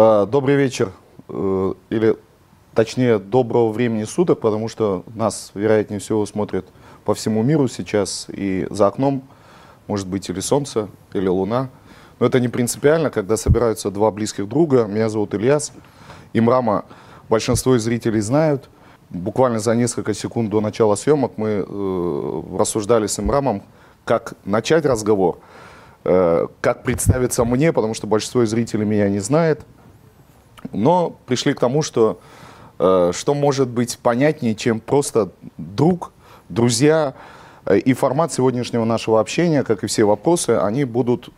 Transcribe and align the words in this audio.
Э, 0.00 0.28
добрый 0.30 0.54
вечер, 0.54 0.92
э, 1.28 1.74
или 1.90 2.16
точнее 2.72 3.18
доброго 3.18 3.72
времени 3.72 4.04
суток, 4.04 4.38
потому 4.38 4.68
что 4.68 5.02
нас, 5.12 5.50
вероятнее 5.54 5.98
всего, 5.98 6.24
смотрят 6.24 6.66
по 7.04 7.14
всему 7.14 7.42
миру 7.42 7.66
сейчас, 7.66 8.28
и 8.28 8.68
за 8.70 8.86
окном 8.86 9.24
может 9.88 10.06
быть 10.06 10.30
или 10.30 10.38
солнце, 10.38 10.88
или 11.14 11.26
луна. 11.26 11.68
Но 12.20 12.26
это 12.26 12.38
не 12.38 12.46
принципиально, 12.46 13.10
когда 13.10 13.36
собираются 13.36 13.90
два 13.90 14.12
близких 14.12 14.48
друга. 14.48 14.84
Меня 14.84 15.08
зовут 15.08 15.34
Ильяс. 15.34 15.72
Имрама 16.32 16.84
большинство 17.28 17.76
зрителей 17.76 18.20
знают. 18.20 18.70
Буквально 19.10 19.58
за 19.58 19.74
несколько 19.74 20.14
секунд 20.14 20.48
до 20.48 20.60
начала 20.60 20.94
съемок 20.94 21.32
мы 21.36 21.66
э, 21.66 22.42
рассуждали 22.56 23.08
с 23.08 23.18
Имрамом, 23.18 23.64
как 24.04 24.34
начать 24.44 24.86
разговор, 24.86 25.40
э, 26.04 26.46
как 26.60 26.84
представиться 26.84 27.44
мне, 27.44 27.72
потому 27.72 27.94
что 27.94 28.06
большинство 28.06 28.46
зрителей 28.46 28.84
меня 28.84 29.08
не 29.08 29.18
знает. 29.18 29.66
Но 30.72 31.16
пришли 31.26 31.54
к 31.54 31.60
тому, 31.60 31.82
что 31.82 32.20
э, 32.78 33.12
что 33.14 33.34
может 33.34 33.68
быть 33.68 33.98
понятнее, 33.98 34.54
чем 34.54 34.80
просто 34.80 35.30
друг, 35.56 36.12
друзья, 36.48 37.14
и 37.84 37.92
формат 37.92 38.32
сегодняшнего 38.32 38.84
нашего 38.84 39.20
общения, 39.20 39.62
как 39.62 39.84
и 39.84 39.86
все 39.88 40.04
вопросы, 40.04 40.50
они 40.50 40.84
будут 40.84 41.28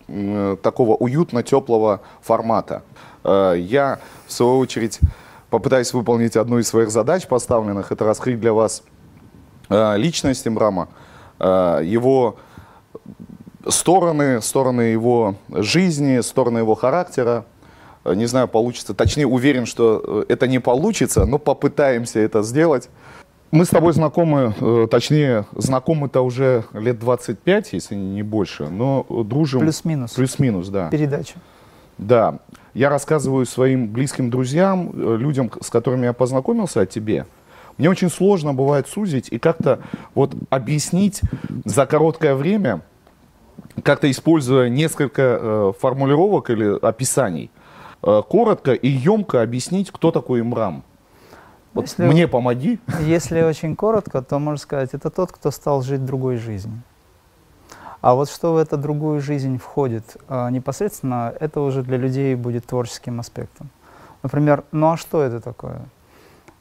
такого 0.63 0.95
уютно 0.95 1.43
теплого 1.43 2.03
формата. 2.23 2.85
Э, 3.25 3.55
я, 3.57 3.99
в 4.27 4.33
свою 4.33 4.59
очередь, 4.59 5.01
попытаюсь 5.51 5.93
выполнить 5.93 6.37
одну 6.37 6.59
из 6.59 6.69
своих 6.69 6.91
задач 6.91 7.27
поставленных. 7.27 7.93
Это 7.93 8.05
раскрыть 8.05 8.41
для 8.41 8.53
вас 8.53 8.83
э, 9.69 9.97
личность 9.97 10.47
Имрама, 10.47 10.89
э, 11.39 11.81
его 11.85 12.37
стороны, 13.69 14.41
стороны 14.41 14.83
его 14.83 15.35
жизни, 15.51 16.21
стороны 16.21 16.59
его 16.59 16.75
характера. 16.75 17.45
Не 18.15 18.27
знаю, 18.27 18.49
получится. 18.49 18.95
Точнее, 18.95 19.27
уверен, 19.27 19.67
что 19.67 20.25
это 20.29 20.47
не 20.47 20.59
получится, 20.59 21.25
но 21.25 21.39
попытаемся 21.39 22.21
это 22.21 22.43
сделать. 22.43 22.89
Мы 23.51 23.65
с 23.65 23.69
тобой 23.69 23.93
знакомы, 23.93 24.55
э, 24.61 24.87
точнее, 24.89 25.45
знакомы-то 25.57 26.21
уже 26.21 26.65
лет 26.73 27.01
25, 27.01 27.73
если 27.73 27.97
не 27.97 28.23
больше, 28.23 28.69
но 28.69 29.05
дружим... 29.09 29.61
Плюс-минус. 29.61 30.13
Плюс-минус, 30.13 30.69
да. 30.69 30.89
Передача. 30.89 31.35
Да. 31.99 32.39
Я 32.75 32.91
рассказываю 32.91 33.47
своим 33.47 33.89
близким 33.89 34.31
друзьям, 34.31 34.93
э, 34.95 35.17
людям, 35.17 35.51
с 35.61 35.69
которыми 35.69 36.05
я 36.05 36.13
познакомился, 36.13 36.83
о 36.83 36.87
тебе. 36.87 37.27
Мне 37.77 37.91
очень 37.91 38.09
сложно 38.09 38.55
бывает 38.55 38.87
сузить 38.87 39.29
и 39.31 39.39
как-то 39.39 39.81
вот 40.15 40.33
объяснить 40.51 41.21
за 41.65 41.87
короткое 41.87 42.37
время, 42.37 42.83
как-то 43.83 44.09
используя 44.09 44.69
несколько 44.69 45.23
э, 45.23 45.73
формулировок 45.81 46.51
или 46.51 46.79
описаний, 46.87 47.51
э, 47.55 47.60
коротко 48.01 48.73
и 48.73 48.89
емко 48.89 49.43
объяснить, 49.43 49.91
кто 49.91 50.11
такой 50.11 50.41
Имрам. 50.41 50.83
Вот 51.73 51.87
если, 51.87 52.07
мне 52.07 52.27
помоги. 52.27 52.81
Если 53.01 53.43
очень 53.43 53.77
коротко, 53.77 54.23
то 54.23 54.39
можно 54.39 54.59
сказать, 54.59 54.91
это 54.93 55.11
тот, 55.11 55.31
кто 55.31 55.51
стал 55.51 55.83
жить 55.83 56.05
другой 56.05 56.37
жизнью. 56.37 56.83
А 58.01 58.15
вот 58.15 58.31
что 58.31 58.55
в 58.55 58.57
эту 58.57 58.79
другую 58.79 59.21
жизнь 59.21 59.59
входит 59.59 60.17
а, 60.27 60.51
непосредственно, 60.51 61.35
это 61.39 61.61
уже 61.61 61.83
для 61.83 61.99
людей 61.99 62.35
будет 62.35 62.67
творческим 62.67 63.21
аспектом. 63.21 63.69
Например, 64.23 64.65
ну 64.73 64.93
а 64.93 64.97
что 64.97 65.23
это 65.23 65.41
такое? 65.41 65.83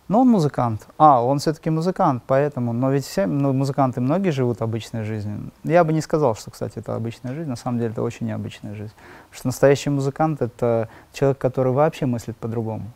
Ну, 0.09 0.19
он 0.19 0.27
музыкант. 0.27 0.87
А, 0.97 1.23
он 1.23 1.39
все-таки 1.39 1.69
музыкант, 1.69 2.23
поэтому. 2.27 2.73
Но 2.73 2.91
ведь 2.91 3.05
все 3.05 3.27
ну, 3.27 3.53
музыканты, 3.53 4.01
многие 4.01 4.31
живут 4.31 4.61
обычной 4.61 5.03
жизнью. 5.03 5.51
Я 5.63 5.83
бы 5.83 5.93
не 5.93 6.01
сказал, 6.01 6.35
что, 6.35 6.51
кстати, 6.51 6.79
это 6.79 6.95
обычная 6.95 7.33
жизнь. 7.33 7.49
На 7.49 7.55
самом 7.55 7.77
деле, 7.77 7.91
это 7.91 8.01
очень 8.01 8.27
необычная 8.27 8.75
жизнь. 8.75 8.93
Потому 9.29 9.37
что 9.37 9.47
настоящий 9.47 9.89
музыкант— 9.89 10.41
это 10.41 10.89
человек, 11.13 11.37
который 11.37 11.71
вообще 11.71 12.05
мыслит 12.05 12.35
по-другому. 12.35 12.91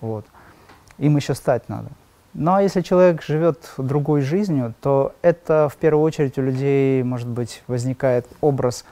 Вот 0.00 0.24
им 0.98 1.16
еще 1.16 1.34
стать 1.34 1.68
надо. 1.68 1.88
Ну 2.34 2.52
а 2.52 2.62
если 2.62 2.80
человек 2.80 3.22
живет 3.22 3.72
другой 3.78 4.20
жизнью, 4.20 4.74
то 4.80 5.14
это 5.22 5.68
в 5.68 5.76
первую 5.76 6.02
очередь 6.02 6.36
у 6.38 6.42
людей, 6.42 7.02
может 7.02 7.28
быть, 7.28 7.62
возникает 7.68 8.26
образ 8.40 8.84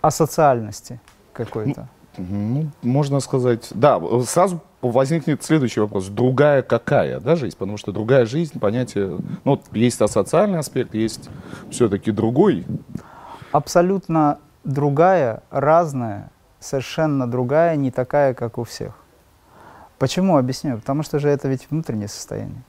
асоциальности 0.00 1.00
какой-то. 1.32 1.88
Ну, 2.18 2.70
можно 2.82 3.20
сказать, 3.20 3.68
да, 3.70 4.00
сразу 4.24 4.60
возникнет 4.82 5.42
следующий 5.42 5.80
вопрос. 5.80 6.08
Другая 6.08 6.62
какая, 6.62 7.20
да, 7.20 7.36
жизнь? 7.36 7.56
Потому 7.56 7.76
что 7.76 7.92
другая 7.92 8.26
жизнь, 8.26 8.58
понятие, 8.58 9.18
ну, 9.44 9.60
есть 9.72 10.00
асоциальный 10.00 10.58
аспект, 10.58 10.94
есть 10.94 11.28
все-таки 11.70 12.10
другой. 12.10 12.66
Абсолютно 13.52 14.38
другая, 14.64 15.42
разная, 15.50 16.30
совершенно 16.60 17.30
другая, 17.30 17.76
не 17.76 17.90
такая, 17.90 18.34
как 18.34 18.58
у 18.58 18.64
всех. 18.64 18.94
Почему? 19.98 20.36
Объясню. 20.36 20.76
Потому 20.76 21.02
что 21.02 21.18
же 21.18 21.28
это 21.28 21.48
ведь 21.48 21.66
внутреннее 21.70 22.08
состояние. 22.08 22.62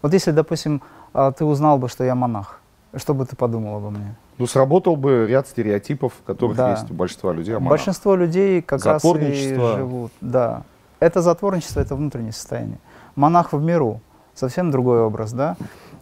Вот 0.00 0.12
если, 0.12 0.32
допустим, 0.32 0.82
а, 1.12 1.30
ты 1.30 1.44
узнал 1.44 1.78
бы, 1.78 1.88
что 1.88 2.02
я 2.02 2.14
монах, 2.14 2.60
что 2.96 3.14
бы 3.14 3.24
ты 3.24 3.36
подумал 3.36 3.76
обо 3.76 3.90
мне? 3.90 4.16
Ну, 4.38 4.46
сработал 4.46 4.96
бы 4.96 5.26
ряд 5.28 5.46
стереотипов, 5.46 6.14
которых 6.26 6.56
да. 6.56 6.72
есть 6.72 6.90
у 6.90 6.94
большинства 6.94 7.32
людей. 7.32 7.56
Большинство 7.58 8.16
людей 8.16 8.62
как 8.62 8.84
раз 8.84 9.04
и 9.04 9.54
живут. 9.54 10.12
Да. 10.20 10.62
Это 11.00 11.20
затворничество, 11.20 11.80
это 11.80 11.96
внутреннее 11.96 12.32
состояние. 12.32 12.78
Монах 13.16 13.52
в 13.52 13.62
миру, 13.62 14.00
совсем 14.34 14.70
другой 14.70 15.00
образ, 15.02 15.32
да? 15.32 15.56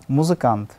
Музыкант, 0.09 0.71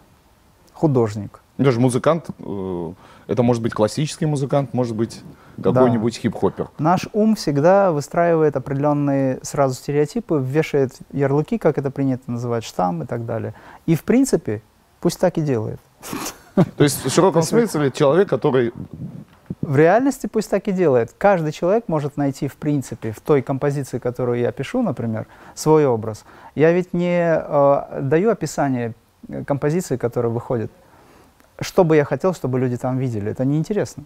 художник. 0.74 1.42
Даже 1.58 1.80
музыкант, 1.80 2.30
э, 2.40 2.94
это 3.28 3.44
может 3.44 3.62
быть 3.62 3.74
классический 3.74 4.26
музыкант, 4.26 4.74
может 4.74 4.96
быть 4.96 5.22
какой-нибудь 5.62 6.16
да. 6.16 6.20
хип-хоппер. 6.20 6.70
Наш 6.80 7.08
ум 7.14 7.36
всегда 7.36 7.92
выстраивает 7.92 8.56
определенные 8.56 9.40
сразу 9.44 9.76
стереотипы, 9.76 10.40
вешает 10.44 10.94
ярлыки, 11.12 11.58
как 11.58 11.78
это 11.78 11.92
принято 11.92 12.30
называть, 12.32 12.64
штамм 12.64 13.04
и 13.04 13.06
так 13.06 13.26
далее. 13.26 13.54
И 13.86 13.96
в 13.96 14.04
принципе, 14.04 14.62
пусть 15.00 15.20
так 15.20 15.38
и 15.38 15.42
делает. 15.42 15.80
То 16.56 16.84
есть 16.84 17.06
в 17.06 17.10
широком 17.10 17.44
смысле 17.44 17.92
человек, 17.92 18.30
который... 18.30 18.74
В 19.62 19.78
реальности 19.78 20.28
пусть 20.28 20.50
так 20.50 20.68
и 20.68 20.72
делает. 20.72 21.14
Каждый 21.18 21.52
человек 21.52 21.86
может 21.88 22.18
найти, 22.18 22.48
в 22.48 22.56
принципе, 22.56 23.12
в 23.12 23.20
той 23.20 23.42
композиции, 23.42 24.00
которую 24.00 24.40
я 24.40 24.52
пишу, 24.52 24.82
например, 24.82 25.28
свой 25.56 25.86
образ. 25.86 26.26
Я 26.56 26.72
ведь 26.72 26.94
не 26.94 27.22
э, 27.38 28.00
даю 28.02 28.32
описание 28.32 28.94
композиции, 29.46 29.98
которая 29.98 30.32
выходит. 30.32 30.72
Что 31.60 31.84
бы 31.84 31.96
я 31.96 32.06
хотел, 32.06 32.34
чтобы 32.34 32.60
люди 32.60 32.76
там 32.76 32.98
видели, 32.98 33.32
это 33.32 33.46
неинтересно. 33.46 34.04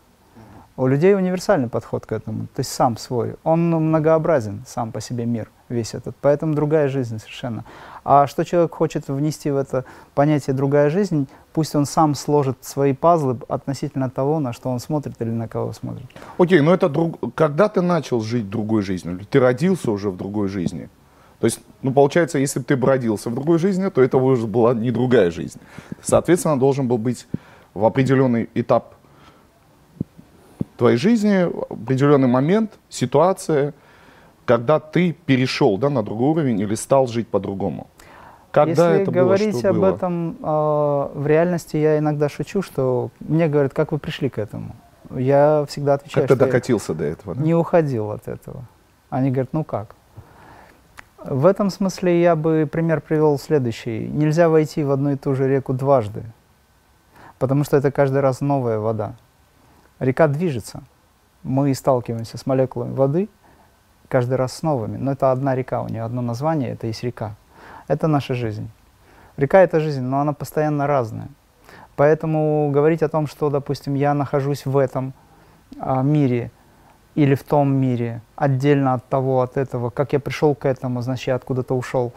У 0.78 0.88
людей 0.88 1.16
универсальный 1.16 1.69
подход 1.69 2.05
к 2.05 2.11
этому, 2.11 2.47
то 2.47 2.59
есть 2.59 2.72
сам 2.72 2.97
свой. 2.97 3.35
Он 3.44 3.69
многообразен, 3.69 4.66
сам 4.67 4.91
по 4.91 5.00
себе 5.00 5.25
мир 5.25 5.50
весь 5.69 5.94
этот, 5.94 6.17
поэтому 6.19 6.53
другая 6.53 6.89
жизнь 6.89 7.17
совершенно. 7.17 7.63
А 8.03 8.28
что 8.28 8.44
человек 8.44 8.75
хочет 8.75 9.07
внести 9.07 9.51
в 9.51 9.55
это 9.55 9.85
понятие 10.16 10.53
«другая 10.53 10.89
жизнь», 10.89 11.29
пусть 11.55 11.73
он 11.73 11.85
сам 11.85 12.16
сложит 12.16 12.57
свои 12.61 12.93
пазлы 12.93 13.38
относительно 13.47 14.09
того, 14.09 14.41
на 14.41 14.51
что 14.51 14.69
он 14.69 14.79
смотрит 14.79 15.21
или 15.21 15.29
на 15.29 15.47
кого 15.47 15.71
смотрит. 15.71 16.05
Окей, 16.38 16.59
но 16.59 16.73
это 16.73 16.89
друг... 16.89 17.33
когда 17.33 17.69
ты 17.69 17.81
начал 17.81 18.19
жить 18.19 18.49
другой 18.49 18.81
жизнью? 18.81 19.21
Ты 19.29 19.39
родился 19.39 19.89
уже 19.89 20.09
в 20.09 20.17
другой 20.17 20.49
жизни? 20.49 20.89
То 21.39 21.47
есть, 21.47 21.61
ну, 21.81 21.93
получается, 21.93 22.39
если 22.39 22.59
бы 22.59 22.66
ты 22.66 22.75
бы 22.75 22.88
родился 22.88 23.29
в 23.29 23.33
другой 23.33 23.57
жизни, 23.57 23.89
то 23.89 24.01
это 24.01 24.17
уже 24.17 24.47
была 24.47 24.73
не 24.73 24.91
другая 24.91 25.31
жизнь. 25.31 25.57
Соответственно, 26.01 26.59
должен 26.59 26.89
был 26.89 26.97
быть 26.97 27.25
в 27.73 27.85
определенный 27.85 28.49
этап 28.53 28.95
твоей 30.75 30.97
жизни 30.97 31.47
определенный 31.72 32.27
момент, 32.27 32.72
ситуация, 32.89 33.73
когда 34.45 34.81
ты 34.81 35.16
перешел 35.25 35.77
да, 35.77 35.89
на 35.89 36.03
другой 36.03 36.31
уровень 36.31 36.59
или 36.59 36.75
стал 36.75 37.07
жить 37.07 37.29
по-другому? 37.29 37.87
Когда 38.55 38.91
Если 38.91 39.01
это 39.01 39.11
говорить 39.11 39.61
было, 39.61 39.69
об 39.69 39.75
было? 39.75 39.95
этом 39.95 40.38
э, 40.41 41.09
в 41.13 41.27
реальности, 41.27 41.75
я 41.75 41.97
иногда 41.97 42.29
шучу, 42.29 42.61
что 42.61 43.09
мне 43.19 43.49
говорят, 43.49 43.73
как 43.73 43.91
вы 43.91 43.97
пришли 43.99 44.29
к 44.29 44.37
этому? 44.37 44.78
Я 45.13 45.66
всегда 45.67 45.96
отвечаю, 45.96 46.25
как 46.25 46.37
ты 46.37 46.46
докатился 46.46 46.93
до 46.93 47.03
этого? 47.03 47.35
Да? 47.35 47.43
Не 47.43 47.53
уходил 47.53 48.11
от 48.11 48.29
этого. 48.29 48.63
Они 49.09 49.29
говорят, 49.29 49.49
ну 49.52 49.66
как? 49.66 49.96
В 51.22 51.47
этом 51.47 51.69
смысле 51.69 52.22
я 52.22 52.37
бы 52.37 52.66
пример 52.72 53.02
привел 53.02 53.37
следующий. 53.37 54.07
Нельзя 54.07 54.47
войти 54.47 54.85
в 54.85 54.91
одну 54.91 55.11
и 55.11 55.17
ту 55.17 55.35
же 55.35 55.49
реку 55.49 55.73
дважды, 55.73 56.23
потому 57.40 57.66
что 57.66 57.75
это 57.75 57.91
каждый 57.91 58.22
раз 58.22 58.40
новая 58.40 58.79
вода. 58.79 59.16
Река 59.99 60.29
движется. 60.29 60.84
Мы 61.43 61.73
сталкиваемся 61.75 62.37
с 62.37 62.46
молекулами 62.46 62.93
воды 62.93 63.28
каждый 64.07 64.35
раз 64.35 64.53
с 64.53 64.61
новыми. 64.63 64.96
Но 64.96 65.11
это 65.11 65.34
одна 65.34 65.55
река, 65.55 65.81
у 65.81 65.90
нее 65.90 66.03
одно 66.03 66.22
название, 66.22 66.72
это 66.72 66.87
есть 66.87 67.03
река. 67.03 67.35
Это 67.87 68.08
наша 68.08 68.34
жизнь. 68.34 68.70
Река— 69.37 69.61
это 69.61 69.79
жизнь, 69.79 70.02
но 70.02 70.20
она 70.20 70.34
постоянно 70.34 70.87
разная. 70.87 71.28
Поэтому 71.96 72.70
говорить 72.72 73.03
о 73.03 73.09
том, 73.09 73.28
что, 73.28 73.49
допустим, 73.49 73.96
я 73.96 74.14
нахожусь 74.14 74.66
в 74.66 74.78
этом 74.78 75.14
а, 75.79 76.02
мире 76.02 76.52
или 77.16 77.35
в 77.35 77.43
том 77.43 77.73
мире, 77.73 78.22
отдельно 78.35 78.93
от 78.93 79.05
того, 79.08 79.41
от 79.41 79.58
этого, 79.58 79.90
как 79.90 80.14
я 80.14 80.20
пришел 80.20 80.55
к 80.55 80.66
этому, 80.66 81.02
значит, 81.02 81.28
я 81.28 81.35
откуда-то 81.35 81.73
ушел, 81.73 82.11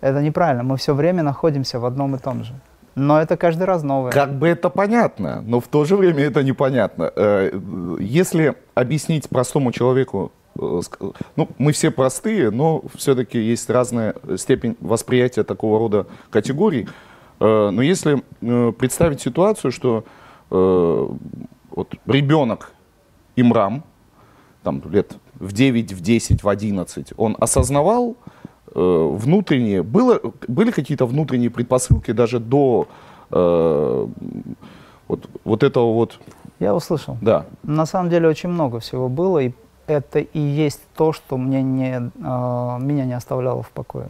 это 0.00 0.20
неправильно. 0.20 0.62
Мы 0.62 0.76
все 0.76 0.94
время 0.94 1.22
находимся 1.22 1.78
в 1.78 1.86
одном 1.86 2.16
и 2.16 2.18
том 2.18 2.44
же. 2.44 2.54
Но 2.94 3.18
это 3.18 3.38
каждый 3.38 3.64
раз 3.64 3.82
новое. 3.82 4.12
Как 4.12 4.34
бы 4.34 4.48
это 4.48 4.68
понятно, 4.68 5.40
но 5.40 5.60
в 5.60 5.68
то 5.68 5.84
же 5.84 5.96
время 5.96 6.24
это 6.24 6.42
непонятно. 6.42 7.10
Э, 7.16 7.50
если 7.98 8.54
объяснить 8.74 9.28
простому 9.30 9.72
человеку 9.72 10.30
ну, 10.54 11.48
мы 11.58 11.72
все 11.72 11.90
простые, 11.90 12.50
но 12.50 12.82
все-таки 12.94 13.38
есть 13.38 13.68
разная 13.70 14.14
степень 14.36 14.76
восприятия 14.80 15.44
такого 15.44 15.78
рода 15.78 16.06
категорий. 16.30 16.88
Э, 17.40 17.70
но 17.70 17.82
если 17.82 18.22
представить 18.72 19.20
ситуацию, 19.20 19.72
что 19.72 20.04
вот 20.50 21.94
ребенок 22.04 22.72
имрам, 23.36 23.84
там 24.62 24.82
лет 24.90 25.16
в 25.40 25.52
9, 25.52 25.92
в 25.92 26.00
10, 26.02 26.42
в 26.42 26.48
11, 26.48 27.14
он 27.16 27.36
осознавал 27.40 28.16
внутренние, 28.66 29.82
было, 29.82 30.20
были 30.46 30.70
какие-то 30.70 31.06
внутренние 31.06 31.48
предпосылки 31.48 32.10
даже 32.10 32.38
до 32.38 32.86
вот, 33.30 35.28
вот 35.44 35.62
этого 35.62 35.94
вот 35.94 36.18
я 36.58 36.74
услышал. 36.74 37.18
Да. 37.20 37.46
На 37.62 37.86
самом 37.86 38.08
деле 38.08 38.28
очень 38.28 38.48
много 38.48 38.78
всего 38.78 39.08
было, 39.08 39.40
и 39.40 39.52
это 39.86 40.18
и 40.20 40.38
есть 40.38 40.80
то, 40.94 41.12
что 41.12 41.36
мне 41.36 41.62
не, 41.62 41.94
э, 41.94 42.78
меня 42.80 43.04
не 43.04 43.14
оставляло 43.14 43.62
в 43.62 43.70
покое. 43.70 44.08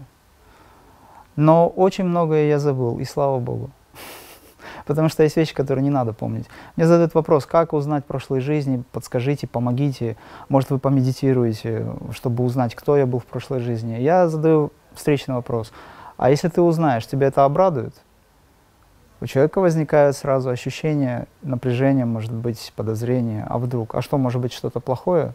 Но 1.36 1.68
очень 1.68 2.04
многое 2.04 2.48
я 2.48 2.58
забыл, 2.58 2.98
и 2.98 3.04
слава 3.04 3.38
Богу. 3.38 3.70
Потому 4.86 5.08
что 5.08 5.22
есть 5.22 5.36
вещи, 5.36 5.54
которые 5.54 5.82
не 5.82 5.90
надо 5.90 6.12
помнить. 6.12 6.46
Мне 6.76 6.86
задают 6.86 7.14
вопрос, 7.14 7.46
как 7.46 7.72
узнать 7.72 8.04
прошлой 8.04 8.40
жизни, 8.40 8.82
подскажите, 8.92 9.46
помогите. 9.46 10.16
Может, 10.48 10.70
вы 10.70 10.78
помедитируете, 10.78 11.86
чтобы 12.12 12.44
узнать, 12.44 12.74
кто 12.74 12.96
я 12.96 13.06
был 13.06 13.18
в 13.18 13.26
прошлой 13.26 13.60
жизни. 13.60 13.94
Я 13.94 14.28
задаю 14.28 14.72
встречный 14.94 15.34
вопрос. 15.34 15.72
А 16.16 16.30
если 16.30 16.48
ты 16.48 16.60
узнаешь, 16.60 17.06
тебя 17.06 17.28
это 17.28 17.44
обрадует? 17.44 17.94
у 19.22 19.26
человека 19.26 19.60
возникает 19.60 20.16
сразу 20.16 20.50
ощущение 20.50 21.28
напряжения, 21.42 22.04
может 22.04 22.32
быть, 22.32 22.72
подозрение, 22.74 23.46
а 23.48 23.58
вдруг, 23.58 23.94
а 23.94 24.02
что, 24.02 24.18
может 24.18 24.40
быть, 24.40 24.52
что-то 24.52 24.80
плохое? 24.80 25.32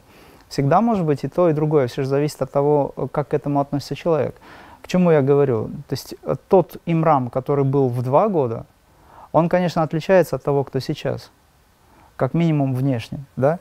Всегда 0.50 0.82
может 0.82 1.06
быть 1.06 1.24
и 1.24 1.28
то, 1.28 1.50
и 1.50 1.54
другое, 1.54 1.88
все 1.88 2.04
же 2.04 2.08
зависит 2.08 2.42
от 2.42 2.52
того, 2.52 2.94
как 3.12 3.30
к 3.30 3.34
этому 3.34 3.60
относится 3.60 3.96
человек. 3.96 4.36
К 4.82 4.88
чему 4.88 5.12
я 5.12 5.22
говорю? 5.22 5.66
То 5.88 5.94
есть 5.94 6.16
э, 6.24 6.36
тот 6.48 6.78
имрам, 6.86 7.30
который 7.30 7.66
был 7.66 7.90
в 7.90 8.02
два 8.02 8.30
года, 8.30 8.66
он, 9.34 9.50
конечно, 9.50 9.84
отличается 9.84 10.38
от 10.38 10.44
того, 10.44 10.64
кто 10.64 10.80
сейчас, 10.80 11.32
как 12.16 12.34
минимум 12.34 12.74
внешне, 12.74 13.20
да? 13.36 13.60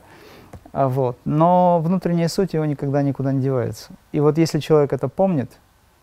А 0.71 0.87
вот. 0.87 1.17
Но 1.25 1.79
внутренняя 1.81 2.29
суть 2.29 2.53
его 2.53 2.63
никогда 2.63 3.01
никуда 3.01 3.33
не 3.33 3.41
девается. 3.41 3.91
И 4.13 4.21
вот 4.21 4.37
если 4.37 4.59
человек 4.59 4.93
это 4.93 5.09
помнит, 5.09 5.51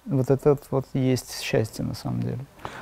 вот 0.05 0.31
это 0.31 0.59
вот 0.71 0.87
есть 0.93 1.41
счастье 1.41 1.85
на 1.85 1.95
самом 1.95 2.21
деле. 2.21 2.41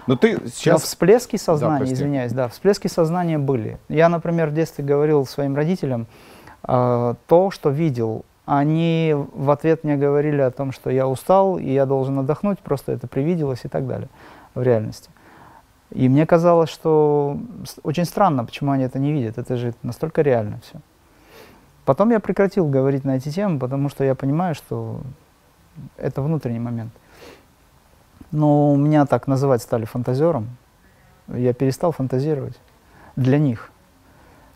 Но 0.08 0.16
ты 0.16 0.40
сейчас... 0.48 0.72
Но 0.72 0.78
всплески 0.78 1.36
сознания, 1.36 1.86
да, 1.86 1.92
извиняюсь, 1.92 2.32
да, 2.32 2.48
всплески 2.48 2.88
сознания 2.88 3.38
были. 3.38 3.78
Я, 3.88 4.08
например, 4.08 4.48
в 4.48 4.54
детстве 4.54 4.84
говорил 4.84 5.24
своим 5.26 5.54
родителям 5.54 6.02
э, 6.02 6.31
то, 6.62 7.50
что 7.50 7.70
видел. 7.70 8.24
Они 8.44 9.14
в 9.14 9.50
ответ 9.50 9.84
мне 9.84 9.96
говорили 9.96 10.40
о 10.40 10.50
том, 10.50 10.72
что 10.72 10.90
я 10.90 11.06
устал, 11.06 11.58
и 11.58 11.70
я 11.70 11.86
должен 11.86 12.18
отдохнуть, 12.18 12.58
просто 12.58 12.92
это 12.92 13.06
привиделось 13.06 13.64
и 13.64 13.68
так 13.68 13.86
далее 13.86 14.08
в 14.54 14.62
реальности. 14.62 15.10
И 15.90 16.08
мне 16.08 16.26
казалось, 16.26 16.70
что 16.70 17.38
очень 17.82 18.04
странно, 18.04 18.44
почему 18.44 18.72
они 18.72 18.84
это 18.84 18.98
не 18.98 19.12
видят. 19.12 19.38
Это 19.38 19.56
же 19.56 19.74
настолько 19.82 20.22
реально 20.22 20.60
все. 20.62 20.80
Потом 21.84 22.10
я 22.10 22.20
прекратил 22.20 22.66
говорить 22.66 23.04
на 23.04 23.16
эти 23.16 23.28
темы, 23.28 23.58
потому 23.58 23.88
что 23.88 24.04
я 24.04 24.14
понимаю, 24.14 24.54
что 24.54 25.00
это 25.96 26.22
внутренний 26.22 26.60
момент. 26.60 26.92
Но 28.30 28.74
меня 28.76 29.04
так 29.04 29.26
называть 29.26 29.62
стали 29.62 29.84
фантазером. 29.84 30.56
Я 31.28 31.52
перестал 31.52 31.92
фантазировать 31.92 32.58
для 33.16 33.38
них. 33.38 33.70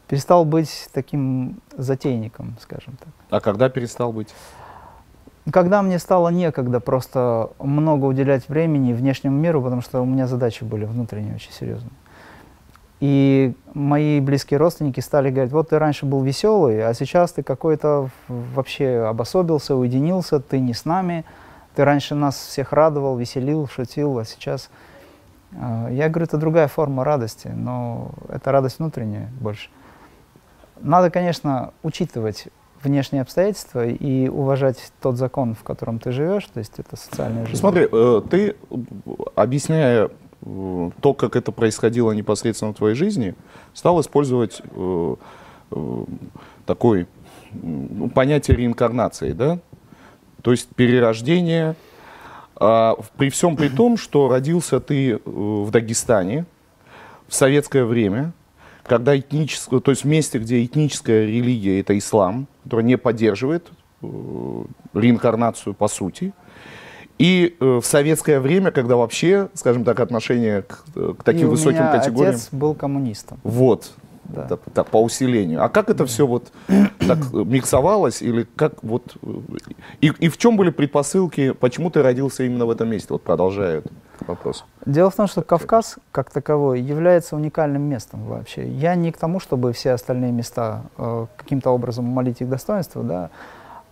Перестал 0.08 0.44
быть 0.44 0.88
таким 0.92 1.58
затейником, 1.76 2.56
скажем 2.60 2.96
так. 2.96 3.08
А 3.30 3.40
когда 3.40 3.68
перестал 3.68 4.12
быть? 4.12 4.32
Когда 5.52 5.82
мне 5.82 5.98
стало 5.98 6.28
некогда 6.28 6.80
просто 6.80 7.50
много 7.58 8.04
уделять 8.04 8.48
времени 8.48 8.92
внешнему 8.92 9.36
миру, 9.36 9.62
потому 9.62 9.82
что 9.82 10.00
у 10.00 10.04
меня 10.04 10.26
задачи 10.26 10.64
были 10.64 10.84
внутренние 10.84 11.36
очень 11.36 11.52
серьезные. 11.52 11.92
И 12.98 13.54
мои 13.74 14.20
близкие 14.20 14.58
родственники 14.58 15.00
стали 15.00 15.30
говорить, 15.30 15.52
вот 15.52 15.68
ты 15.68 15.78
раньше 15.78 16.06
был 16.06 16.22
веселый, 16.22 16.84
а 16.84 16.94
сейчас 16.94 17.32
ты 17.32 17.42
какой-то 17.42 18.08
вообще 18.28 19.06
обособился, 19.08 19.76
уединился, 19.76 20.40
ты 20.40 20.58
не 20.60 20.72
с 20.72 20.84
нами, 20.84 21.24
ты 21.74 21.84
раньше 21.84 22.14
нас 22.14 22.36
всех 22.36 22.72
радовал, 22.72 23.16
веселил, 23.16 23.68
шутил, 23.68 24.18
а 24.18 24.24
сейчас... 24.24 24.70
Э, 25.52 25.88
я 25.90 26.08
говорю, 26.08 26.24
это 26.24 26.38
другая 26.38 26.68
форма 26.68 27.04
радости, 27.04 27.48
но 27.48 28.12
это 28.30 28.50
радость 28.50 28.78
внутренняя 28.78 29.28
больше. 29.40 29.68
Надо, 30.80 31.10
конечно, 31.10 31.72
учитывать 31.82 32.48
внешние 32.82 33.22
обстоятельства 33.22 33.86
и 33.86 34.28
уважать 34.28 34.92
тот 35.00 35.16
закон, 35.16 35.54
в 35.54 35.62
котором 35.62 35.98
ты 35.98 36.12
живешь, 36.12 36.44
то 36.44 36.58
есть 36.58 36.78
это 36.78 36.96
социальная 36.96 37.46
жизнь. 37.46 37.58
Смотри, 37.58 37.88
э, 37.90 38.22
ты, 38.30 38.54
объясняя 39.34 40.10
э, 40.42 40.90
то, 41.00 41.14
как 41.14 41.36
это 41.36 41.52
происходило 41.52 42.12
непосредственно 42.12 42.72
в 42.72 42.76
твоей 42.76 42.94
жизни, 42.94 43.34
стал 43.74 44.00
использовать 44.00 44.62
такое 46.64 47.06
понятие 48.14 48.56
реинкарнации, 48.56 49.32
да? 49.32 49.58
То 50.42 50.52
есть 50.52 50.68
перерождение, 50.76 51.74
а, 52.54 52.96
при 53.16 53.30
всем 53.30 53.56
при 53.56 53.68
том, 53.68 53.96
что 53.96 54.28
родился 54.28 54.80
ты 54.80 55.12
э, 55.12 55.18
в 55.24 55.70
Дагестане 55.70 56.46
в 57.28 57.34
советское 57.34 57.84
время, 57.84 58.32
когда 58.86 59.18
этническое, 59.18 59.80
то 59.80 59.90
есть 59.90 60.04
в 60.04 60.06
месте, 60.06 60.38
где 60.38 60.64
этническая 60.64 61.26
религия 61.26 61.80
это 61.80 61.96
ислам, 61.96 62.46
которая 62.64 62.86
не 62.86 62.96
поддерживает 62.96 63.68
э, 64.02 64.06
реинкарнацию 64.94 65.74
по 65.74 65.88
сути, 65.88 66.32
и 67.18 67.56
э, 67.58 67.80
в 67.82 67.86
советское 67.86 68.40
время, 68.40 68.70
когда 68.70 68.96
вообще, 68.96 69.48
скажем 69.54 69.84
так, 69.84 70.00
отношение 70.00 70.62
к, 70.62 70.84
к 71.18 71.22
таким 71.24 71.48
и 71.48 71.50
высоким 71.50 71.78
у 71.78 71.82
меня 71.82 71.92
категориям. 71.92 72.34
Отец 72.34 72.48
был 72.52 72.74
коммунистом. 72.74 73.38
Вот, 73.42 73.92
да. 74.28 74.58
Так, 74.74 74.88
по 74.88 75.02
усилению. 75.02 75.62
А 75.62 75.68
как 75.68 75.90
это 75.90 76.06
все 76.06 76.26
вот 76.26 76.52
так 76.98 77.18
миксовалось 77.32 78.22
или 78.22 78.46
как 78.56 78.82
вот 78.82 79.16
и, 80.00 80.08
и 80.18 80.28
в 80.28 80.36
чем 80.38 80.56
были 80.56 80.70
предпосылки, 80.70 81.52
почему 81.52 81.90
ты 81.90 82.02
родился 82.02 82.44
именно 82.44 82.66
в 82.66 82.70
этом 82.70 82.88
месте? 82.88 83.08
Вот 83.10 83.22
продолжают 83.22 83.86
вопрос. 84.26 84.64
Дело 84.84 85.10
в 85.10 85.14
том, 85.14 85.26
что 85.26 85.42
Кавказ 85.42 85.98
как 86.12 86.30
таковой 86.30 86.80
является 86.80 87.36
уникальным 87.36 87.82
местом 87.82 88.24
вообще. 88.24 88.68
Я 88.68 88.94
не 88.94 89.12
к 89.12 89.18
тому, 89.18 89.40
чтобы 89.40 89.72
все 89.72 89.92
остальные 89.92 90.32
места 90.32 90.82
э, 90.96 91.26
каким-то 91.36 91.70
образом 91.70 92.04
молить 92.04 92.40
их 92.40 92.48
достоинство, 92.48 93.02
да, 93.02 93.30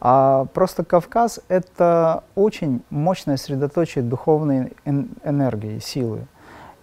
а 0.01 0.47
просто 0.53 0.85
Кавказ 0.85 1.41
это 1.49 2.25
очень 2.35 2.83
мощное 2.91 3.37
средоточие 3.37 4.05
духовной 4.05 4.73
энергии, 4.85 5.79
силы. 5.79 6.27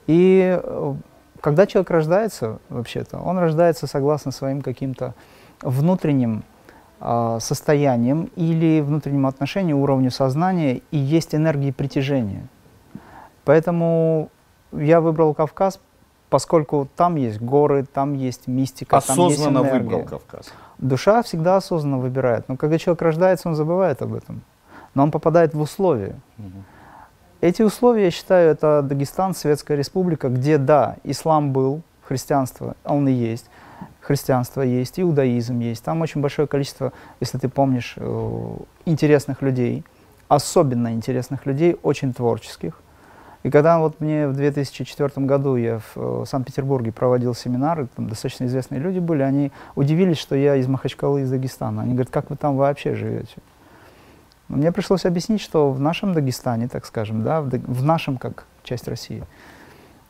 И 0.08 0.60
э, 0.62 0.96
когда 1.42 1.66
человек 1.66 1.90
рождается, 1.90 2.60
вообще-то, 2.70 3.18
он 3.18 3.38
рождается 3.40 3.88
согласно 3.88 4.32
своим 4.32 4.62
каким-то 4.62 5.14
внутренним 5.62 6.44
э, 7.00 7.38
состоянием 7.42 8.30
или 8.36 8.82
внутреннему 8.82 9.28
отношению, 9.28 9.80
уровню 9.80 10.12
сознания, 10.12 10.82
и 10.92 10.98
есть 10.98 11.36
энергии 11.36 11.72
притяжения. 11.72 12.48
Поэтому 13.44 14.30
я 14.72 15.02
выбрал 15.02 15.34
Кавказ, 15.34 15.80
поскольку 16.30 16.88
там 16.96 17.16
есть 17.16 17.42
горы, 17.42 17.86
там 17.92 18.14
есть 18.14 18.48
мистика, 18.48 18.98
Осознанно 18.98 19.26
там 19.26 19.30
есть 19.30 19.46
энергия. 19.48 19.80
выбрал 19.80 20.04
Кавказ. 20.04 20.54
Душа 20.78 21.22
всегда 21.24 21.58
осознанно 21.58 21.98
выбирает. 21.98 22.48
Но 22.48 22.56
когда 22.56 22.78
человек 22.78 23.02
рождается, 23.02 23.50
он 23.50 23.56
забывает 23.56 24.02
об 24.02 24.14
этом. 24.14 24.42
Но 24.94 25.04
он 25.04 25.12
попадает 25.12 25.54
в 25.54 25.60
условия. 25.60 26.16
Угу. 26.38 26.64
Эти 27.42 27.64
условия, 27.64 28.06
я 28.06 28.12
считаю, 28.12 28.52
это 28.52 28.84
Дагестан, 28.84 29.34
Светская 29.34 29.76
Республика, 29.76 30.30
где, 30.30 30.60
да, 30.60 30.98
ислам 31.04 31.52
был, 31.52 31.82
христианство, 32.04 32.76
он 32.86 33.08
и 33.08 33.12
есть, 33.12 33.48
христианство 34.00 34.62
есть, 34.62 35.00
иудаизм 35.00 35.58
есть. 35.60 35.84
Там 35.84 36.02
очень 36.02 36.22
большое 36.22 36.48
количество, 36.48 36.94
если 37.20 37.40
ты 37.40 37.50
помнишь, 37.50 37.96
э, 37.98 38.58
интересных 38.86 39.42
людей, 39.42 39.84
особенно 40.28 40.94
интересных 40.94 41.48
людей, 41.48 41.80
очень 41.82 42.14
творческих. 42.14 42.80
И 43.42 43.50
когда 43.50 43.80
вот 43.80 44.00
мне 44.02 44.28
в 44.28 44.34
2004 44.34 45.26
году 45.26 45.56
я 45.56 45.80
в 45.80 45.94
э, 45.96 46.26
Санкт-Петербурге 46.28 46.92
проводил 46.92 47.34
семинары, 47.34 47.88
там 47.96 48.08
достаточно 48.08 48.46
известные 48.46 48.80
люди 48.80 49.00
были, 49.00 49.24
они 49.24 49.52
удивились, 49.74 50.20
что 50.20 50.36
я 50.36 50.58
из 50.58 50.68
Махачкалы, 50.68 51.22
из 51.22 51.32
Дагестана. 51.32 51.82
Они 51.82 51.94
говорят, 51.94 52.12
как 52.12 52.30
вы 52.30 52.36
там 52.36 52.56
вообще 52.56 52.94
живете? 52.94 53.38
Мне 54.52 54.72
пришлось 54.72 55.06
объяснить, 55.06 55.42
что 55.42 55.72
в 55.72 55.80
нашем 55.80 56.14
Дагестане, 56.14 56.68
так 56.68 56.86
скажем, 56.86 57.24
да, 57.24 57.42
в, 57.42 57.50
в 57.50 57.84
нашем 57.84 58.18
как 58.18 58.46
часть 58.64 58.88
России, 58.88 59.24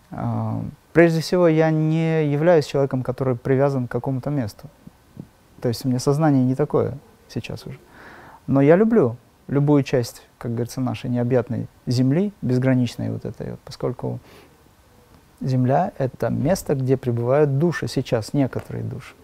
э, 0.10 0.62
прежде 0.94 1.22
всего 1.22 1.48
я 1.48 1.70
не 1.70 2.26
являюсь 2.26 2.66
человеком, 2.66 3.04
который 3.04 3.36
привязан 3.36 3.88
к 3.88 3.92
какому-то 3.92 4.32
месту. 4.32 4.68
То 5.62 5.68
есть 5.68 5.86
у 5.86 5.90
меня 5.90 6.00
сознание 6.00 6.44
не 6.44 6.56
такое 6.56 6.98
сейчас 7.28 7.68
уже. 7.68 7.78
Но 8.48 8.62
я 8.62 8.76
люблю 8.76 9.16
любую 9.48 9.84
часть, 9.84 10.24
как 10.40 10.52
говорится, 10.52 10.82
нашей 10.82 11.10
необъятной 11.12 11.68
земли, 11.86 12.34
безграничной 12.42 13.12
вот 13.12 13.26
этой 13.26 13.52
вот, 13.52 13.60
поскольку 13.60 14.20
Земля— 15.42 15.92
это 15.98 16.30
место, 16.30 16.76
где 16.76 16.98
пребывают 16.98 17.58
души 17.58 17.88
сейчас, 17.88 18.34
некоторые 18.34 18.84
души. 18.84 19.16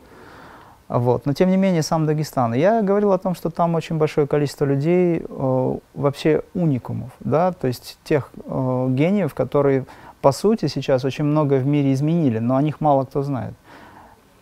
Вот. 0.87 1.25
Но 1.25 1.33
тем 1.33 1.49
не 1.49 1.57
менее 1.57 1.83
сам 1.83 2.05
Дагестан. 2.05 2.53
Я 2.53 2.81
говорил 2.81 3.11
о 3.11 3.17
том, 3.17 3.35
что 3.35 3.49
там 3.49 3.75
очень 3.75 3.97
большое 3.97 4.25
количество 4.25 4.65
людей, 4.65 5.23
э, 5.27 5.77
вообще 5.93 6.43
уникумов, 6.53 7.11
да, 7.19 7.51
то 7.51 7.67
есть 7.67 7.99
тех 8.03 8.31
э, 8.45 8.87
гениев, 8.91 9.33
которые 9.33 9.85
по 10.21 10.31
сути 10.31 10.67
сейчас 10.67 11.03
очень 11.03 11.25
многое 11.25 11.59
в 11.59 11.65
мире 11.65 11.91
изменили, 11.93 12.39
но 12.39 12.55
о 12.55 12.61
них 12.61 12.79
мало 12.79 13.03
кто 13.03 13.21
знает. 13.21 13.53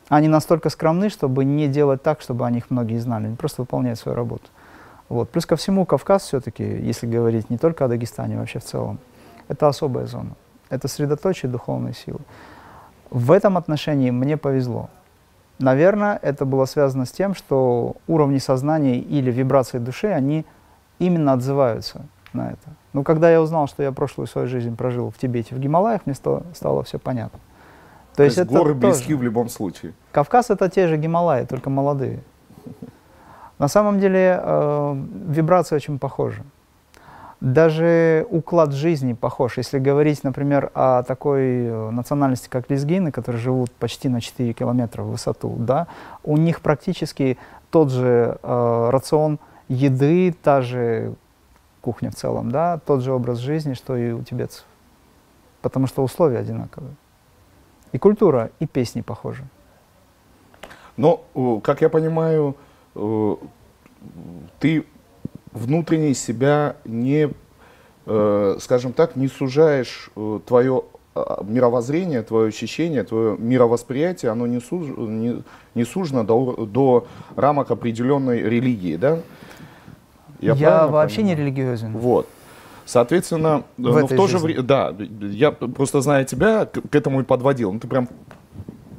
Они 0.08 0.28
настолько 0.28 0.70
скромны, 0.70 1.10
чтобы 1.10 1.46
не 1.46 1.68
делать 1.68 2.04
так, 2.04 2.22
чтобы 2.22 2.46
о 2.46 2.52
них 2.52 2.70
многие 2.70 3.00
знали, 3.00 3.25
они 3.25 3.36
просто 3.36 3.64
выполняют 3.64 3.98
свою 3.98 4.16
работу. 4.16 4.46
Вот. 5.10 5.30
Плюс 5.30 5.46
ко 5.48 5.56
всему 5.56 5.86
Кавказ 5.86 6.24
все-таки, 6.24 6.64
если 6.64 7.08
говорить 7.08 7.50
не 7.50 7.58
только 7.58 7.86
о 7.86 7.88
Дагестане, 7.88 8.38
вообще 8.38 8.60
в 8.60 8.64
целом, 8.64 9.00
это 9.48 9.68
особая 9.68 10.06
зона. 10.06 10.32
Это 10.70 10.88
средоточие 10.88 11.52
духовной 11.52 11.94
силы. 11.94 12.20
В 13.10 13.32
этом 13.32 13.58
отношении 13.58 14.12
мне 14.12 14.38
повезло. 14.38 14.90
Наверное, 15.60 16.20
это 16.22 16.46
было 16.46 16.66
связано 16.66 17.06
с 17.06 17.12
тем, 17.12 17.34
что 17.34 17.96
уровни 18.08 18.40
сознания 18.40 19.00
или 19.00 19.32
вибрации 19.32 19.80
души, 19.80 20.08
они 20.08 20.46
именно 21.00 21.34
отзываются 21.34 22.06
на 22.34 22.50
это. 22.50 22.76
Но 22.94 23.04
когда 23.04 23.32
я 23.32 23.42
узнал, 23.42 23.68
что 23.68 23.82
я 23.84 23.92
прошлую 23.92 24.28
свою 24.28 24.48
жизнь 24.48 24.76
прожил 24.76 25.12
в 25.12 25.18
Тибете, 25.18 25.56
в 25.56 25.60
Гималаях, 25.60 26.02
мне 26.06 26.16
стало, 26.16 26.44
стало 26.54 26.84
все 26.84 27.00
понятно. 27.00 27.40
То, 28.12 28.18
То 28.18 28.24
есть, 28.24 28.38
есть 28.38 28.50
горы 28.50 28.74
близки 28.74 29.08
тоже. 29.08 29.18
в 29.18 29.24
любом 29.24 29.50
случае. 29.50 29.94
Кавказ 30.12 30.50
это 30.50 30.70
те 30.70 30.88
же 30.88 30.98
Гималаи, 30.98 31.46
только 31.46 31.70
молодые. 31.70 32.22
На 33.58 33.68
самом 33.68 34.00
деле 34.00 34.40
э, 34.42 35.04
вибрации 35.28 35.76
очень 35.76 36.00
похожи. 36.00 36.44
Даже 37.42 38.25
уклад 38.30 38.72
жизни 38.74 39.13
похож. 39.13 39.58
Если 39.58 39.77
говорить, 39.77 40.24
например, 40.24 40.72
о 40.74 41.04
такой 41.04 41.65
э, 41.65 41.89
национальности, 41.92 42.48
как 42.50 42.70
лезгины, 42.70 43.12
которые 43.12 43.42
живут 43.42 43.72
почти 43.72 44.08
на 44.08 44.22
4 44.22 44.54
километра 44.54 45.04
в 45.04 45.12
высоту, 45.12 45.54
да, 45.58 45.88
у 46.24 46.38
них 46.38 46.62
практически 46.62 47.38
тот 47.72 47.92
же 47.92 48.39
э, 48.42 48.89
рацион 48.89 49.39
еды, 49.68 50.34
та 50.42 50.62
же 50.62 51.13
кухня 51.82 52.10
в 52.10 52.15
целом, 52.15 52.51
да, 52.51 52.80
тот 52.86 53.01
же 53.01 53.12
образ 53.12 53.39
жизни, 53.39 53.74
что 53.74 53.98
и 53.98 54.12
у 54.12 54.24
тибетцев. 54.24 54.63
Потому 55.62 55.88
что 55.88 56.04
условия 56.04 56.39
одинаковые. 56.39 56.96
И 57.92 57.98
культура, 57.98 58.50
и 58.60 58.65
песни 58.65 59.01
похожи. 59.01 59.44
Но, 60.98 61.24
как 61.63 61.82
я 61.82 61.89
понимаю, 61.89 62.56
ты 64.60 64.86
внутренне 65.56 66.14
себя 66.14 66.76
не, 66.86 67.32
э, 68.06 68.58
скажем 68.60 68.94
так, 68.94 69.16
не 69.16 69.28
сужаешь 69.28 70.12
э, 70.16 70.40
твое 70.46 70.84
а, 71.16 71.44
мировоззрение, 71.44 72.22
твое 72.24 72.50
ощущение, 72.50 73.04
твое 73.04 73.38
мировосприятие, 73.38 74.32
оно 74.32 74.48
не, 74.48 74.60
суж, 74.60 74.88
не, 74.98 75.44
не 75.74 75.86
сужено 75.86 76.24
до, 76.24 76.66
до 76.66 77.08
рамок 77.38 77.72
определенной 77.72 78.42
религии, 78.42 78.98
да? 78.98 79.20
Я, 80.42 80.54
я 80.56 80.88
вообще 80.88 81.22
понимаю? 81.22 81.38
не 81.38 81.44
религиозен. 81.44 81.94
Вот. 81.94 82.28
Соответственно, 82.86 83.64
в 83.78 83.82
но 83.82 84.08
в 84.08 84.10
то 84.10 84.28
же 84.28 84.38
время, 84.40 84.62
да, 84.62 84.94
я 85.22 85.52
просто 85.52 86.02
зная 86.02 86.26
тебя, 86.26 86.66
к, 86.66 86.82
к 86.82 86.96
этому 86.96 87.22
и 87.22 87.24
подводил. 87.24 87.72
Ну, 87.72 87.80
ты 87.80 87.88
прям, 87.88 88.10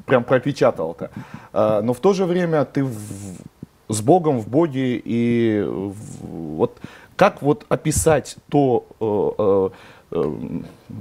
прям 0.07 0.25
пропечатал 0.25 0.97
это. 0.99 1.11
А, 1.53 1.83
но 1.83 1.93
в 1.93 2.01
то 2.01 2.15
же 2.15 2.25
время 2.25 2.65
ты 2.65 2.83
в, 2.83 2.97
с 3.89 4.01
Богом, 4.01 4.41
в 4.41 4.49
Боге, 4.49 5.01
и 5.05 5.65
вот 6.23 6.81
как 7.17 7.43
вот 7.43 7.65
описать 7.69 8.37
то, 8.49 8.87
э, 9.01 9.71
э, 10.13 10.21
э, 10.21 10.51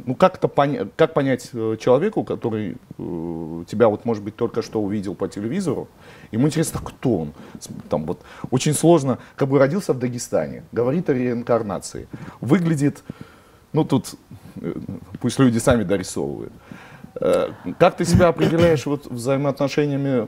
ну 0.06 0.16
как 0.16 0.38
это 0.38 0.48
понять, 0.48 0.88
как 0.96 1.14
понять 1.14 1.52
человеку, 1.52 2.24
который 2.24 2.78
тебя 2.98 3.90
вот 3.90 4.06
может 4.06 4.24
быть 4.24 4.36
только 4.36 4.62
что 4.62 4.82
увидел 4.82 5.14
по 5.14 5.28
телевизору, 5.28 5.88
ему 6.32 6.48
интересно, 6.48 6.80
кто 6.84 7.18
он, 7.18 7.34
там 7.90 8.06
вот 8.06 8.22
очень 8.50 8.74
сложно, 8.74 9.20
как 9.36 9.50
бы 9.50 9.60
родился 9.60 9.94
в 9.94 10.00
Дагестане, 10.00 10.64
говорит 10.72 11.10
о 11.10 11.14
реинкарнации, 11.14 12.08
выглядит, 12.40 13.04
ну 13.74 13.84
тут 13.84 14.16
пусть 15.20 15.38
люди 15.38 15.58
сами 15.58 15.84
дорисовывают. 15.84 16.54
Как 17.80 17.96
ты 17.96 18.04
себя 18.04 18.28
определяешь 18.28 18.86
вот 18.86 19.06
взаимоотношениями 19.06 20.28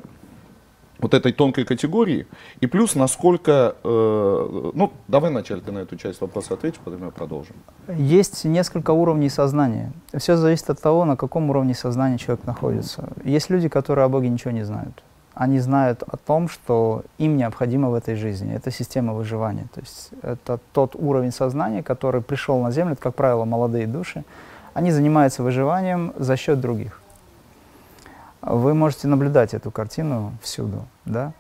вот 1.00 1.14
этой 1.14 1.32
тонкой 1.32 1.66
категории, 1.66 2.26
и 2.62 2.68
плюс 2.68 2.96
насколько, 2.96 3.76
э, 3.84 4.72
ну, 4.74 4.92
давай 5.08 5.32
вначале 5.32 5.62
ты 5.62 5.72
на 5.72 5.80
эту 5.80 5.96
часть 5.96 6.22
вопроса 6.22 6.54
ответишь, 6.54 6.80
потом 6.84 7.06
я 7.06 7.12
продолжим. 7.12 7.56
Есть 7.88 8.46
несколько 8.46 8.92
уровней 8.92 9.30
сознания. 9.30 9.92
Все 10.18 10.36
зависит 10.38 10.70
от 10.70 10.82
того, 10.82 11.06
на 11.06 11.16
каком 11.16 11.50
уровне 11.50 11.74
сознания 11.74 12.18
человек 12.18 12.46
находится. 12.46 13.10
Есть 13.24 13.50
люди, 13.50 13.70
которые 13.70 14.06
о 14.06 14.10
Боге 14.10 14.30
ничего 14.30 14.52
не 14.52 14.64
знают. 14.64 15.04
Они 15.34 15.60
знают 15.60 16.02
о 16.02 16.18
том, 16.18 16.50
что 16.50 17.04
им 17.20 17.38
необходимо 17.38 17.90
в 17.90 17.94
этой 17.94 18.16
жизни. 18.16 18.56
Это 18.56 18.72
система 18.72 19.14
выживания. 19.14 19.68
То 19.74 19.82
есть 19.82 20.10
это 20.24 20.60
тот 20.74 20.96
уровень 20.96 21.32
сознания, 21.32 21.84
который 21.84 22.22
пришел 22.22 22.60
на 22.64 22.72
Землю, 22.72 22.94
это, 22.94 23.02
как 23.04 23.16
правило, 23.16 23.46
молодые 23.46 23.86
души. 23.86 24.24
Они 24.74 24.92
занимаются 24.92 25.44
выживанием 25.44 26.14
за 26.18 26.38
счет 26.38 26.60
других 26.60 27.02
вы 28.48 28.74
можете 28.74 29.08
наблюдать 29.08 29.54
эту 29.54 29.72
картину 29.72 30.34
всюду. 30.42 30.86
Да? 31.06 31.34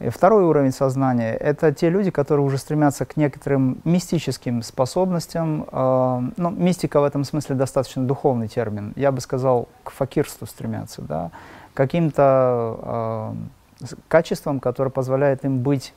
И 0.00 0.08
второй 0.08 0.44
уровень 0.44 0.72
сознания— 0.72 1.34
это 1.40 1.72
те 1.72 1.88
люди, 1.88 2.10
которые 2.10 2.44
уже 2.44 2.58
стремятся 2.58 3.04
к 3.04 3.16
некоторым 3.16 3.80
мистическим 3.84 4.62
способностям. 4.62 5.66
Э, 5.70 6.20
ну, 6.36 6.50
мистика 6.50 7.00
в 7.00 7.04
этом 7.04 7.24
смысле 7.24 7.54
достаточно 7.54 8.04
духовный 8.04 8.48
термин. 8.48 8.92
Я 8.96 9.12
бы 9.12 9.20
сказал, 9.20 9.68
к 9.84 9.90
факирству 9.90 10.46
стремятся, 10.46 11.02
да? 11.02 11.30
каким-то 11.74 13.34
э, 13.80 13.86
качествам, 14.08 14.60
которые 14.60 14.90
позволяют 14.90 15.44
им 15.44 15.60
быть, 15.60 15.94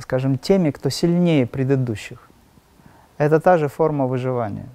скажем, 0.00 0.38
теми, 0.38 0.70
кто 0.70 0.90
сильнее 0.90 1.46
предыдущих. 1.46 2.28
Это 3.18 3.40
та 3.40 3.56
же 3.56 3.68
форма 3.68 4.06
выживания. 4.06 4.68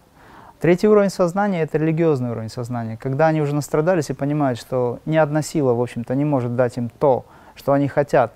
Третий 0.62 0.88
уровень 0.88 1.10
сознания– 1.10 1.62
это 1.64 1.80
религиозный 1.80 2.30
уровень 2.30 2.50
сознания, 2.50 2.96
когда 2.96 3.26
они 3.26 3.42
уже 3.42 3.56
настрадались 3.56 4.12
и 4.12 4.14
понимают, 4.14 4.60
что 4.60 5.00
ни 5.08 5.18
одна 5.18 5.42
сила, 5.42 5.74
в 5.74 5.82
общем-то, 5.82 6.14
не 6.14 6.24
может 6.24 6.56
дать 6.56 6.78
им 6.78 6.90
то, 7.00 7.26
что 7.56 7.74
они 7.74 7.88
хотят 7.88 8.32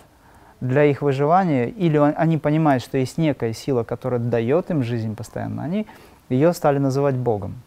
для 0.60 0.86
их 0.86 1.04
выживания, 1.04 1.70
или 1.70 1.98
они 1.98 2.40
понимают, 2.40 2.82
что 2.82 2.98
есть 2.98 3.20
некая 3.20 3.54
сила, 3.54 3.84
которая 3.84 4.20
дает 4.20 4.72
им 4.72 4.82
жизнь 4.82 5.16
постоянно, 5.16 5.62
они 5.62 5.86
ее 6.28 6.54
стали 6.54 6.80
называть 6.80 7.14
Богом. 7.14 7.62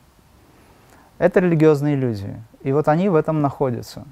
Это 1.18 1.38
религиозные 1.38 1.94
иллюзии. 1.94 2.42
И 2.62 2.72
вот 2.72 2.88
они 2.88 3.08
в 3.08 3.14
этом 3.14 3.40
находятся, 3.40 4.06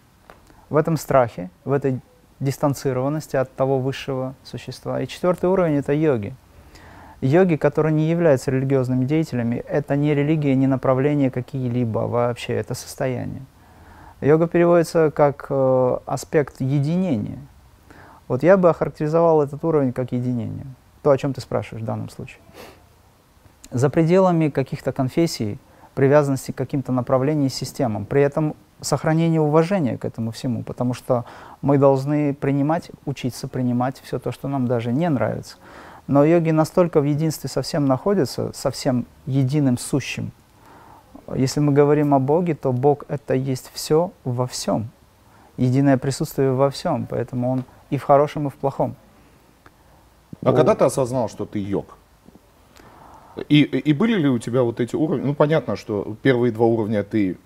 в 0.70 0.76
этом 0.76 0.96
страхе, 0.96 1.50
в 1.64 1.72
этой 1.72 2.00
дистанцированности 2.38 3.34
от 3.34 3.52
того 3.56 3.80
высшего 3.80 4.36
существа. 4.44 5.00
И 5.00 5.08
четвертый 5.08 5.50
уровень– 5.50 5.74
это 5.78 5.92
йоги– 5.92 6.36
Йоги, 7.20 7.56
которые 7.56 7.92
не 7.92 8.08
являются 8.08 8.50
религиозными 8.50 9.04
деятелями, 9.04 9.56
это 9.68 9.96
не 9.96 10.14
религия, 10.14 10.54
не 10.54 10.66
направление 10.66 11.30
какие-либо 11.30 12.00
вообще, 12.00 12.54
это 12.54 12.74
состояние. 12.74 13.42
Йога 14.20 14.46
переводится 14.46 15.10
как 15.10 15.46
э, 15.50 15.98
аспект 16.06 16.60
единения. 16.60 17.38
Вот 18.28 18.42
я 18.42 18.56
бы 18.56 18.70
охарактеризовал 18.70 19.42
этот 19.42 19.62
уровень 19.64 19.92
как 19.92 20.12
единение. 20.12 20.66
То, 21.02 21.10
о 21.10 21.18
чем 21.18 21.32
ты 21.32 21.40
спрашиваешь 21.40 21.82
в 21.82 21.86
данном 21.86 22.08
случае. 22.08 22.40
За 23.70 23.90
пределами 23.90 24.48
каких-то 24.48 24.92
конфессий, 24.92 25.58
привязанности 25.94 26.50
к 26.50 26.56
каким-то 26.56 26.92
направлениям 26.92 27.46
и 27.46 27.50
системам. 27.50 28.04
При 28.04 28.22
этом 28.22 28.54
сохранение 28.80 29.40
уважения 29.40 29.96
к 29.96 30.04
этому 30.04 30.30
всему, 30.30 30.62
потому 30.62 30.94
что 30.94 31.24
мы 31.62 31.78
должны 31.78 32.34
принимать, 32.34 32.90
учиться 33.04 33.48
принимать 33.48 34.00
все 34.02 34.18
то, 34.18 34.32
что 34.32 34.48
нам 34.48 34.66
даже 34.66 34.92
не 34.92 35.08
нравится. 35.08 35.56
Но 36.06 36.24
йоги 36.24 36.50
настолько 36.50 37.00
в 37.00 37.04
единстве 37.04 37.50
совсем 37.50 37.86
находятся, 37.86 38.52
совсем 38.54 39.06
единым 39.26 39.76
сущим. 39.76 40.30
Если 41.34 41.58
мы 41.58 41.72
говорим 41.72 42.14
о 42.14 42.20
Боге, 42.20 42.54
то 42.54 42.72
Бог— 42.72 43.04
это 43.08 43.34
есть 43.34 43.70
все 43.74 44.12
во 44.24 44.46
всем. 44.46 44.90
Единое 45.56 45.96
присутствие 45.96 46.52
во 46.52 46.70
всем, 46.70 47.06
поэтому 47.06 47.50
Он 47.50 47.64
и 47.90 47.96
в 47.96 48.04
хорошем, 48.04 48.46
и 48.46 48.50
в 48.50 48.54
плохом. 48.54 48.94
А 50.44 50.50
О... 50.50 50.52
когда 50.52 50.74
ты 50.76 50.84
осознал, 50.84 51.28
что 51.28 51.44
ты 51.44 51.58
йог? 51.58 51.96
И, 53.48 53.62
и 53.62 53.92
были 53.92 54.16
ли 54.16 54.28
у 54.28 54.38
тебя 54.38 54.62
вот 54.62 54.80
эти 54.80 54.94
уровни? 54.96 55.26
Ну, 55.26 55.34
понятно, 55.34 55.76
что 55.76 56.16
первые 56.22 56.52
два 56.52 56.66
уровня 56.66 57.02
ты 57.02 57.36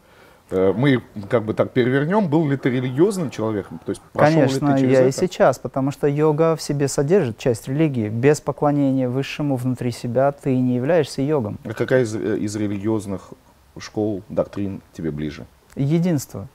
мы 0.50 1.02
как 1.28 1.44
бы 1.44 1.54
так 1.54 1.72
перевернем, 1.72 2.28
был 2.28 2.48
ли 2.48 2.56
ты 2.56 2.70
религиозным 2.70 3.30
человеком? 3.30 3.80
То 3.84 3.90
есть 3.90 4.02
Конечно, 4.14 4.74
ли 4.74 4.82
ты 4.82 4.86
я 4.86 5.00
это? 5.00 5.08
и 5.08 5.12
сейчас, 5.12 5.58
потому 5.58 5.90
что 5.90 6.06
йога 6.06 6.56
в 6.56 6.62
себе 6.62 6.88
содержит 6.88 7.38
часть 7.38 7.68
религии. 7.68 8.08
Без 8.08 8.40
поклонения 8.40 9.08
высшему 9.08 9.56
внутри 9.56 9.90
себя 9.92 10.32
ты 10.32 10.56
не 10.58 10.76
являешься 10.76 11.22
йогом. 11.22 11.58
А 11.64 11.72
какая 11.72 12.02
из, 12.02 12.14
э, 12.14 12.38
из 12.38 12.56
религиозных 12.56 13.30
школ, 13.78 14.22
доктрин 14.28 14.82
тебе 14.92 15.10
ближе? 15.10 15.46
Единство, 15.76 16.48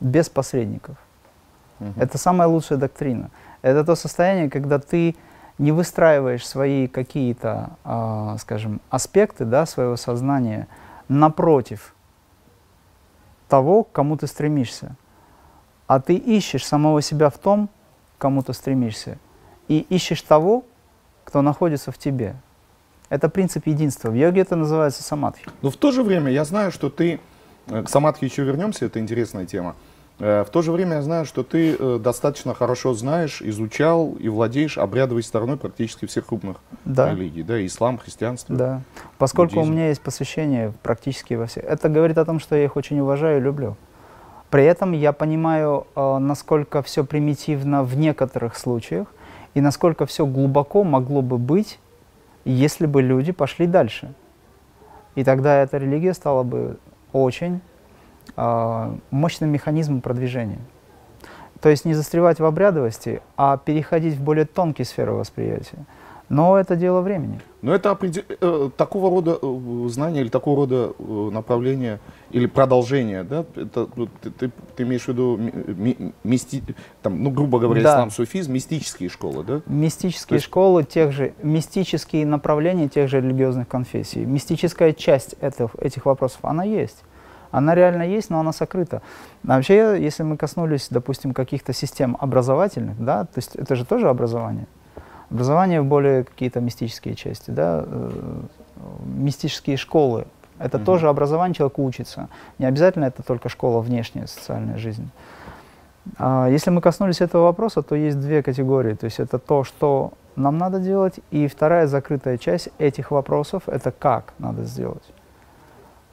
без 0.00 0.28
посредников. 0.28 0.96
Угу. 1.80 1.92
Это 1.96 2.18
самая 2.18 2.48
лучшая 2.48 2.78
доктрина. 2.78 3.30
Это 3.62 3.84
то 3.84 3.94
состояние, 3.94 4.50
когда 4.50 4.78
ты 4.78 5.16
не 5.58 5.72
выстраиваешь 5.72 6.46
свои 6.46 6.88
какие-то, 6.88 7.70
э, 7.84 8.36
скажем, 8.40 8.80
аспекты 8.90 9.44
да, 9.44 9.66
своего 9.66 9.96
сознания 9.96 10.68
напротив 11.08 11.93
того, 13.48 13.84
к 13.84 13.92
кому 13.92 14.16
ты 14.16 14.26
стремишься. 14.26 14.96
а 15.86 16.00
ты 16.00 16.14
ищешь 16.14 16.64
самого 16.64 17.02
себя 17.02 17.28
в 17.28 17.38
том, 17.38 17.68
к 18.16 18.20
кому 18.20 18.42
ты 18.42 18.54
стремишься, 18.54 19.18
и 19.68 19.80
ищешь 19.90 20.22
того, 20.22 20.64
кто 21.24 21.42
находится 21.42 21.92
в 21.92 21.98
тебе. 21.98 22.36
Это 23.10 23.28
принцип 23.28 23.66
единства. 23.66 24.10
В 24.10 24.14
йоге 24.14 24.40
это 24.40 24.56
называется 24.56 25.02
самадхи. 25.02 25.46
Но 25.62 25.70
в 25.70 25.76
то 25.76 25.92
же 25.92 26.02
время 26.02 26.32
я 26.32 26.44
знаю, 26.44 26.72
что 26.72 26.88
ты, 26.88 27.20
э, 27.66 27.82
к 27.82 27.88
самадхи 27.88 28.24
еще 28.24 28.44
вернемся, 28.44 28.86
это 28.86 28.98
интересная 28.98 29.46
тема. 29.46 29.76
Э, 30.20 30.44
В 30.44 30.50
то 30.50 30.62
же 30.62 30.70
время 30.72 30.96
я 30.96 31.02
знаю, 31.02 31.24
что 31.24 31.42
ты 31.42 31.76
э, 31.78 31.98
достаточно 32.02 32.54
хорошо 32.54 32.94
знаешь, 32.94 33.42
изучал 33.42 34.12
и 34.12 34.28
владеешь 34.28 34.78
обрядовой 34.78 35.22
стороной 35.22 35.56
практически 35.56 36.06
всех 36.06 36.26
крупных 36.26 36.56
Да. 36.84 37.10
религий. 37.10 37.42
Да, 37.42 37.64
ислам, 37.64 37.98
христианство. 37.98 38.54
Да. 38.56 38.80
Поскольку 39.18 39.54
Буддизм. 39.56 39.70
у 39.70 39.74
меня 39.74 39.88
есть 39.88 40.00
посвящение 40.00 40.72
практически 40.82 41.34
во 41.34 41.46
всех. 41.46 41.64
Это 41.64 41.88
говорит 41.88 42.18
о 42.18 42.24
том, 42.24 42.38
что 42.40 42.54
я 42.56 42.64
их 42.64 42.76
очень 42.76 43.00
уважаю 43.00 43.38
и 43.38 43.40
люблю. 43.40 43.76
При 44.50 44.64
этом 44.64 44.92
я 44.92 45.12
понимаю, 45.12 45.86
э, 45.96 46.18
насколько 46.18 46.80
все 46.82 47.04
примитивно 47.04 47.82
в 47.82 47.96
некоторых 47.96 48.56
случаях 48.56 49.08
и 49.54 49.60
насколько 49.60 50.06
все 50.06 50.26
глубоко 50.26 50.84
могло 50.84 51.22
бы 51.22 51.38
быть, 51.38 51.80
если 52.44 52.86
бы 52.86 53.02
люди 53.02 53.32
пошли 53.32 53.66
дальше. 53.66 54.12
И 55.16 55.24
тогда 55.24 55.62
эта 55.62 55.78
религия 55.78 56.12
стала 56.14 56.42
бы 56.44 56.76
очень 57.12 57.60
мощным 58.36 59.50
механизмом 59.50 60.00
продвижения. 60.00 60.58
То 61.60 61.68
есть 61.70 61.84
не 61.84 61.94
застревать 61.94 62.40
в 62.40 62.44
обрядовости, 62.44 63.22
а 63.36 63.56
переходить 63.56 64.14
в 64.16 64.22
более 64.22 64.44
тонкие 64.44 64.84
сферы 64.84 65.12
восприятия. 65.12 65.78
Но 66.30 66.58
это 66.58 66.74
дело 66.74 67.00
времени. 67.02 67.38
Но 67.60 67.74
это 67.74 67.96
э, 68.00 68.70
такого 68.78 69.10
рода 69.10 69.38
э, 69.40 69.88
знания 69.88 70.22
или 70.22 70.28
такого 70.30 70.56
рода 70.56 70.92
э, 70.98 71.30
направления 71.30 72.00
или 72.30 72.46
продолжение, 72.46 73.24
да? 73.24 73.44
Это, 73.54 73.88
ну, 73.94 74.08
ты, 74.22 74.30
ты- 74.30 74.50
ты 74.74 74.82
имеешь 74.84 75.02
в 75.04 75.08
виду 75.08 75.36
ми- 75.36 75.52
ми- 75.98 76.12
мисти- 76.24 76.62
там, 77.02 77.22
ну, 77.22 77.30
грубо 77.30 77.58
говоря, 77.58 77.82
Да. 77.82 77.94
ислам, 77.94 78.10
суфизм, 78.10 78.52
мистические 78.54 79.10
школы, 79.10 79.44
да? 79.44 79.60
Мистические 79.66 80.36
есть- 80.36 80.46
школы, 80.46 80.82
тех 80.84 81.12
же, 81.12 81.34
мистические 81.42 82.24
направления 82.26 82.88
тех 82.88 83.08
же 83.08 83.20
религиозных 83.20 83.68
конфессий. 83.68 84.24
Мистическая 84.24 84.92
часть 84.94 85.34
этих, 85.42 85.74
этих 85.78 86.06
вопросов, 86.06 86.38
она 86.42 86.64
есть. 86.64 87.04
Она 87.54 87.76
реально 87.76 88.02
есть, 88.02 88.30
но 88.30 88.40
она 88.40 88.52
сокрыта. 88.52 89.00
А 89.46 89.54
вообще, 89.54 89.96
если 90.00 90.24
мы 90.24 90.36
коснулись, 90.36 90.88
допустим, 90.90 91.32
каких-то 91.32 91.72
систем 91.72 92.16
образовательных, 92.18 92.98
да, 92.98 93.24
то 93.24 93.36
есть 93.36 93.54
это 93.54 93.76
же 93.76 93.84
тоже 93.84 94.08
образование. 94.08 94.66
Образование 95.30 95.80
в 95.80 95.84
более 95.84 96.24
какие-то 96.24 96.60
мистические 96.60 97.14
части, 97.14 97.52
да, 97.52 97.84
э, 97.86 98.10
мистические 99.04 99.76
школы. 99.76 100.26
Это 100.58 100.78
Мгм. 100.78 100.84
тоже 100.84 101.08
образование, 101.08 101.54
человек 101.54 101.78
учится. 101.78 102.28
Не 102.58 102.66
обязательно 102.66 103.04
это 103.04 103.22
только 103.22 103.48
школа 103.48 103.80
внешняя, 103.80 104.26
социальная 104.26 104.76
жизнь. 104.76 105.08
А 106.18 106.48
Если 106.48 106.70
мы 106.70 106.80
коснулись 106.80 107.20
этого 107.20 107.44
вопроса, 107.44 107.82
то 107.82 107.94
есть 107.94 108.18
две 108.18 108.42
категории. 108.42 108.94
То 108.94 109.04
есть 109.04 109.20
это 109.20 109.38
то, 109.38 109.62
что 109.62 110.12
нам 110.34 110.58
надо 110.58 110.80
делать, 110.80 111.20
и 111.30 111.46
вторая 111.46 111.86
закрытая 111.86 112.36
часть 112.36 112.70
этих 112.78 113.12
вопросов– 113.12 113.62
это 113.66 113.92
как 113.92 114.34
надо 114.38 114.64
сделать. 114.64 115.13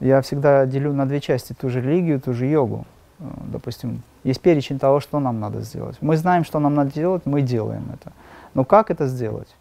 Я 0.02 0.20
всегда 0.20 0.66
делю 0.66 0.92
на 0.92 1.06
две 1.06 1.20
части 1.20 1.52
ту 1.52 1.68
же 1.68 1.80
религию, 1.80 2.20
ту 2.20 2.32
же 2.32 2.46
йогу. 2.46 2.86
Э, 3.20 3.24
Допустим, 3.52 4.02
есть 4.24 4.40
перечень 4.40 4.80
того, 4.80 4.98
что 4.98 5.20
нам 5.20 5.38
надо 5.38 5.60
сделать. 5.60 5.96
Мы 6.00 6.16
знаем, 6.16 6.44
что 6.44 6.58
нам 6.58 6.74
надо 6.74 6.92
делать, 6.92 7.22
мы 7.24 7.40
делаем 7.40 7.84
это. 7.94 8.12
Но 8.54 8.64
как 8.64 8.90
это 8.90 9.06
сделать? 9.06 9.54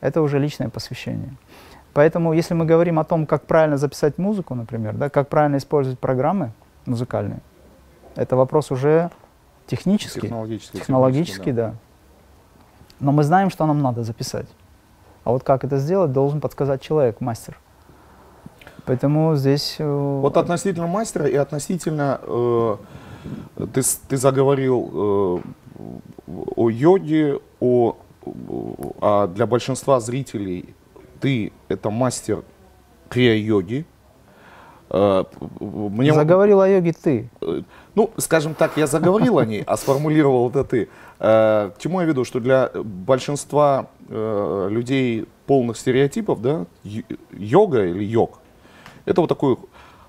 Это 0.00 0.22
уже 0.22 0.38
личное 0.38 0.68
посвящение. 0.68 1.34
Поэтому, 1.94 2.32
если 2.32 2.54
мы 2.54 2.64
говорим 2.64 3.00
о 3.00 3.04
том, 3.04 3.26
как 3.26 3.42
правильно 3.42 3.76
записать 3.76 4.18
музыку, 4.18 4.54
например, 4.54 4.94
да, 4.94 5.10
как 5.10 5.28
правильно 5.28 5.56
использовать 5.56 5.98
программы 5.98 6.52
музыкальные, 6.86 7.40
это 8.14 8.36
вопрос 8.36 8.70
уже 8.70 9.10
технический, 9.66 10.20
Технологически. 10.20 10.76
технологический, 10.76 11.52
да. 11.52 11.74
Но 13.00 13.10
мы 13.10 13.24
знаем, 13.24 13.50
что 13.50 13.66
нам 13.66 13.82
надо 13.82 14.04
записать. 14.04 14.46
А 15.24 15.30
вот 15.32 15.42
как 15.42 15.64
это 15.64 15.78
сделать, 15.78 16.12
должен 16.12 16.40
подсказать 16.40 16.80
человек, 16.82 17.20
мастер. 17.20 17.58
Поэтому 18.84 19.36
здесь... 19.36 19.76
э, 19.78 20.18
Вот 20.22 20.36
относительно 20.36 20.86
мастера 20.86 21.26
и 21.26 21.34
относительно, 21.36 22.20
э, 22.22 22.76
ты, 23.72 23.82
ты 24.08 24.16
заговорил 24.16 24.90
э, 24.92 26.32
о 26.56 26.68
йоге, 26.70 27.38
о, 27.60 27.96
а 29.00 29.26
для 29.28 29.46
большинства 29.46 30.00
зрителей 30.00 30.74
ты 31.20 31.52
это 31.68 31.90
мастер 31.90 32.42
крия-йоги. 33.08 33.84
Э, 34.90 35.24
мне- 35.60 36.12
Заговорил 36.12 36.60
о 36.60 36.68
йоге 36.68 36.92
ты. 36.92 37.30
э, 37.40 37.62
ну, 37.94 38.10
скажем 38.16 38.54
так, 38.54 38.76
я 38.76 38.86
заговорил 38.86 39.38
о 39.38 39.44
ней, 39.46 39.62
а 39.66 39.76
сформулировал 39.76 40.50
это 40.50 40.64
ты. 40.64 40.88
Э, 41.20 41.70
К 41.70 41.78
чему 41.78 42.00
я 42.00 42.06
веду, 42.06 42.24
что 42.24 42.40
для 42.40 42.70
большинства 42.74 43.86
э, 44.08 44.68
людей 44.70 45.26
полных 45.46 45.76
стереотипов, 45.76 46.42
да, 46.42 46.66
йога 47.32 47.84
или 47.86 48.04
йог, 48.04 48.40
это 49.04 49.20
вот 49.20 49.28
такой 49.28 49.56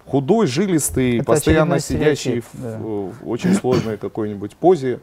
худой, 0.06 0.47
жилистый, 0.47 1.17
Это 1.17 1.25
постоянно 1.25 1.79
сидящий 1.79 2.41
в, 2.41 2.47
да. 2.53 2.77
в 2.77 3.27
очень 3.27 3.53
сложной 3.53 3.97
какой-нибудь 3.97 4.56
позе. 4.56 4.99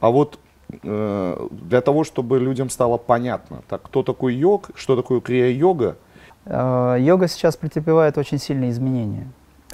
А 0.00 0.10
вот 0.10 0.38
э, 0.82 1.48
для 1.50 1.80
того, 1.80 2.04
чтобы 2.04 2.38
людям 2.38 2.70
стало 2.70 2.96
понятно, 2.96 3.62
так, 3.68 3.82
кто 3.82 4.02
такой 4.02 4.34
йог, 4.34 4.70
что 4.74 4.96
такое 4.96 5.20
крия-йога, 5.20 5.96
Э, 6.46 6.96
Йога 7.00 7.28
сейчас 7.28 7.56
претерпевает 7.56 8.18
очень 8.18 8.38
сильные 8.38 8.70
изменения. 8.70 9.28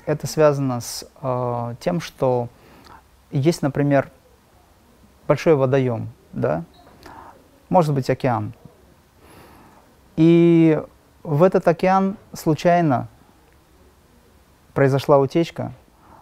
Это 0.06 0.26
связано 0.26 0.80
с 0.80 1.08
э, 1.20 1.74
тем, 1.80 2.00
что 2.00 2.48
есть, 3.30 3.62
например, 3.62 4.10
большой 5.28 5.54
водоем, 5.54 6.08
да, 6.32 6.64
может 7.68 7.94
быть 7.94 8.08
океан. 8.10 8.52
И 10.16 10.80
в 11.22 11.42
этот 11.42 11.66
океан 11.68 12.16
случайно 12.32 13.08
произошла 14.74 15.18
утечка, 15.18 15.72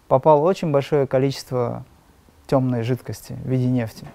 попало 0.09 0.41
очень 0.41 0.71
большое 0.71 1.07
количество 1.07 1.85
темной 2.47 2.83
жидкости 2.83 3.35
в 3.45 3.49
виде 3.49 3.67
нефти. 3.67 4.07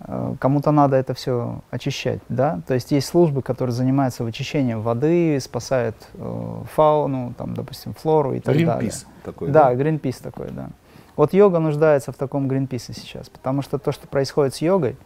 Э, 0.00 0.34
Кому-то 0.38 0.70
надо 0.70 0.96
это 0.96 1.14
все 1.14 1.60
очищать, 1.70 2.20
да. 2.28 2.60
То 2.66 2.74
есть 2.74 2.90
есть 2.92 3.08
службы, 3.08 3.42
которые 3.42 3.74
занимаются 3.74 4.24
вычищением 4.24 4.80
воды, 4.80 5.38
спасают 5.40 5.96
э, 6.14 6.62
фауну, 6.74 7.34
там, 7.36 7.54
допустим, 7.54 7.94
флору 7.94 8.34
и 8.34 8.40
так 8.40 8.54
далее. 8.54 8.90
Greenpeace 8.90 9.06
такой, 9.24 9.50
Да, 9.50 9.74
Гринпис 9.74 10.18
такой, 10.18 10.50
да. 10.50 10.70
Вот 11.16 11.34
йога 11.34 11.58
нуждается 11.58 12.10
в 12.12 12.16
таком 12.16 12.48
Гринписе 12.48 12.94
сейчас, 12.94 13.28
потому 13.28 13.62
что 13.62 13.78
то, 13.78 13.92
что 13.92 14.08
происходит 14.08 14.54
с 14.54 14.62
йогой 14.62 14.96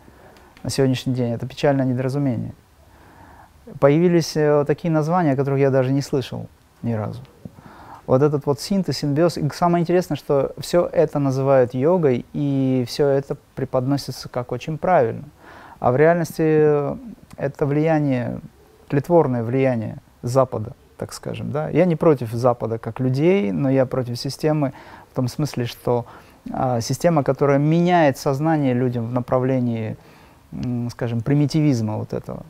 на 0.62 0.70
сегодняшний 0.70 1.14
день, 1.14 1.32
это 1.32 1.46
печальное 1.46 1.84
недоразумение. 1.84 2.54
Появились 3.80 4.36
э, 4.36 4.64
такие 4.66 4.90
названия, 4.92 5.32
о 5.32 5.36
которых 5.36 5.58
я 5.58 5.70
даже 5.70 5.92
не 5.92 6.02
слышал 6.02 6.46
ни 6.82 6.92
разу. 6.92 7.22
Вот 8.06 8.22
этот 8.22 8.46
вот 8.46 8.60
синтез, 8.60 8.98
симбиоз. 8.98 9.36
И 9.36 9.48
самое 9.50 9.82
интересное, 9.82 10.16
что 10.16 10.52
все 10.58 10.88
это 10.92 11.18
называют 11.18 11.74
йогой, 11.74 12.24
и 12.32 12.84
все 12.86 13.08
это 13.08 13.36
преподносится 13.54 14.28
как 14.28 14.52
очень 14.52 14.78
правильно. 14.78 15.24
А 15.80 15.90
в 15.90 15.96
реальности 15.96 16.96
это 17.36 17.66
влияние, 17.66 18.40
тлетворное 18.88 19.42
влияние 19.42 19.98
Запада, 20.22 20.72
так 20.96 21.12
скажем. 21.12 21.50
Да? 21.50 21.68
Я 21.68 21.84
не 21.84 21.96
против 21.96 22.32
Запада 22.32 22.78
как 22.78 23.00
людей, 23.00 23.50
но 23.50 23.68
я 23.68 23.86
против 23.86 24.18
системы 24.18 24.72
в 25.12 25.16
том 25.16 25.28
смысле, 25.28 25.66
что 25.66 26.06
а, 26.52 26.80
система, 26.80 27.24
которая 27.24 27.58
меняет 27.58 28.18
сознание 28.18 28.72
людям 28.72 29.08
в 29.08 29.12
направлении, 29.12 29.96
скажем, 30.90 31.20
примитивизма 31.22 31.96
вот 31.96 32.12
этого. 32.12 32.44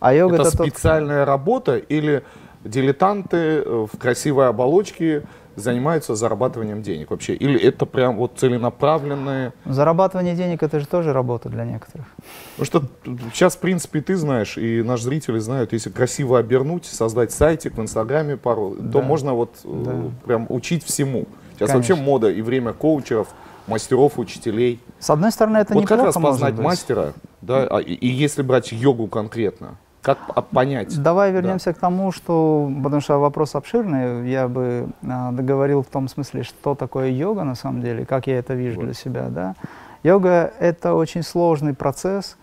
А 0.00 0.14
йога 0.14 0.36
Это 0.36 0.48
это, 0.48 0.56
тот- 0.56 0.68
специальная 0.68 1.24
работа 1.24 1.76
или 1.76 2.24
дилетанты 2.64 3.36
э, 3.36 3.86
в 3.92 3.98
красивой 3.98 4.48
оболочке 4.48 5.22
занимаются 5.56 6.14
зарабатыванием 6.14 6.82
денег 6.82 7.10
вообще? 7.10 7.34
Или 7.34 7.60
это 7.60 7.84
прям 7.86 8.16
вот 8.16 8.32
целенаправленные? 8.36 9.52
Зарабатывание 9.66 10.34
денег 10.34 10.62
это 10.62 10.80
же 10.80 10.86
тоже 10.86 11.12
работа 11.12 11.48
для 11.48 11.64
некоторых. 11.64 12.06
Потому 12.56 12.64
что 12.66 12.82
сейчас, 13.34 13.56
в 13.56 13.58
принципе, 13.58 14.00
ты 14.00 14.16
знаешь, 14.16 14.56
и 14.56 14.82
наши 14.82 15.04
зрители 15.04 15.38
знают, 15.38 15.72
если 15.72 15.90
красиво 15.90 16.38
обернуть, 16.38 16.86
создать 16.86 17.32
сайтик 17.32 17.76
в 17.76 17.80
Инстаграме 17.82 18.36
пару, 18.36 18.74
то 18.76 18.82
Да. 18.82 19.02
можно 19.02 19.34
вот 19.34 19.56
э, 19.64 19.82
Да. 19.84 19.94
прям 20.24 20.46
учить 20.48 20.84
всему. 20.84 21.26
Сейчас 21.54 21.70
Конечно. 21.70 21.76
вообще 21.76 21.94
мода 22.10 22.30
и 22.30 22.40
время 22.42 22.72
коучеров, 22.72 23.28
мастеров, 23.66 24.18
учителей. 24.18 24.80
С 24.98 25.10
одной 25.10 25.30
стороны, 25.32 25.58
это 25.58 25.74
вот 25.74 25.86
как 25.86 25.98
неплохо 25.98 26.18
может 26.18 26.40
распознать 26.40 26.64
мастера, 26.64 27.12
да, 27.42 27.66
а, 27.70 27.78
и, 27.78 27.92
и 27.92 28.08
если 28.08 28.42
брать 28.42 28.72
йогу 28.72 29.06
конкретно, 29.06 29.76
как 30.02 30.18
п- 30.26 30.42
понять? 30.42 31.00
Давай 31.02 31.32
вернемся 31.32 31.72
к 31.72 31.78
тому, 31.78 32.12
что, 32.12 32.70
потому 32.82 33.00
что 33.00 33.18
вопрос 33.18 33.54
обширный, 33.54 34.28
я 34.28 34.48
бы 34.48 34.88
а, 35.08 35.32
договорил 35.32 35.82
в 35.82 35.86
том 35.86 36.08
смысле, 36.08 36.42
что 36.42 36.74
такое 36.74 37.08
йога 37.10 37.44
на 37.44 37.54
самом 37.54 37.80
деле, 37.80 38.04
как 38.04 38.26
я 38.26 38.38
это 38.38 38.54
вижу 38.54 38.76
Вот. 38.76 38.84
для 38.86 38.94
себя. 38.94 39.28
Да? 39.28 39.54
Йога— 40.02 40.52
это 40.58 40.94
очень 40.94 41.22
сложный 41.22 41.74
процесс 41.74 42.36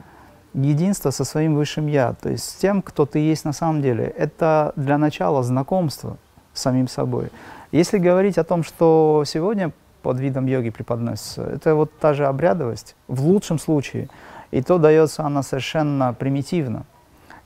единства 0.54 1.12
со 1.12 1.26
своим 1.26 1.56
высшим 1.56 1.88
я, 1.88 2.13
то 2.13 2.30
есть 2.30 2.50
с 2.50 2.56
тем, 2.56 2.82
кто 2.82 3.06
ты 3.06 3.19
есть 3.19 3.45
на 3.45 3.54
самом 3.54 3.82
деле. 3.82 4.06
Это 4.06 4.74
для 4.76 4.98
начала 4.98 5.43
знакомство 5.43 6.17
с 6.54 6.62
самим 6.62 6.88
собой. 6.88 7.30
Если 7.72 8.00
говорить 8.00 8.38
о 8.38 8.43
том, 8.43 8.63
что 8.63 9.24
сегодня 9.28 9.72
под 10.02 10.19
видом 10.19 10.45
йоги 10.48 10.69
преподносится. 10.69 11.43
Это 11.43 11.76
вот 11.76 11.91
та 12.00 12.13
же 12.13 12.26
обрядовость, 12.26 12.95
в 13.08 13.22
лучшем 13.26 13.60
случае. 13.60 14.08
И 14.52 14.62
то 14.62 14.78
дается 14.78 15.24
она 15.24 15.43
совершенно 15.43 16.13
примитивно. 16.13 16.86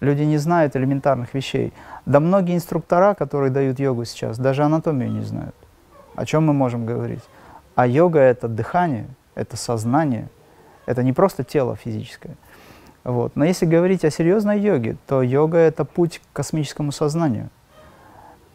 Люди 0.03 0.23
не 0.23 0.37
знают 0.37 0.75
элементарных 0.75 1.33
вещей. 1.33 1.71
Да 2.05 2.19
многие 2.19 2.55
инструктора, 2.55 3.13
которые 3.13 3.51
дают 3.51 3.79
йогу 3.79 4.03
сейчас, 4.03 4.37
даже 4.37 4.63
анатомию 4.63 5.09
не 5.09 5.21
знают. 5.21 5.55
О 6.15 6.25
чем 6.25 6.45
мы 6.45 6.51
можем 6.51 6.85
говорить? 6.85 7.23
А 7.75 7.87
йога— 7.87 8.19
это 8.19 8.49
дыхание, 8.49 9.07
это 9.33 9.55
сознание, 9.55 10.27
это 10.85 11.03
не 11.03 11.13
просто 11.13 11.45
тело 11.45 11.77
физическое. 11.77 12.35
Вот. 13.05 13.37
Но 13.37 13.45
если 13.45 13.65
говорить 13.65 14.03
о 14.03 14.11
серьезной 14.11 14.59
йоге, 14.59 14.97
то 15.07 15.21
йога— 15.21 15.57
это 15.59 15.85
путь 15.85 16.19
к 16.19 16.35
космическому 16.35 16.91
сознанию. 16.91 17.49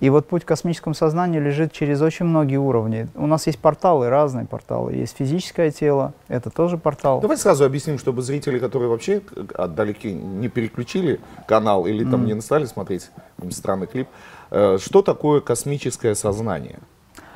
И 0.01 0.11
вот 0.11 0.29
путь 0.29 0.45
к 0.45 0.49
космическому 0.49 0.95
сознанию 0.95 1.43
лежит 1.43 1.73
через 1.73 2.01
очень 2.01 2.27
многие 2.27 2.57
уровни. 2.57 3.09
У 3.17 3.27
нас 3.27 3.47
есть 3.47 3.59
порталы, 3.59 4.09
разные 4.09 4.47
порталы. 4.47 4.95
Есть 4.95 5.17
физическое 5.17 5.71
тело, 5.71 6.13
это 6.29 6.51
тоже 6.51 6.79
портал. 6.79 7.21
Давай 7.21 7.37
сразу 7.37 7.65
объясним, 7.65 7.99
чтобы 7.99 8.23
зрители, 8.23 8.59
которые 8.59 8.89
вообще 8.89 9.23
отдалеки 9.55 10.09
не 10.09 10.49
переключили 10.49 11.21
канал 11.47 11.87
или 11.87 12.05
там 12.05 12.25
mm. 12.25 12.35
не 12.35 12.41
стали 12.41 12.67
смотреть 12.67 13.11
странный 13.51 13.87
клип, 13.87 14.09
э, 14.51 14.79
что 14.81 15.03
такое 15.03 15.41
космическое 15.41 16.15
сознание? 16.15 16.79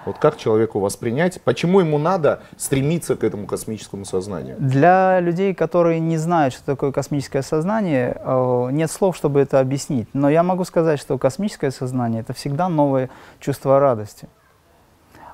Вот 0.04 0.18
как 0.18 0.36
человеку 0.36 0.80
воспринять? 0.80 1.40
Почему 1.42 1.80
ему 1.80 1.98
надо 1.98 2.42
стремиться 2.56 3.14
к 3.16 3.22
этому 3.22 3.46
космическому 3.46 4.04
сознанию? 4.04 4.56
Для 4.58 5.20
людей, 5.20 5.54
которые 5.54 6.00
не 6.00 6.16
знают, 6.16 6.54
что 6.54 6.64
такое 6.64 6.90
космическое 6.90 7.42
сознание, 7.42 8.16
э, 8.18 8.68
нет 8.72 8.90
слов, 8.90 9.16
чтобы 9.16 9.40
это 9.40 9.60
объяснить. 9.60 10.08
Но 10.12 10.28
я 10.28 10.42
могу 10.42 10.64
сказать, 10.64 10.98
что 10.98 11.18
космическое 11.18 11.70
сознание— 11.70 12.20
это 12.22 12.32
всегда 12.32 12.68
новое 12.68 13.10
чувство 13.38 13.78
радости. 13.78 14.28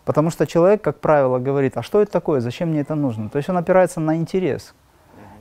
Потому 0.04 0.30
что 0.30 0.46
человек, 0.46 0.82
как 0.82 1.00
правило, 1.00 1.38
говорит, 1.38 1.76
а 1.76 1.82
что 1.82 2.00
это 2.00 2.10
такое, 2.10 2.40
зачем 2.40 2.70
мне 2.70 2.80
это 2.80 2.94
нужно? 2.94 3.28
То 3.28 3.36
есть 3.36 3.48
он 3.48 3.56
опирается 3.56 4.00
на 4.00 4.16
интерес. 4.16 4.74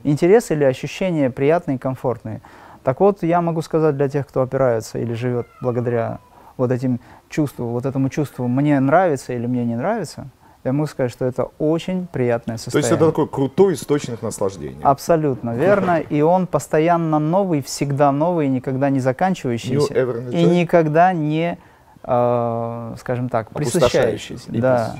Интерес 0.04 0.50
или 0.50 0.64
ощущения 0.64 1.30
приятные 1.30 1.78
комфортные. 1.78 2.40
Так 2.84 3.00
вот, 3.00 3.22
я 3.22 3.40
могу 3.40 3.60
сказать 3.62 3.96
для 3.96 4.08
тех, 4.08 4.26
кто 4.26 4.42
опирается 4.42 4.98
или 4.98 5.12
живет 5.12 5.46
благодаря 5.60 6.20
вот 6.58 6.70
этим 6.70 7.00
чувству, 7.30 7.68
вот 7.68 7.86
этому 7.86 8.10
чувству 8.10 8.46
мне 8.46 8.78
нравится 8.80 9.32
или 9.32 9.46
мне 9.46 9.64
не 9.64 9.76
нравится, 9.76 10.26
я 10.64 10.72
могу 10.72 10.86
сказать, 10.88 11.12
что 11.12 11.24
это 11.24 11.44
очень 11.58 12.06
приятное 12.08 12.58
состояние. 12.58 12.88
То 12.88 12.94
есть 12.94 13.00
это 13.00 13.10
такой 13.10 13.28
крутой 13.28 13.74
источник 13.74 14.20
наслаждения. 14.20 14.82
Абсолютно 14.82 15.56
верно. 15.56 16.00
И 16.00 16.20
он 16.20 16.46
постоянно 16.46 17.18
новый, 17.18 17.62
всегда 17.62 18.12
новый, 18.12 18.48
никогда 18.48 18.90
не 18.90 19.00
заканчивающийся. 19.00 19.94
И 20.32 20.44
никогда 20.44 21.12
не, 21.12 21.58
э, 22.02 22.94
скажем 22.98 23.28
так, 23.28 23.50
присыщающийся. 23.50 24.50
Да. 24.50 24.96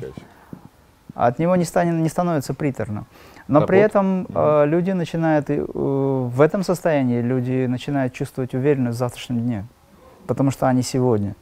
От 1.14 1.40
него 1.40 1.57
не, 1.57 1.64
станет, 1.64 1.94
не 1.94 2.09
становится 2.09 2.55
приторно. 2.55 3.05
Но 3.49 3.66
при 3.66 3.79
этом 3.81 4.27
э, 4.33 4.64
люди 4.66 4.92
начинают, 4.92 5.51
э, 5.51 5.64
в 5.66 6.40
этом 6.40 6.62
состоянии 6.62 7.21
люди 7.21 7.66
начинают 7.66 8.12
чувствовать 8.12 8.55
уверенность 8.55 8.97
в 8.97 8.99
завтрашнем 8.99 9.40
дне. 9.40 9.66
Потому 10.29 10.51
что 10.51 10.68
они 10.68 10.83
сегодня. 10.83 11.35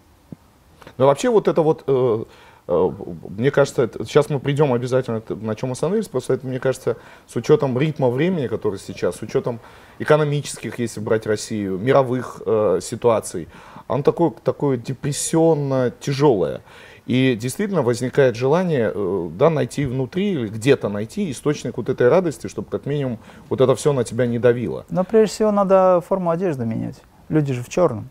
Но 0.99 1.07
вообще 1.07 1.29
вот 1.31 1.49
это 1.49 1.63
вот, 1.63 1.85
э, 1.87 2.25
э, 2.69 2.91
мне 3.29 3.51
кажется, 3.51 3.89
сейчас 4.05 4.31
мы 4.31 4.41
придем 4.41 4.73
обязательно, 4.73 5.23
на 5.29 5.55
чем 5.55 5.73
остановились, 5.73 6.09
просто 6.09 6.35
это, 6.35 6.47
мне 6.47 6.59
кажется, 6.59 6.97
с 7.27 7.37
учетом 7.37 7.79
ритма 7.79 8.09
времени, 8.09 8.47
который 8.47 8.79
сейчас, 8.79 9.17
с 9.17 9.23
учетом 9.23 9.61
экономических, 9.99 10.79
если 10.79 11.01
брать 11.01 11.27
Россию, 11.27 11.79
мировых 11.79 12.43
э, 12.45 12.81
ситуаций, 12.83 13.49
он 13.89 14.03
такой, 14.03 14.33
такое 14.43 14.77
депрессионно 14.77 15.93
тяжелое. 16.01 16.63
И 17.07 17.37
действительно 17.41 17.83
возникает 17.83 18.35
желание 18.35 18.93
да, 19.31 19.49
найти 19.49 19.87
внутри 19.87 20.33
или 20.33 20.49
где-то 20.49 20.89
найти 20.89 21.31
источник 21.31 21.77
вот 21.77 21.89
этой 21.89 22.09
радости, 22.09 22.49
чтобы 22.49 22.69
как 22.69 22.85
минимум 22.85 23.21
вот 23.49 23.61
это 23.61 23.77
все 23.77 23.93
на 23.93 24.03
тебя 24.03 24.27
не 24.27 24.41
давило. 24.41 24.85
Но 24.91 25.05
прежде 25.05 25.35
всего 25.37 25.53
надо 25.53 26.03
форму 26.05 26.31
одежды 26.31 26.65
менять. 26.65 27.01
Люди 27.29 27.53
же 27.53 27.63
в 27.63 27.69
черном. 27.69 28.09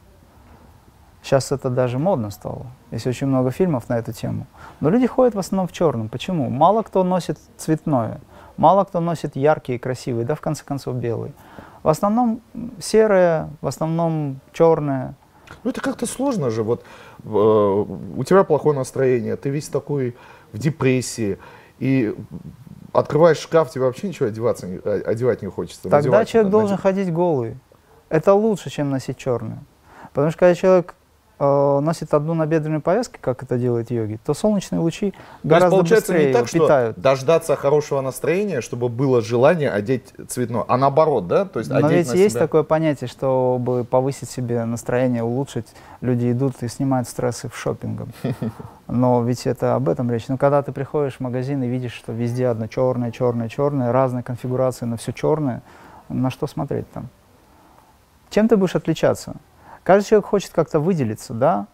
Сейчас 1.25 1.51
это 1.51 1.71
даже 1.71 1.97
модно 1.97 2.29
стало. 2.29 2.67
Есть 2.91 3.07
очень 3.07 3.25
много 3.25 3.49
фильмов 3.49 3.89
на 3.89 3.97
эту 3.97 4.13
тему. 4.13 4.45
Но 4.79 4.91
люди 4.91 5.07
ходят 5.07 5.33
в 5.33 5.39
основном 5.39 5.67
в 5.67 5.71
черном. 5.71 6.07
Почему? 6.07 6.51
Мало 6.51 6.83
кто 6.83 7.03
носит 7.03 7.39
цветное, 7.57 8.21
мало 8.57 8.83
кто 8.83 8.99
носит 8.99 9.35
яркие, 9.35 9.79
красивые, 9.79 10.23
да 10.23 10.35
в 10.35 10.41
конце 10.41 10.63
концов 10.63 10.97
белые. 10.97 11.33
В 11.81 11.89
основном 11.89 12.41
серое, 12.79 13.49
в 13.61 13.65
основном 13.65 14.39
черное. 14.53 15.15
Ну 15.63 15.71
это 15.71 15.81
как-то 15.81 16.05
сложно 16.05 16.51
же. 16.51 16.61
Вот 16.61 16.83
э, 17.23 17.27
у 17.27 18.23
тебя 18.23 18.43
плохое 18.43 18.77
настроение, 18.77 19.35
ты 19.35 19.49
весь 19.49 19.67
такой 19.67 20.15
в 20.53 20.59
депрессии. 20.59 21.39
И 21.79 22.15
открываешь 22.93 23.39
шкаф, 23.39 23.71
тебе 23.71 23.85
вообще 23.85 24.09
ничего 24.09 24.27
одеваться, 24.27 24.67
одевать 24.83 25.41
не 25.41 25.47
хочется. 25.47 25.89
Тогда 25.89 26.23
человек 26.23 26.25
надевать. 26.33 26.51
должен 26.51 26.77
ходить 26.77 27.11
голый. 27.11 27.57
Это 28.09 28.35
лучше, 28.35 28.69
чем 28.69 28.91
носить 28.91 29.17
черное. 29.17 29.63
Потому 30.13 30.29
что 30.29 30.37
когда 30.37 30.53
человек 30.53 30.93
э, 31.39 31.79
носит 31.79 32.13
одну 32.13 32.33
набедренную 32.33 32.81
повязку, 32.81 33.17
как 33.21 33.43
это 33.43 33.57
делает 33.57 33.91
йоги, 33.91 34.19
то 34.25 34.33
солнечные 34.33 34.79
лучи 34.79 35.13
гораздо 35.43 35.69
то 35.69 35.75
есть, 35.75 35.89
получается, 35.89 36.11
быстрее 36.13 36.27
не 36.27 36.33
так, 36.33 36.49
питают. 36.49 36.93
Что 36.93 37.01
дождаться 37.01 37.55
хорошего 37.55 38.01
настроения, 38.01 38.61
чтобы 38.61 38.89
было 38.89 39.21
желание 39.21 39.71
одеть 39.71 40.13
цветное, 40.27 40.65
а 40.67 40.77
наоборот, 40.77 41.27
да? 41.27 41.45
То 41.45 41.59
есть 41.59 41.71
Но 41.71 41.87
ведь 41.87 42.13
есть 42.13 42.35
себя... 42.35 42.41
такое 42.41 42.63
понятие, 42.63 43.07
чтобы 43.07 43.83
повысить 43.83 44.29
себе 44.29 44.65
настроение, 44.65 45.23
улучшить, 45.23 45.67
люди 46.01 46.31
идут 46.31 46.61
и 46.61 46.67
снимают 46.67 47.07
стрессы 47.07 47.49
в 47.49 47.57
шопингом. 47.57 48.09
Но 48.87 49.23
ведь 49.23 49.47
это 49.47 49.75
об 49.75 49.89
этом 49.89 50.11
речь. 50.11 50.27
Но 50.27 50.37
когда 50.37 50.61
ты 50.61 50.71
приходишь 50.71 51.15
в 51.15 51.19
магазин 51.19 51.63
и 51.63 51.67
видишь, 51.67 51.93
что 51.93 52.11
везде 52.11 52.47
одно 52.47 52.67
черное, 52.67 53.11
черное, 53.11 53.49
черное, 53.49 53.91
разные 53.91 54.23
конфигурации, 54.23 54.85
но 54.85 54.97
все 54.97 55.11
черное, 55.11 55.63
на 56.09 56.29
что 56.29 56.45
смотреть 56.45 56.89
там? 56.91 57.09
Чем 58.29 58.47
ты 58.47 58.57
будешь 58.57 58.75
отличаться? 58.75 59.35
Каждый 59.85 60.07
человек 60.09 60.25
хочет 60.25 60.51
как-то 60.51 60.79
выделиться, 60.79 61.35
да, 61.35 61.67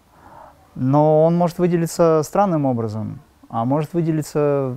но 0.76 1.24
он 1.24 1.38
может 1.38 1.60
выделиться 1.60 2.22
странным 2.26 2.66
образом, 2.66 3.22
а 3.48 3.64
может 3.64 3.94
выделиться... 3.94 4.76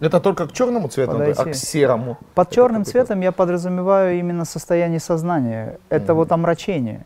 Это 0.00 0.20
только 0.20 0.46
к 0.46 0.52
черному 0.52 0.86
цвету, 0.86 1.12
подойти. 1.12 1.42
а 1.42 1.44
к 1.44 1.54
серому? 1.56 2.18
Под 2.36 2.50
черным 2.50 2.84
цветом 2.84 3.20
я 3.20 3.32
подразумеваю 3.32 4.20
именно 4.20 4.44
состояние 4.44 5.00
сознания. 5.00 5.80
Это 5.88 6.12
mm-hmm. 6.12 6.16
вот 6.16 6.30
омрачение. 6.30 7.04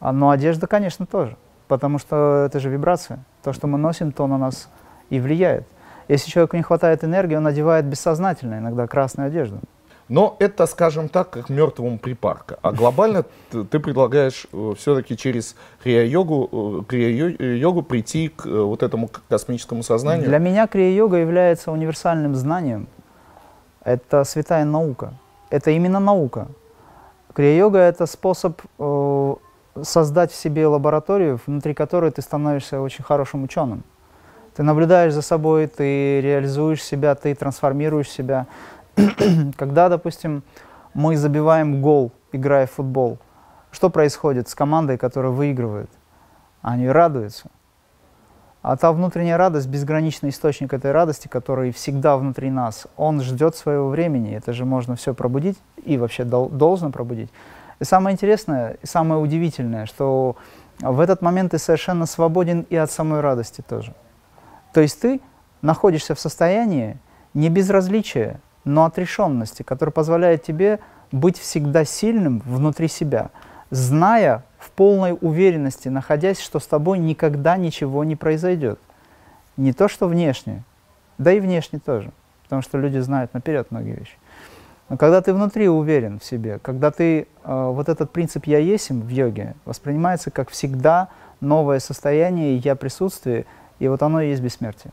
А, 0.00 0.10
но 0.10 0.30
одежда, 0.30 0.66
конечно, 0.66 1.06
тоже. 1.06 1.36
Потому 1.68 1.98
что 1.98 2.44
это 2.46 2.58
же 2.58 2.68
вибрация. 2.68 3.20
То, 3.44 3.52
что 3.52 3.68
мы 3.68 3.78
носим, 3.78 4.10
то 4.10 4.26
на 4.26 4.38
нас 4.38 4.68
и 5.08 5.20
влияет. 5.20 5.68
Если 6.08 6.32
человеку 6.32 6.56
не 6.56 6.64
хватает 6.64 7.04
энергии, 7.04 7.36
он 7.36 7.46
одевает 7.46 7.84
бессознательно 7.84 8.58
иногда 8.58 8.88
красную 8.88 9.28
одежду. 9.28 9.60
Но 10.08 10.36
это, 10.38 10.66
скажем 10.66 11.08
так, 11.08 11.30
как 11.30 11.50
мертвому 11.50 11.98
припарка. 11.98 12.58
А 12.62 12.72
глобально 12.72 13.24
ты, 13.50 13.78
предлагаешь 13.78 14.46
э, 14.52 14.72
все-таки 14.78 15.16
через 15.16 15.54
крия-йогу, 15.84 16.80
э, 16.80 16.84
крия-йогу 16.88 17.82
прийти 17.82 18.28
к 18.28 18.46
э, 18.46 18.62
вот 18.62 18.82
этому 18.82 19.10
космическому 19.28 19.82
сознанию. 19.82 20.26
Для 20.26 20.38
меня 20.38 20.66
крия-йога 20.66 21.18
является 21.18 21.70
универсальным 21.70 22.34
знанием. 22.34 22.88
Это 23.84 24.24
святая 24.24 24.64
наука. 24.64 25.12
Это 25.50 25.70
именно 25.72 26.00
наука. 26.00 26.48
Крия-йога— 27.34 27.78
это 27.78 28.06
способ 28.06 28.60
создать 29.82 30.32
в 30.32 30.34
себе 30.34 30.66
лабораторию, 30.66 31.38
внутри 31.46 31.72
которой 31.72 32.10
ты 32.10 32.20
становишься 32.22 32.80
очень 32.80 33.04
хорошим 33.04 33.44
ученым. 33.44 33.84
Ты 34.56 34.64
наблюдаешь 34.64 35.12
за 35.12 35.22
собой, 35.22 35.68
ты 35.68 36.20
реализуешь 36.20 36.82
себя, 36.82 37.14
ты 37.14 37.32
трансформируешь 37.34 38.10
себя. 38.10 38.48
Когда, 39.56 39.88
допустим, 39.88 40.42
мы 40.94 41.16
забиваем 41.16 41.80
гол, 41.80 42.12
играя 42.32 42.66
в 42.66 42.72
футбол, 42.72 43.18
что 43.70 43.90
происходит 43.90 44.48
с 44.48 44.54
командой, 44.54 44.98
которая 44.98 45.30
выигрывает? 45.30 45.90
Они 46.62 46.88
радуются. 46.88 47.50
А 48.60 48.76
та 48.76 48.92
внутренняя 48.92 49.36
радость, 49.36 49.68
безграничный 49.68 50.30
источник 50.30 50.72
этой 50.72 50.90
радости, 50.90 51.28
который 51.28 51.70
всегда 51.70 52.16
внутри 52.16 52.50
нас, 52.50 52.88
он 52.96 53.20
ждет 53.20 53.54
своего 53.54 53.88
времени. 53.88 54.34
Это 54.34 54.52
же 54.52 54.64
можно 54.64 54.96
все 54.96 55.14
пробудить 55.14 55.58
и 55.84 55.96
вообще 55.96 56.24
дол 56.24 56.48
должно 56.48 56.90
пробудить. 56.90 57.30
И 57.78 57.84
самое 57.84 58.14
интересное, 58.14 58.76
и 58.82 58.86
самое 58.86 59.20
удивительное, 59.20 59.86
что 59.86 60.36
в 60.80 60.98
этот 60.98 61.22
момент 61.22 61.52
ты 61.52 61.58
совершенно 61.58 62.06
свободен 62.06 62.66
и 62.68 62.74
от 62.74 62.90
самой 62.90 63.20
радости 63.20 63.62
тоже. 63.66 63.94
То 64.72 64.80
есть 64.80 65.00
ты 65.00 65.20
находишься 65.62 66.16
в 66.16 66.20
состоянии 66.20 66.98
не 67.34 67.48
безразличия, 67.48 68.40
но 68.68 68.84
отрешенности, 68.84 69.62
которая 69.62 69.92
позволяет 69.92 70.42
тебе 70.42 70.78
быть 71.10 71.38
всегда 71.38 71.84
сильным 71.84 72.42
внутри 72.44 72.88
себя, 72.88 73.30
зная 73.70 74.44
в 74.58 74.70
полной 74.70 75.16
уверенности, 75.20 75.88
находясь, 75.88 76.38
что 76.40 76.60
с 76.60 76.66
тобой 76.66 76.98
никогда 76.98 77.56
ничего 77.56 78.04
не 78.04 78.14
произойдет. 78.14 78.78
Не 79.56 79.72
то, 79.72 79.88
что 79.88 80.06
внешне, 80.06 80.62
да 81.16 81.32
и 81.32 81.40
внешне 81.40 81.78
тоже, 81.78 82.12
потому 82.44 82.62
что 82.62 82.78
люди 82.78 82.98
знают 82.98 83.34
наперед 83.34 83.68
многие 83.70 83.96
вещи. 83.96 84.16
Но 84.88 84.96
когда 84.96 85.20
ты 85.20 85.34
внутри 85.34 85.68
уверен 85.68 86.18
в 86.18 86.24
себе, 86.24 86.58
когда 86.58 86.90
ты, 86.90 87.20
э, 87.22 87.26
вот 87.44 87.88
этот 87.88 88.10
принцип 88.10 88.46
«я 88.46 88.58
есим» 88.58 89.02
в 89.02 89.08
йоге 89.08 89.54
воспринимается 89.64 90.30
как 90.30 90.50
всегда 90.50 91.08
новое 91.40 91.78
состояние, 91.78 92.56
«я 92.56 92.74
присутствие», 92.74 93.44
и 93.78 93.88
вот 93.88 94.02
оно 94.02 94.20
и 94.20 94.28
есть 94.28 94.42
бессмертие. 94.42 94.92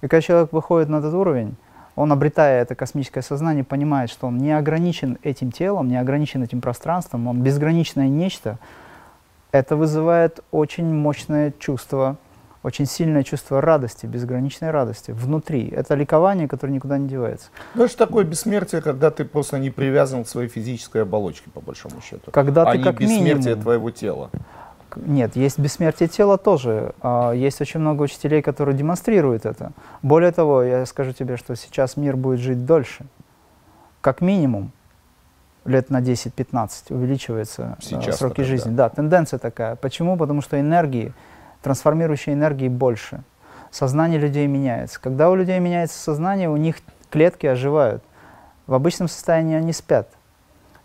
И 0.00 0.08
когда 0.08 0.20
человек 0.20 0.52
выходит 0.52 0.88
на 0.88 0.96
этот 0.96 1.14
уровень, 1.14 1.56
он, 1.96 2.12
обретая 2.12 2.62
это 2.62 2.74
космическое 2.74 3.22
сознание, 3.22 3.64
понимает, 3.64 4.10
что 4.10 4.26
он 4.26 4.36
не 4.36 4.52
ограничен 4.52 5.18
этим 5.22 5.50
телом, 5.50 5.88
не 5.88 5.96
ограничен 5.96 6.42
этим 6.42 6.60
пространством, 6.60 7.26
он 7.26 7.42
безграничное 7.42 8.08
нечто. 8.08 8.58
Это 9.50 9.76
вызывает 9.76 10.40
очень 10.50 10.92
мощное 10.92 11.54
чувство, 11.58 12.18
очень 12.62 12.84
сильное 12.84 13.22
чувство 13.22 13.62
радости, 13.62 14.04
безграничной 14.04 14.70
радости 14.70 15.12
внутри. 15.12 15.68
Это 15.68 15.94
ликование, 15.94 16.46
которое 16.48 16.74
никуда 16.74 16.98
не 16.98 17.08
девается. 17.08 17.48
Ну, 17.74 17.84
это 17.84 17.92
же 17.92 17.96
такое 17.96 18.24
бессмертие, 18.24 18.82
когда 18.82 19.10
ты 19.10 19.24
просто 19.24 19.58
не 19.58 19.70
привязан 19.70 20.24
к 20.24 20.28
своей 20.28 20.48
физической 20.48 21.02
оболочке, 21.02 21.48
по 21.50 21.60
большому 21.60 22.02
счету. 22.02 22.30
Когда 22.30 22.64
а 22.64 22.72
ты 22.72 22.78
не 22.78 22.84
как 22.84 22.98
бессмертие 22.98 23.36
минимум 23.36 23.62
твоего 23.62 23.90
тела. 23.90 24.30
Нет, 24.96 25.36
есть 25.36 25.58
бессмертие 25.58 26.08
тела 26.08 26.38
тоже. 26.38 26.94
А, 27.02 27.32
Есть 27.32 27.60
очень 27.60 27.80
много 27.80 28.02
учителей, 28.02 28.42
которые 28.42 28.76
демонстрируют 28.76 29.44
это. 29.44 29.72
Более 30.02 30.32
того, 30.32 30.62
я 30.62 30.86
скажу 30.86 31.12
тебе, 31.12 31.36
что 31.36 31.54
сейчас 31.56 31.96
мир 31.96 32.16
будет 32.16 32.40
жить 32.40 32.64
дольше. 32.64 33.04
Как 34.00 34.20
минимум 34.20 34.72
лет 35.64 35.90
на 35.90 36.00
10-15 36.00 36.94
увеличиваются 36.94 37.76
а, 37.78 37.82
Сейчас 37.82 38.18
сроки 38.18 38.36
пока, 38.36 38.44
жизни. 38.44 38.70
Да. 38.70 38.88
тенденция 38.88 39.38
такая. 39.38 39.76
Почему? 39.76 40.16
Потому 40.16 40.40
что 40.40 40.58
энергии, 40.58 41.12
трансформирующей 41.62 42.32
энергии 42.32 42.68
больше. 42.68 43.22
Сознание 43.70 44.18
людей 44.18 44.46
меняется. 44.46 45.00
Когда 45.00 45.28
у 45.28 45.34
людей 45.34 45.58
меняется 45.58 45.98
сознание, 45.98 46.48
у 46.48 46.56
них 46.56 46.76
клетки 47.10 47.46
оживают. 47.46 48.02
В 48.66 48.74
обычном 48.74 49.08
состоянии 49.08 49.56
они 49.56 49.72
спят. 49.72 50.08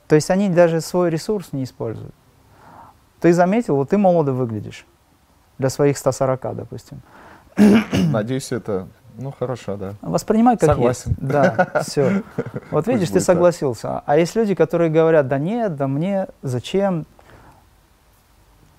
То 0.08 0.16
есть 0.16 0.30
они 0.30 0.50
даже 0.50 0.82
свой 0.82 1.10
ресурс 1.10 1.54
не 1.54 1.64
используют. 1.64 2.14
Ты 3.22 3.34
заметил, 3.34 3.76
вот 3.76 3.90
ты 3.90 3.98
молодо 3.98 4.34
выглядишь 4.34 4.86
для 5.60 5.70
своих 5.70 5.98
140, 5.98 6.56
допустим. 6.56 7.02
Надеюсь, 8.12 8.52
это, 8.52 8.88
ну, 9.18 9.32
хорошо, 9.32 9.78
да. 9.78 9.94
Воспринимай 10.02 10.58
как 10.58 10.72
Согласен. 10.72 11.12
есть. 11.12 11.22
Да, 11.22 11.84
все. 11.88 12.24
Вот 12.72 12.88
видишь, 12.88 13.10
ты 13.10 13.20
согласился. 13.20 14.02
А 14.06 14.18
есть 14.18 14.36
люди, 14.36 14.56
которые 14.56 14.90
говорят, 14.90 15.28
да 15.28 15.38
нет, 15.38 15.76
да 15.76 15.88
мне, 15.88 16.28
зачем, 16.42 17.06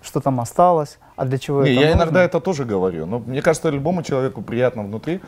что 0.03 0.21
там 0.21 0.41
осталось, 0.41 0.99
а 1.17 1.25
для 1.25 1.39
чего 1.39 1.63
Не, 1.63 1.73
это 1.73 1.81
я 1.81 1.87
нужно? 1.89 1.99
иногда 1.99 2.23
это 2.23 2.41
тоже 2.41 2.65
говорю, 2.65 3.07
но 3.07 3.19
мне 3.21 3.41
кажется, 3.43 3.71
любому 3.71 4.03
человеку 4.03 4.43
приятно 4.43 4.83
внутри 4.83 5.21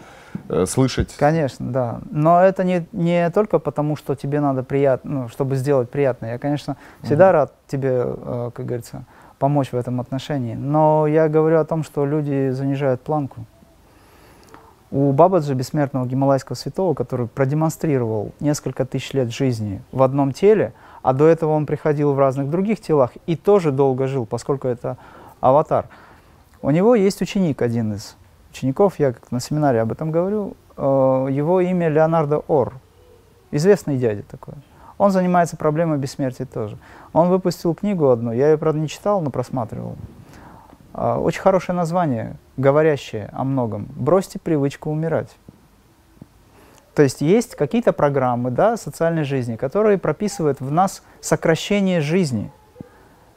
э, 0.48 0.66
слышать. 0.66 1.14
Конечно, 1.16 1.72
да. 1.72 2.00
Но 2.10 2.40
это 2.40 2.64
не, 2.64 2.86
не 2.92 3.30
только 3.30 3.58
потому, 3.58 3.96
что 3.96 4.14
тебе 4.14 4.40
надо 4.40 4.62
приятно, 4.62 5.10
ну, 5.10 5.28
чтобы 5.28 5.56
сделать 5.56 5.90
приятно. 5.90 6.26
Я, 6.26 6.38
конечно, 6.38 6.76
всегда 7.02 7.32
рад 7.32 7.54
тебе, 7.68 8.02
э, 8.04 8.50
как 8.54 8.66
говорится, 8.66 9.04
помочь 9.38 9.72
в 9.72 9.76
этом 9.76 10.00
отношении. 10.00 10.54
Но 10.54 11.06
я 11.06 11.28
говорю 11.28 11.60
о 11.60 11.64
том, 11.64 11.84
что 11.84 12.04
люди 12.06 12.50
занижают 12.50 13.00
планку. 13.02 13.44
У 14.90 15.12
Бабаджи, 15.12 15.54
бессмертного 15.54 16.06
гималайского 16.06 16.54
святого, 16.54 16.94
который 16.94 17.26
продемонстрировал 17.26 18.32
несколько 18.38 18.84
тысяч 18.84 19.12
лет 19.12 19.32
жизни 19.32 19.82
в 19.90 20.02
одном 20.02 20.32
теле, 20.32 20.72
а 21.04 21.12
до 21.12 21.28
этого 21.28 21.52
он 21.52 21.66
приходил 21.66 22.14
в 22.14 22.18
разных 22.18 22.48
других 22.48 22.80
телах 22.80 23.10
и 23.26 23.36
тоже 23.36 23.70
долго 23.70 24.06
жил, 24.06 24.24
поскольку 24.24 24.68
это 24.68 24.96
аватар. 25.40 25.86
У 26.62 26.70
него 26.70 26.94
есть 26.94 27.20
ученик, 27.20 27.60
один 27.60 27.92
из 27.92 28.16
учеников, 28.50 28.98
я 28.98 29.12
как 29.12 29.30
на 29.30 29.38
семинаре 29.38 29.82
об 29.82 29.92
этом 29.92 30.10
говорю, 30.10 30.56
э, 30.78 30.82
его 31.30 31.60
имя 31.60 31.90
Леонардо 31.90 32.38
Ор, 32.48 32.72
известный 33.50 33.98
дядя 33.98 34.22
такой. 34.22 34.54
Он 34.96 35.10
занимается 35.10 35.58
проблемой 35.58 35.98
бессмертия 35.98 36.46
тоже. 36.46 36.78
Он 37.12 37.28
выпустил 37.28 37.74
книгу 37.74 38.08
одну, 38.08 38.32
я 38.32 38.52
ее, 38.52 38.56
правда, 38.56 38.80
не 38.80 38.88
читал, 38.88 39.20
но 39.20 39.28
просматривал. 39.28 39.96
А, 40.94 41.18
Очень 41.18 41.42
хорошее 41.42 41.76
название, 41.76 42.36
говорящее 42.56 43.28
о 43.34 43.44
многом. 43.44 43.88
«Бросьте 43.94 44.38
привычку 44.38 44.90
умирать». 44.90 45.36
То 46.94 47.02
есть 47.02 47.20
есть 47.20 47.56
какие-то 47.56 47.92
программы 47.92 48.50
да, 48.50 48.76
социальной 48.76 49.24
жизни, 49.24 49.56
которые 49.56 49.98
прописывают 49.98 50.60
в 50.60 50.70
нас 50.70 51.02
сокращение 51.20 52.00
жизни. 52.00 52.52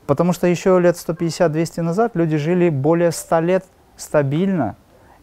Потому 0.06 0.32
что 0.32 0.48
еще 0.48 0.80
лет 0.80 0.96
150-200 0.96 1.82
назад 1.82 2.15
люди 2.15 2.38
жили 2.38 2.70
более 2.70 3.12
100 3.12 3.39
лет 3.41 3.65
стабильно, 3.98 4.76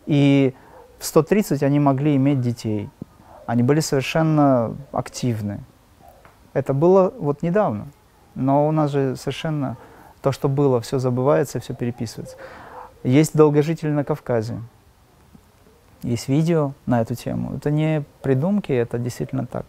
и 0.07 0.55
в 0.99 1.07
130 1.07 1.62
они 1.62 1.79
могли 1.79 2.16
иметь 2.16 2.40
детей. 2.40 2.90
Они 3.47 3.62
были 3.62 3.81
совершенно 3.81 4.77
активны. 4.92 5.61
Это 6.55 6.75
было 6.75 7.12
вот 7.18 7.42
недавно. 7.42 7.88
Но 8.35 8.66
у 8.66 8.73
нас 8.73 8.90
же 8.90 9.16
совершенно 9.16 9.77
то, 10.23 10.33
что 10.33 10.49
было, 10.49 10.81
все 10.81 10.99
забывается, 10.99 11.61
все 11.61 11.75
переписывается. 11.75 12.37
Есть 13.05 13.37
долгожители 13.37 13.90
на 13.90 14.05
Кавказе. 14.05 14.61
Есть 16.04 16.28
видео 16.28 16.72
на 16.84 17.00
эту 17.00 17.14
тему. 17.14 17.54
Это 17.56 17.70
не 17.70 18.04
придумки, 18.20 18.72
это 18.72 18.98
действительно 18.98 19.46
так. 19.46 19.64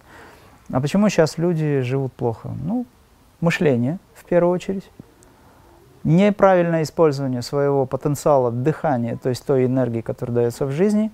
А 0.71 0.81
почему 0.81 1.07
сейчас 1.07 1.37
люди 1.37 1.79
живут 1.79 2.11
плохо? 2.11 2.49
Ну, 2.61 2.85
мышление, 3.39 3.99
в 4.13 4.25
первую 4.25 4.53
очередь. 4.53 4.89
Неправильное 6.03 6.83
использование 6.83 7.41
своего 7.41 7.85
потенциала 7.85 8.51
дыхания, 8.51 9.15
то 9.15 9.29
есть 9.29 9.45
той 9.45 9.65
энергии, 9.65 10.01
которая 10.01 10.35
дается 10.35 10.65
в 10.65 10.71
жизни, 10.71 11.09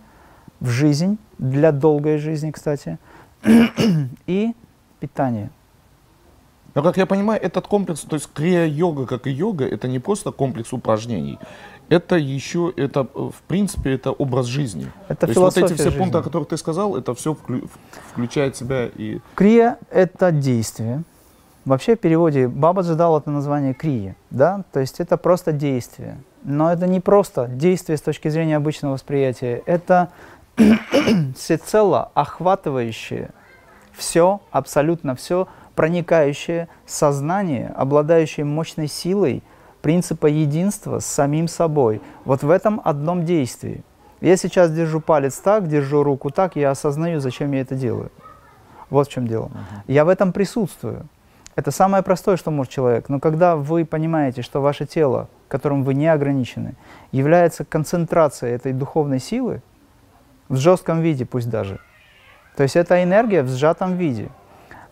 в 0.60 0.70
жизнь, 0.70 1.18
для 1.38 1.72
долгой 1.72 2.18
жизни, 2.18 2.50
кстати, 2.50 2.98
и 4.26 4.54
питание. 5.00 5.52
Но, 6.74 6.82
как 6.82 6.98
я 6.98 7.06
понимаю, 7.06 7.42
этот 7.42 7.68
комплекс, 7.68 8.02
то 8.02 8.16
есть 8.16 8.30
крия-йога, 8.34 9.06
как 9.06 9.28
и 9.28 9.32
йога, 9.32 9.66
это 9.66 9.88
не 9.88 10.00
просто 10.00 10.32
комплекс 10.32 10.74
упражнений, 10.74 11.38
это 11.92 12.16
еще, 12.16 12.74
это, 12.78 13.02
э, 13.02 13.20
в 13.20 13.42
принципе, 13.48 13.94
это 13.94 14.12
образ 14.12 14.46
жизни. 14.46 14.90
Это 15.10 15.22
то 15.22 15.28
есть 15.28 15.38
вот 15.38 15.58
эти 15.58 15.60
философия 15.60 15.90
все 15.90 15.92
пункты, 15.92 16.18
о 16.18 16.20
жизни. 16.20 16.24
которых 16.24 16.48
ты 16.48 16.58
сказал, 16.58 16.96
это 16.96 17.14
все 17.14 17.38
включает 18.14 18.56
в 18.56 18.60
себя 18.60 18.88
и... 18.96 19.20
Крия– 19.36 19.78
это 19.92 20.32
действие. 20.32 21.04
Вообще 21.66 21.98
в 21.98 22.00
переводе 22.00 22.48
Бабаджи 22.48 22.96
дал 22.96 23.20
это 23.20 23.30
название 23.30 23.74
крия, 23.74 24.16
да, 24.30 24.64
то 24.72 24.80
есть 24.80 25.02
это 25.02 25.18
просто 25.18 25.52
действие. 25.52 26.18
Но 26.44 26.72
это 26.72 26.88
не 26.88 27.02
просто 27.02 27.48
действие 27.48 27.98
с 27.98 28.02
точки 28.02 28.30
зрения 28.30 28.56
обычного 28.56 28.94
восприятия, 28.94 29.62
это 29.66 30.12
всецело 31.38 32.10
охватывающее 32.14 33.32
все, 33.92 34.40
абсолютно 34.52 35.16
все, 35.16 35.50
проникающее 35.76 36.70
сознание, 36.86 37.68
обладающее 37.76 38.46
мощной 38.46 38.88
силой 38.88 39.44
принципа 39.82 40.28
единства 40.28 41.00
с 41.00 41.06
самим 41.06 41.48
собой. 41.48 42.02
Вот 42.26 42.44
в 42.44 42.50
этом 42.50 42.82
одном 42.84 43.26
действии. 43.26 43.84
Я 44.22 44.38
сейчас 44.38 44.72
держу 44.72 45.02
палец 45.02 45.38
так, 45.38 45.68
держу 45.68 46.04
руку 46.04 46.30
так, 46.30 46.56
я 46.56 46.72
осознаю, 46.72 47.20
зачем 47.20 47.52
я 47.52 47.62
это 47.62 47.76
делаю. 47.76 48.12
Вот 48.90 49.08
в 49.08 49.12
чем 49.12 49.28
дело. 49.28 49.50
Я 49.88 50.06
в 50.06 50.10
этом 50.10 50.32
присутствую. 50.32 51.08
Это 51.56 51.72
самое 51.72 52.04
простое, 52.04 52.38
что 52.38 52.52
может 52.52 52.72
человек. 52.72 53.10
Но 53.10 53.20
когда 53.20 53.56
вы 53.56 53.84
понимаете, 53.86 54.42
что 54.42 54.62
ваше 54.62 54.86
тело, 54.86 55.28
которым 55.48 55.84
вы 55.84 55.94
не 55.94 56.08
ограничены, 56.08 56.76
является 57.12 57.66
концентрацией 57.66 58.54
этой 58.54 58.74
духовной 58.74 59.20
силы, 59.20 59.62
в 60.50 60.58
жестком 60.58 61.02
виде 61.02 61.26
пусть 61.26 61.50
даже, 61.50 61.80
то 62.56 62.64
есть 62.64 62.76
это 62.76 63.02
энергия 63.04 63.44
в 63.44 63.50
сжатом 63.50 63.96
виде. 63.96 64.30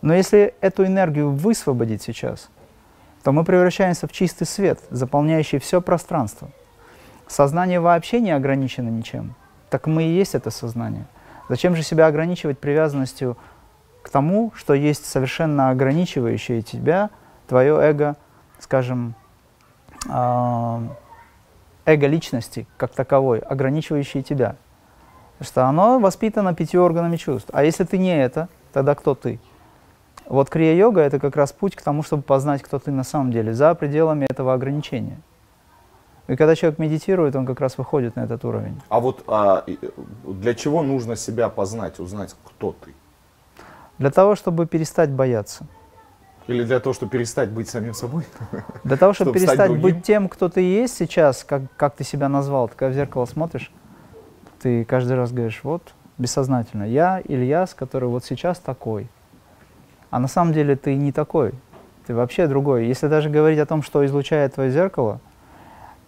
Но 0.02 0.14
если 0.14 0.54
эту 0.60 0.86
энергию 0.86 1.30
высвободить 1.30 2.02
сейчас, 2.02 2.48
то 3.22 3.32
мы 3.32 3.44
превращаемся 3.44 4.06
в 4.06 4.12
чистый 4.12 4.44
свет, 4.44 4.80
заполняющий 4.90 5.58
все 5.58 5.80
пространство. 5.80 6.50
Сознание 7.26 7.80
вообще 7.80 8.20
не 8.20 8.30
ограничено 8.30 8.88
ничем. 8.88 9.34
Так 9.68 9.86
мы 9.86 10.04
и 10.04 10.08
есть 10.08 10.34
это 10.34 10.50
сознание. 10.50 11.06
Зачем 11.48 11.76
же 11.76 11.82
себя 11.82 12.06
ограничивать 12.06 12.58
привязанностью 12.58 13.36
к 14.02 14.08
тому, 14.08 14.52
что 14.54 14.74
есть 14.74 15.04
совершенно 15.04 15.70
ограничивающее 15.70 16.62
тебя, 16.62 17.10
твое 17.46 17.74
эго, 17.74 18.16
скажем, 18.58 19.14
эго 20.06 22.06
личности 22.06 22.66
как 22.76 22.92
таковой, 22.92 23.40
ограничивающее 23.40 24.22
тебя. 24.22 24.56
Что 25.40 25.66
оно 25.66 25.98
воспитано 25.98 26.54
пятью 26.54 26.82
органами 26.82 27.16
чувств. 27.16 27.50
А 27.52 27.64
если 27.64 27.84
ты 27.84 27.98
не 27.98 28.16
это, 28.16 28.48
тогда 28.72 28.94
кто 28.94 29.14
ты? 29.14 29.40
Вот 30.30 30.48
крия-йога– 30.48 31.00
это 31.00 31.18
как 31.18 31.34
раз 31.34 31.52
путь 31.52 31.74
к 31.74 31.82
тому, 31.82 32.04
чтобы 32.04 32.22
познать, 32.22 32.62
кто 32.62 32.78
ты 32.78 32.92
на 32.92 33.02
самом 33.02 33.32
деле, 33.32 33.52
за 33.52 33.74
пределами 33.74 34.26
этого 34.30 34.54
ограничения. 34.54 35.18
И 36.28 36.36
когда 36.36 36.54
человек 36.54 36.78
медитирует, 36.78 37.34
он 37.34 37.44
как 37.44 37.60
раз 37.60 37.76
выходит 37.76 38.14
на 38.14 38.20
этот 38.20 38.44
уровень. 38.44 38.80
А 38.88 39.00
вот 39.00 39.24
а, 39.26 39.64
для 40.24 40.54
чего 40.54 40.84
нужно 40.84 41.16
себя 41.16 41.48
познать, 41.48 41.98
узнать, 41.98 42.36
кто 42.44 42.76
ты? 42.84 42.94
Для 43.98 44.12
того, 44.12 44.36
чтобы 44.36 44.66
перестать 44.66 45.10
бояться. 45.10 45.66
Или 46.46 46.62
для 46.62 46.78
того, 46.78 46.94
чтобы 46.94 47.10
перестать 47.10 47.50
быть 47.50 47.68
самим 47.68 47.92
собой? 47.94 48.24
Для 48.84 48.96
того, 48.96 49.12
чтобы, 49.12 49.30
Чтобы 49.30 49.40
стать 49.40 49.68
перестать 49.68 49.82
быть 49.82 50.04
тем, 50.04 50.28
кто 50.28 50.48
ты 50.48 50.60
есть 50.60 50.96
сейчас, 50.96 51.42
как, 51.44 51.62
как 51.76 51.96
ты 51.96 52.04
себя 52.04 52.28
назвал. 52.28 52.68
Ты 52.68 52.76
когда 52.76 52.92
в 52.92 52.94
зеркало 52.94 53.26
смотришь, 53.26 53.72
ты 54.62 54.84
каждый 54.84 55.16
раз 55.16 55.32
говоришь, 55.32 55.60
вот, 55.64 55.92
бессознательно, 56.18 56.84
я 56.84 57.20
Ильяс, 57.24 57.74
который 57.74 58.08
вот 58.08 58.24
сейчас 58.24 58.58
такой. 58.58 59.08
А 60.10 60.18
на 60.18 60.28
самом 60.28 60.52
деле 60.52 60.76
ты 60.76 60.94
не 60.96 61.12
такой, 61.12 61.52
ты 62.06 62.14
вообще 62.14 62.46
другой. 62.46 62.86
Если 62.86 63.06
даже 63.06 63.30
говорить 63.30 63.58
о 63.58 63.66
том, 63.66 63.82
что 63.82 64.04
излучает 64.04 64.54
твое 64.54 64.70
зеркало, 64.70 65.20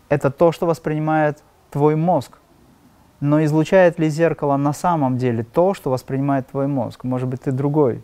это 0.08 0.30
то, 0.30 0.52
что 0.52 0.66
воспринимает 0.66 1.42
твой 1.70 1.96
мозг. 1.96 2.38
Но 3.20 3.42
излучает 3.44 4.00
ли 4.00 4.08
зеркало 4.08 4.56
на 4.56 4.72
самом 4.72 5.16
деле 5.16 5.44
то, 5.44 5.74
что 5.74 5.90
воспринимает 5.90 6.48
твой 6.48 6.66
мозг? 6.66 7.04
Может 7.04 7.28
быть, 7.28 7.42
ты 7.42 7.52
другой. 7.52 8.02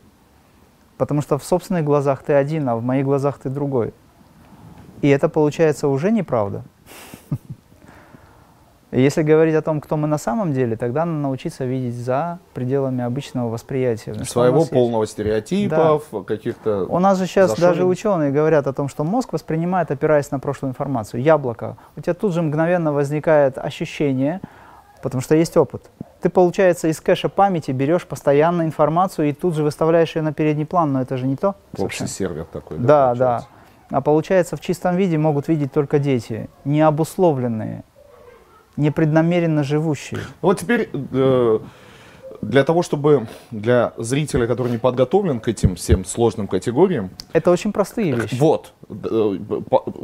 Потому 0.96 1.22
что 1.22 1.38
в 1.38 1.44
собственных 1.44 1.84
глазах 1.84 2.22
ты 2.22 2.32
один, 2.32 2.68
а 2.68 2.76
в 2.76 2.84
моих 2.84 3.04
глазах 3.04 3.38
ты 3.38 3.50
другой. 3.50 3.92
И 5.02 5.08
это 5.08 5.28
получается 5.28 5.88
уже 5.88 6.12
неправда. 6.12 6.62
Если 8.90 9.22
говорить 9.22 9.54
о 9.54 9.60
том, 9.60 9.82
кто 9.82 9.98
мы 9.98 10.08
на 10.08 10.16
самом 10.16 10.54
деле, 10.54 10.76
тогда 10.76 11.04
надо 11.04 11.18
научиться 11.18 11.66
видеть 11.66 11.94
за 11.94 12.38
пределами 12.54 13.04
обычного 13.04 13.50
восприятия. 13.50 14.14
Что 14.14 14.24
Своего 14.24 14.56
нас 14.56 14.62
есть. 14.62 14.72
полного 14.72 15.06
стереотипов, 15.06 16.04
каких-то... 16.26 16.86
У 16.88 16.98
нас 16.98 17.18
же 17.18 17.26
сейчас 17.26 17.50
зашорен. 17.50 17.68
даже 17.68 17.84
ученые 17.84 18.30
говорят 18.30 18.66
о 18.66 18.72
том, 18.72 18.88
что 18.88 19.04
мозг 19.04 19.34
воспринимает, 19.34 19.90
опираясь 19.90 20.30
на 20.30 20.38
прошлую 20.38 20.70
информацию. 20.70 21.22
Яблоко. 21.22 21.76
У 21.96 22.00
тебя 22.00 22.14
тут 22.14 22.32
же 22.32 22.40
мгновенно 22.40 22.92
возникает 22.94 23.58
ощущение, 23.58 24.40
потому 25.02 25.20
что 25.20 25.34
есть 25.34 25.56
опыт. 25.58 25.90
Ты, 26.22 26.30
получается, 26.30 26.88
из 26.88 26.98
кэша 26.98 27.28
памяти 27.28 27.72
берешь 27.72 28.06
постоянно 28.06 28.62
информацию 28.62 29.28
и 29.28 29.32
тут 29.34 29.54
же 29.54 29.64
выставляешь 29.64 30.16
ее 30.16 30.22
на 30.22 30.32
передний 30.32 30.64
план, 30.64 30.94
но 30.94 31.02
это 31.02 31.18
же 31.18 31.26
не 31.26 31.36
то. 31.36 31.56
Общий 31.76 32.06
сервер 32.06 32.46
такой. 32.46 32.78
Да, 32.78 33.14
да. 33.14 33.26
получается? 33.26 33.48
А 33.90 34.00
получается, 34.02 34.56
в 34.56 34.60
чистом 34.60 34.96
виде 34.96 35.16
могут 35.16 35.48
видеть 35.48 35.72
только 35.72 35.98
дети, 35.98 36.50
не 36.64 36.82
обусловленные, 36.82 37.84
непреднамеренно 38.78 39.62
живущие. 39.64 40.20
Ну 40.20 40.48
Вот 40.48 40.60
теперь 40.60 40.88
э, 40.92 41.58
для 42.40 42.64
того, 42.64 42.82
чтобы 42.82 43.26
для 43.50 43.92
зрителя, 43.98 44.46
который 44.46 44.70
не 44.70 44.78
подготовлен 44.78 45.40
к 45.40 45.48
этим 45.48 45.74
всем 45.74 46.04
сложным 46.04 46.46
категориям, 46.46 47.10
Это 47.32 47.50
очень 47.50 47.72
простые 47.72 48.12
вещи. 48.12 48.34
вот, 48.38 48.72
э, 48.88 49.38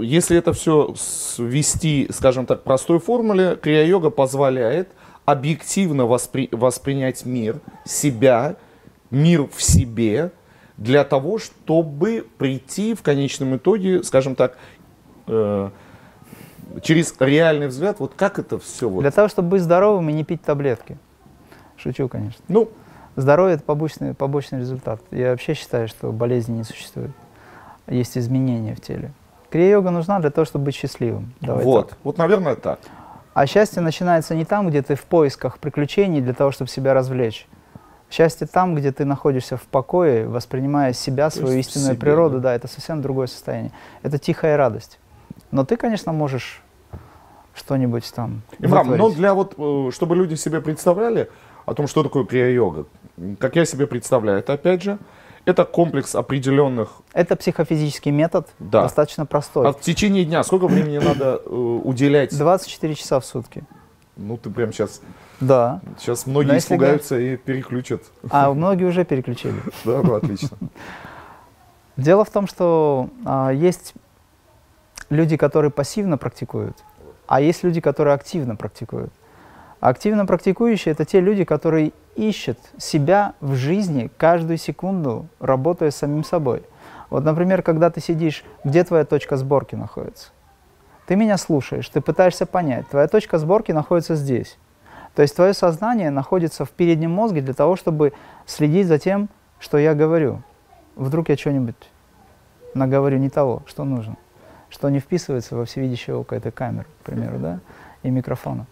если 0.01 0.37
это 0.37 0.53
все 0.53 0.93
свести, 0.97 2.09
скажем 2.11 2.47
так, 2.47 2.65
простой 2.65 2.99
формуле, 2.99 3.57
крия-йога 3.57 4.11
позволяет 4.11 4.89
объективно 5.25 6.03
воспри- 6.03 6.49
воспринять 6.51 7.25
мир, 7.25 7.61
себя, 7.87 8.57
мир 9.11 9.47
в 9.55 9.63
себе, 9.63 10.33
для 10.77 11.05
того, 11.05 11.39
чтобы 11.39 12.27
прийти 12.37 12.95
в 12.95 13.03
конечном 13.03 13.57
итоге, 13.57 14.03
скажем 14.03 14.35
так, 14.35 14.59
э, 15.29 15.71
через 16.83 17.15
реальный 17.19 17.69
взгляд, 17.69 18.01
вот 18.01 18.15
как 18.15 18.39
это 18.39 18.59
все 18.59 18.89
вот, 18.89 19.03
Для 19.03 19.11
того, 19.11 19.29
чтобы 19.29 19.49
быть 19.51 19.63
здоровым 19.63 20.09
и 20.11 20.13
не 20.13 20.25
пить 20.25 20.43
таблетки. 20.43 20.99
Шучу, 21.77 22.09
конечно. 22.09 22.43
ну, 22.49 22.71
Здоровье– 23.17 23.55
это 23.57 23.65
побочный, 23.65 24.13
побочный 24.13 24.59
результат. 24.59 25.01
Я 25.11 25.31
вообще 25.31 25.55
считаю, 25.55 25.87
что 25.87 26.11
болезни 26.11 26.55
не 26.55 26.65
существует. 26.65 27.13
Есть 27.87 28.19
изменения 28.19 28.75
в 28.75 28.81
теле. 28.81 29.13
Крия-йога 29.51 29.91
нужна 29.91 30.19
для 30.19 30.31
того, 30.31 30.45
чтобы 30.45 30.67
быть 30.67 30.75
счастливым. 30.75 31.33
Давай 31.41 31.65
вот, 31.65 31.91
так. 31.91 31.99
вот, 32.03 32.19
наверное, 32.19 32.57
так. 32.57 32.81
А 33.35 33.47
счастье 33.47 33.81
начинается 33.83 34.35
не 34.35 34.45
там, 34.45 34.69
где 34.69 34.83
ты 34.83 34.97
в 34.97 35.05
поисках 35.05 35.59
приключений 35.59 36.21
для 36.21 36.35
того, 36.35 36.51
чтобы 36.51 36.69
себя 36.71 36.93
развлечь. 36.93 37.47
Счастье 38.11 38.49
там, 38.49 38.75
где 38.75 38.91
ты 38.91 39.05
находишься 39.05 39.57
в 39.57 39.63
покое, 39.63 40.27
воспринимая 40.27 40.93
себя, 40.93 41.31
То 41.31 41.39
свою 41.39 41.59
истинную 41.59 41.95
себе, 41.95 42.01
природу, 42.01 42.37
да. 42.37 42.51
да, 42.51 42.55
это 42.55 42.67
совсем 42.67 43.01
другое 43.01 43.29
состояние. 43.29 43.71
Это 44.03 44.19
тихая 44.19 44.57
радость. 44.57 44.99
Но 45.53 45.65
ты, 45.65 45.77
конечно, 45.77 46.13
можешь 46.13 46.63
что-нибудь 47.55 48.12
там 48.14 48.43
Имрам, 48.59 48.87
но 48.87 48.93
вытворить. 48.95 49.17
для 49.17 49.35
вот, 49.35 49.55
э, 49.57 49.90
чтобы 49.93 50.17
люди 50.17 50.35
себе 50.35 50.61
представляли 50.61 51.31
о 51.67 51.75
том, 51.75 51.87
что 51.87 52.03
такое 52.03 52.25
крия-йога, 52.25 52.87
как 53.38 53.57
я 53.57 53.64
себе 53.64 53.87
представляю, 53.87 54.38
это 54.40 54.55
опять 54.55 54.83
же, 54.83 54.99
это 55.45 55.64
комплекс 55.64 56.14
определенных, 56.14 56.90
Это 57.12 57.37
психофизический 57.37 58.11
метод, 58.11 58.49
Да. 58.59 58.83
достаточно 58.83 59.27
простой. 59.27 59.69
а 59.69 59.73
в 59.73 59.81
течение 59.81 60.25
дня 60.25 60.43
сколько 60.43 60.67
времени 60.67 60.99
надо 60.99 61.40
э, 61.45 61.51
уделять? 61.51 62.37
24 62.37 62.95
часа 62.95 63.21
в 63.21 63.25
сутки. 63.25 63.62
Ну, 64.17 64.37
ты 64.37 64.49
прям 64.49 64.73
сейчас, 64.73 65.01
Да. 65.40 65.81
сейчас 65.99 66.27
многие 66.27 66.49
Но 66.49 66.55
если 66.55 66.75
испугаются 66.75 67.19
и 67.19 67.37
переключат. 67.37 68.03
А 68.31 68.53
многие 68.53 68.85
уже 68.85 69.05
переключили. 69.05 69.61
Да, 69.85 70.03
ну, 70.03 70.14
отлично. 70.14 70.57
Дело 71.97 72.25
в 72.25 72.31
том, 72.31 72.47
что 72.47 73.09
а, 73.25 73.51
есть 73.51 73.95
люди, 75.11 75.37
которые 75.37 75.71
пассивно 75.71 76.17
практикуют, 76.19 76.77
а 77.27 77.41
есть 77.41 77.63
люди, 77.63 77.81
которые 77.81 78.15
активно 78.15 78.57
практикуют. 78.57 79.13
Активно 79.81 80.25
практикующие 80.27 80.93
это 80.93 81.05
те 81.05 81.21
люди, 81.21 81.45
которые 81.45 81.93
ищут 82.17 82.59
себя 82.79 83.35
в 83.41 83.55
жизни 83.55 84.11
каждую 84.17 84.57
секунду, 84.57 85.27
работая 85.41 85.91
с 85.91 85.97
самим 85.97 86.25
собой. 86.25 86.63
Вот, 87.11 87.25
например, 87.25 87.63
когда 87.63 87.91
ты 87.91 88.01
сидишь, 88.01 88.45
где 88.65 88.83
твоя 88.85 89.05
точка 89.05 89.37
сборки 89.37 89.75
находится? 89.75 90.31
Ты 91.07 91.17
меня 91.17 91.37
слушаешь, 91.37 91.89
ты 91.89 92.01
пытаешься 92.01 92.47
понять, 92.47 92.89
твоя 92.89 93.09
точка 93.09 93.39
сборки 93.39 93.73
находится 93.73 94.15
здесь. 94.15 94.57
То 95.15 95.23
есть 95.23 95.37
твое 95.37 95.53
сознание 95.53 96.11
находится 96.11 96.65
в 96.65 96.71
переднем 96.71 97.11
мозге 97.11 97.41
для 97.41 97.55
того, 97.55 97.77
чтобы 97.77 98.15
следить 98.47 98.87
за 98.87 98.99
тем, 98.99 99.29
что 99.59 99.79
я 99.79 99.95
говорю. 99.95 100.43
Вдруг 100.97 101.29
я 101.29 101.37
что-нибудь 101.37 101.77
наговорю 102.75 103.19
не 103.19 103.31
того, 103.31 103.63
что 103.67 103.85
нужно, 103.85 104.17
что 104.75 104.89
не 104.89 104.99
вписывается 104.99 105.55
во 105.55 105.67
всевидящее 105.67 106.17
око 106.17 106.35
этой 106.35 106.51
камеры, 106.51 106.89
к 107.01 107.05
примеру, 107.05 107.39
да, 107.39 107.61
и 108.03 108.11
микрофона. 108.11 108.67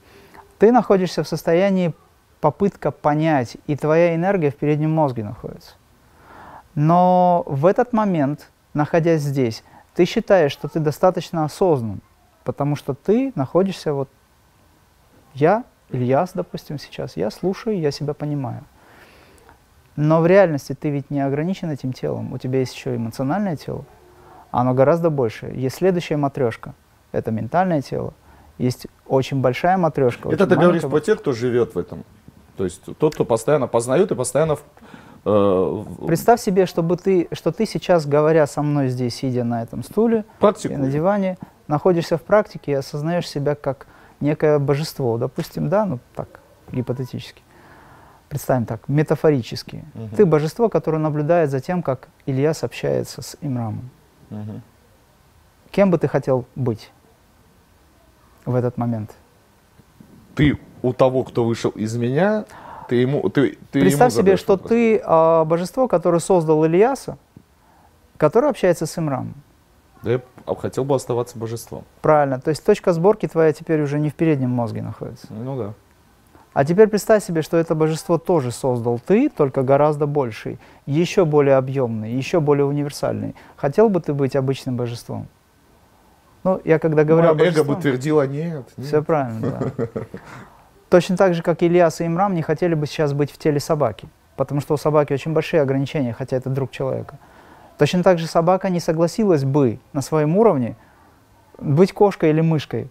Ты 0.59 0.73
находишься 0.73 1.23
в 1.23 1.29
состоянии 1.29 1.95
попытка 2.41 2.91
понять, 2.91 3.57
и 3.69 3.77
твоя 3.77 4.17
энергия 4.17 4.51
в 4.51 4.57
переднем 4.57 4.91
мозге 4.91 5.23
находится. 5.23 5.75
Но 6.75 7.45
в 7.47 7.67
этот 7.67 7.93
момент, 7.93 8.51
находясь 8.75 9.23
здесь, 9.23 9.63
ты 9.95 10.05
считаешь, 10.05 10.51
что 10.51 10.67
ты 10.67 10.81
достаточно 10.81 11.45
осознан, 11.45 12.01
потому 12.43 12.75
что 12.75 12.95
ты 12.95 13.31
находишься 13.37 13.95
вот, 13.95 14.09
я, 15.35 15.63
Ильяс, 15.91 16.33
допустим, 16.35 16.81
сейчас, 16.81 17.17
я 17.17 17.31
слушаю, 17.31 17.79
я 17.79 17.93
себя 17.93 18.13
понимаю. 18.13 18.65
Но 19.95 20.21
в 20.21 20.27
реальности 20.27 20.75
ты 20.75 20.91
ведь 20.91 21.11
не 21.11 21.21
ограничен 21.21 21.71
этим 21.71 21.93
телом, 21.93 22.33
у 22.33 22.39
тебя 22.39 22.59
есть 22.59 22.75
еще 22.75 22.97
эмоциональное 22.97 23.55
тело, 23.55 23.85
оно 24.53 24.75
гораздо 24.75 25.11
больше. 25.11 25.47
Есть 25.47 25.77
следующая 25.77 26.17
матрешка, 26.17 26.75
это 27.11 27.33
ментальное 27.33 27.83
тело, 27.83 28.15
есть 28.59 28.87
очень 29.07 29.41
большая 29.41 29.77
матрешка. 29.77 30.29
Это 30.29 30.47
ты 30.47 30.55
говоришь 30.57 30.83
про 30.83 31.01
тех, 31.01 31.19
кто 31.19 31.33
живет 31.33 31.75
в 31.75 31.79
этом. 31.79 32.05
То 32.57 32.65
есть 32.65 32.83
тот, 32.99 33.15
кто 33.15 33.25
постоянно 33.25 33.67
познает 33.67 34.13
и 34.13 34.15
постоянно... 34.15 34.59
э, 35.25 35.85
Представь 36.07 36.41
себе, 36.41 36.67
чтобы 36.67 36.97
ты, 36.97 37.29
что 37.33 37.51
ты 37.51 37.65
сейчас, 37.67 38.07
говоря 38.07 38.47
со 38.47 38.63
мной 38.63 38.89
здесь, 38.89 39.17
сидя 39.17 39.43
на 39.43 39.63
этом 39.63 39.83
стуле 39.83 40.21
и 40.21 40.41
практикуешь. 40.41 40.79
на 40.79 40.89
диване, 40.89 41.39
находишься 41.67 42.19
в 42.19 42.23
практике 42.23 42.73
и 42.73 42.75
осознаешь 42.75 43.27
себя 43.29 43.55
как 43.55 43.87
некое 44.21 44.59
божество, 44.59 45.17
допустим, 45.17 45.71
да, 45.71 45.87
ну 45.87 45.99
так, 46.15 46.29
гипотетически. 46.71 47.43
Представим 48.29 48.67
так, 48.67 48.87
метафорически. 48.89 49.85
Мгм. 49.95 50.09
Ты 50.11 50.27
божество, 50.27 50.69
которое 50.69 50.99
наблюдает 50.99 51.51
за 51.51 51.61
тем, 51.61 51.83
как 51.83 52.09
Ильяс 52.27 52.63
общается 52.65 53.23
с 53.23 53.37
Имрамом. 53.41 53.91
Мгм. 54.33 54.63
Кем 55.71 55.91
бы 55.91 55.99
ты 55.99 56.09
хотел 56.09 56.45
быть 56.55 56.91
в 58.45 58.55
этот 58.55 58.77
момент? 58.77 59.15
Ты 60.35 60.59
у 60.83 60.93
того, 60.93 61.23
кто 61.25 61.45
вышел 61.45 61.71
из 61.71 61.97
меня, 61.97 62.45
ты 62.89 62.97
ему... 62.97 63.29
Ты, 63.29 63.59
ты 63.71 63.79
ему 63.79 63.87
Представь 63.89 64.13
себе, 64.13 64.23
задаешь 64.23 64.41
что 64.41 64.55
вопрос. 64.55 64.69
ты 64.71 65.01
а, 65.05 65.45
божество, 65.45 65.89
которое 65.89 66.19
создал 66.19 66.65
Ильяса, 66.65 67.19
которое 68.17 68.49
общается 68.49 68.87
с 68.87 68.99
Имрамом. 68.99 69.35
Да 70.03 70.13
я 70.13 70.21
хотел 70.57 70.85
бы 70.85 70.95
оставаться 70.95 71.39
божеством. 71.39 71.85
Правильно. 72.01 72.41
То 72.41 72.49
есть 72.51 72.65
точка 72.65 72.93
сборки 72.93 73.29
твоя 73.29 73.53
теперь 73.53 73.81
уже 73.83 74.01
не 74.01 74.11
в 74.11 74.15
переднем 74.15 74.51
мозге 74.51 74.83
находится. 74.83 75.29
Ну 75.31 75.57
да. 75.57 75.75
А 76.55 76.65
теперь 76.65 76.89
представь 76.89 77.25
себе, 77.25 77.43
что 77.43 77.57
это 77.57 77.75
божество 77.75 78.19
тоже 78.19 78.51
создал 78.51 78.99
ты, 78.99 79.31
только 79.31 79.63
гораздо 79.63 80.07
больший, 80.07 80.59
еще 80.85 81.25
более 81.25 81.57
объемный, 81.57 82.13
еще 82.13 82.41
более 82.41 82.67
универсальный. 82.67 83.35
Хотел 83.57 83.89
бы 83.89 84.01
ты 84.01 84.13
быть 84.13 84.37
обычным 84.37 84.77
божеством? 84.77 85.29
Ну, 86.45 86.61
я 86.65 86.79
когда 86.79 87.05
говорю 87.05 87.31
о 87.31 87.35
Мое 87.35 87.51
эго 87.51 87.65
бы 87.65 87.77
твердило, 87.77 88.27
нет. 88.27 88.65
нет. 88.77 88.87
все 88.87 89.03
правильно, 89.03 89.73
да. 89.77 89.87
Точно 90.91 91.17
так 91.17 91.35
же, 91.35 91.43
как 91.43 91.63
Ильяс 91.63 92.01
и 92.01 92.07
Имрам 92.07 92.35
не 92.35 92.43
хотели 92.43 92.75
бы 92.75 92.87
сейчас 92.87 93.15
быть 93.15 93.31
в 93.31 93.39
теле 93.39 93.61
собаки, 93.61 94.09
потому 94.37 94.61
что 94.61 94.75
у 94.75 94.77
собаки 94.77 95.15
очень 95.15 95.33
большие 95.33 95.63
ограничения, 95.63 96.13
хотя 96.13 96.37
это 96.37 96.51
друг 96.51 96.71
человека. 96.71 97.19
Точно 97.79 98.03
так 98.03 98.19
же 98.19 98.27
собака 98.27 98.69
не 98.69 98.81
согласилась 98.81 99.45
бы 99.45 99.79
на 99.95 100.03
своем 100.03 100.37
уровне 100.37 100.77
быть 101.59 101.93
кошкой 101.93 102.31
или 102.31 102.43
мышкой. 102.43 102.91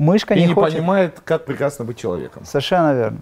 Мышка 0.00 0.32
И 0.32 0.40
не, 0.40 0.46
не 0.46 0.54
хочет. 0.54 0.76
понимает, 0.78 1.20
как 1.22 1.44
прекрасно 1.44 1.84
быть 1.84 1.98
человеком. 1.98 2.42
Совершенно 2.46 2.94
верно. 2.94 3.18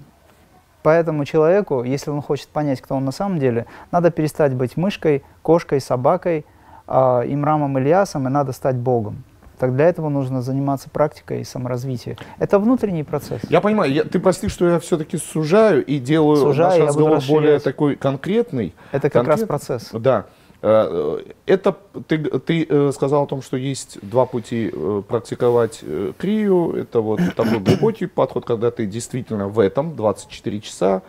Поэтому 0.85 1.24
человеку, 1.24 1.83
если 1.83 2.11
он 2.11 2.22
хочет 2.22 2.47
понять, 2.51 2.81
кто 2.81 2.95
он 2.95 3.05
на 3.05 3.11
самом 3.11 3.41
деле, 3.41 3.66
надо 3.91 4.12
перестать 4.12 4.55
быть 4.55 4.76
мышкой, 4.76 5.24
кошкой, 5.43 5.81
собакой, 5.81 6.47
а, 6.87 7.22
имрамом 7.26 7.76
Ильясом, 7.81 8.29
и 8.29 8.31
надо 8.31 8.53
стать 8.53 8.76
Богом. 8.76 9.24
Так 9.59 9.74
для 9.74 9.87
этого 9.89 10.09
нужно 10.09 10.41
заниматься 10.41 10.89
практикой 10.89 11.41
и 11.41 11.45
саморазвитием. 11.45 12.16
Это 12.39 12.61
внутренний 12.61 13.03
процесс. 13.03 13.43
Я 13.51 13.61
понимаю, 13.61 13.93
я- 13.93 14.05
ты 14.05 14.20
прости, 14.20 14.47
что 14.47 14.68
я 14.68 14.79
все-таки 14.79 15.16
сужаю 15.18 15.85
и 15.85 15.99
делаю 15.99 16.37
Сужаю, 16.37 16.79
наш 16.79 16.89
разговор 16.91 17.18
более 17.29 17.59
такой 17.59 17.97
конкретный. 17.97 18.72
Это 18.93 19.11
как 19.11 19.26
раз 19.26 19.41
Конкрет- 19.41 19.47
процесс. 19.49 19.89
Да. 19.93 20.26
Э, 20.61 21.23
это 21.47 21.77
ты, 22.07 22.19
ты 22.19 22.67
э, 22.69 22.91
сказал 22.93 23.25
о 23.25 23.27
том, 23.27 23.43
что 23.43 23.57
есть 23.57 23.99
два 24.03 24.27
пути 24.27 24.71
э, 24.73 25.03
практиковать 25.07 25.85
крию. 26.19 26.73
Это 26.73 27.01
вот 27.01 27.21
такой 27.37 27.61
глубокий 27.61 28.07
подход, 28.07 28.45
когда 28.45 28.71
ты 28.71 28.87
действительно 28.87 29.49
в 29.49 29.61
этом 29.61 29.97
24 29.97 30.61
часа. 30.61 31.03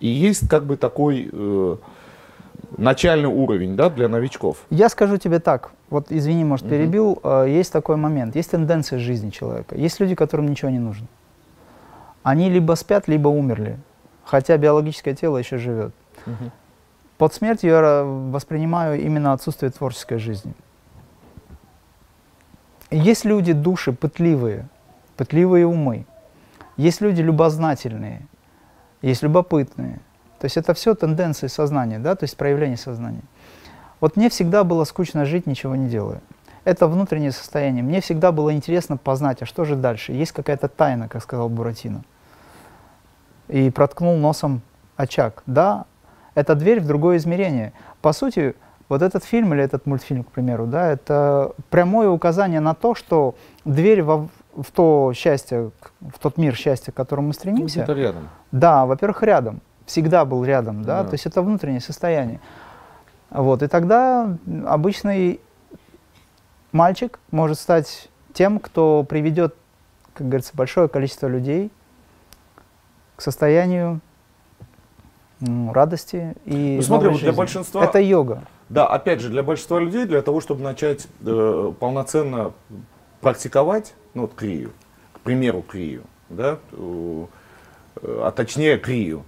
И 0.00 0.08
есть 0.08 0.48
как 0.48 0.64
бы 0.64 0.76
такой 0.76 1.28
э, 1.32 1.76
начальный 2.76 3.28
уровень 3.28 3.76
да, 3.76 3.90
для 3.90 4.08
новичков. 4.08 4.58
Я 4.70 4.88
скажу 4.88 5.16
тебе 5.16 5.40
так. 5.40 5.70
Вот 5.90 6.06
извини, 6.10 6.44
может, 6.44 6.68
перебил. 6.68 7.20
Угу. 7.22 7.44
Есть 7.44 7.72
такой 7.72 7.96
момент. 7.96 8.36
Есть 8.36 8.50
тенденция 8.50 8.98
жизни 8.98 9.30
человека. 9.30 9.76
Есть 9.76 10.00
люди, 10.00 10.14
которым 10.14 10.48
ничего 10.48 10.70
не 10.70 10.78
нужно. 10.78 11.06
Они 12.22 12.48
либо 12.48 12.74
спят, 12.74 13.06
либо 13.08 13.28
умерли. 13.28 13.78
Хотя 14.24 14.56
биологическое 14.56 15.14
тело 15.14 15.36
еще 15.36 15.58
живет. 15.58 15.92
Угу. 16.26 16.50
Под 17.18 17.32
смертью 17.32 17.70
я 17.70 18.02
воспринимаю 18.04 19.00
именно 19.00 19.32
отсутствие 19.32 19.70
творческой 19.70 20.18
жизни. 20.18 20.54
Есть 22.90 23.24
люди, 23.24 23.52
души 23.52 23.92
пытливые, 23.92 24.68
пытливые 25.16 25.66
умы. 25.66 26.06
Есть 26.76 27.00
люди 27.00 27.22
любознательные, 27.22 28.26
есть 29.00 29.22
любопытные. 29.22 30.00
То 30.38 30.46
есть 30.46 30.56
это 30.56 30.74
все 30.74 30.94
тенденции 30.94 31.46
сознания, 31.46 31.98
да, 31.98 32.16
то 32.16 32.24
есть 32.24 32.36
проявление 32.36 32.76
сознания. 32.76 33.22
Вот 34.00 34.16
мне 34.16 34.28
всегда 34.28 34.64
было 34.64 34.84
скучно 34.84 35.24
жить, 35.24 35.46
ничего 35.46 35.76
не 35.76 35.88
делая. 35.88 36.20
Это 36.64 36.86
внутреннее 36.88 37.32
состояние. 37.32 37.82
Мне 37.82 38.00
всегда 38.00 38.32
было 38.32 38.52
интересно 38.52 38.96
познать, 38.96 39.42
а 39.42 39.46
что 39.46 39.64
же 39.64 39.76
дальше? 39.76 40.12
Есть 40.12 40.32
какая-то 40.32 40.68
тайна, 40.68 41.08
как 41.08 41.22
сказал 41.22 41.48
Буратино. 41.48 42.04
И 43.48 43.70
проткнул 43.70 44.16
носом 44.16 44.62
очаг. 44.96 45.42
Да, 45.46 45.86
это 46.34 46.54
дверь 46.54 46.80
в 46.80 46.86
другое 46.86 47.16
измерение. 47.16 47.72
По 48.02 48.12
сути, 48.12 48.54
вот 48.88 49.02
этот 49.02 49.24
фильм 49.24 49.54
или 49.54 49.62
этот 49.62 49.86
мультфильм, 49.86 50.24
к 50.24 50.30
примеру, 50.30 50.66
да, 50.66 50.90
это 50.90 51.52
прямое 51.70 52.08
указание 52.08 52.60
на 52.60 52.74
то, 52.74 52.94
что 52.94 53.34
дверь 53.64 54.02
во, 54.02 54.28
в 54.54 54.70
то 54.72 55.12
счастье, 55.14 55.70
в 56.00 56.18
тот 56.18 56.36
мир 56.36 56.54
счастья, 56.54 56.92
к 56.92 56.94
которому 56.94 57.28
мы 57.28 57.34
стремимся. 57.34 57.82
Это 57.82 57.92
рядом. 57.92 58.28
Да, 58.52 58.86
во-первых, 58.86 59.22
рядом. 59.22 59.60
Всегда 59.86 60.24
был 60.24 60.44
рядом, 60.44 60.82
да, 60.82 61.02
да. 61.02 61.08
то 61.08 61.14
есть 61.14 61.26
это 61.26 61.42
внутреннее 61.42 61.80
состояние. 61.80 62.40
Вот, 63.30 63.62
и 63.62 63.66
тогда 63.66 64.36
обычный 64.66 65.40
мальчик 66.72 67.18
может 67.30 67.58
стать 67.58 68.08
тем, 68.32 68.58
кто 68.58 69.02
приведет, 69.02 69.54
как 70.14 70.28
говорится, 70.28 70.52
большое 70.54 70.88
количество 70.88 71.26
людей 71.26 71.70
к 73.16 73.22
состоянию 73.22 74.00
радости 75.40 76.34
и 76.44 76.76
ну, 76.76 76.82
смотри, 76.82 77.08
вот 77.08 77.20
для 77.20 77.32
большинства 77.32 77.84
это 77.84 78.00
йога. 78.00 78.44
Да, 78.68 78.86
опять 78.86 79.20
же, 79.20 79.28
для 79.28 79.42
большинства 79.42 79.78
людей, 79.78 80.06
для 80.06 80.22
того, 80.22 80.40
чтобы 80.40 80.62
начать 80.62 81.06
э, 81.24 81.72
полноценно 81.78 82.52
практиковать, 83.20 83.94
ну 84.14 84.22
вот 84.22 84.34
крию, 84.34 84.72
к 85.12 85.20
примеру, 85.20 85.62
крию, 85.62 86.04
да, 86.30 86.58
э, 86.72 87.26
а 88.02 88.30
точнее 88.30 88.78
крию, 88.78 89.24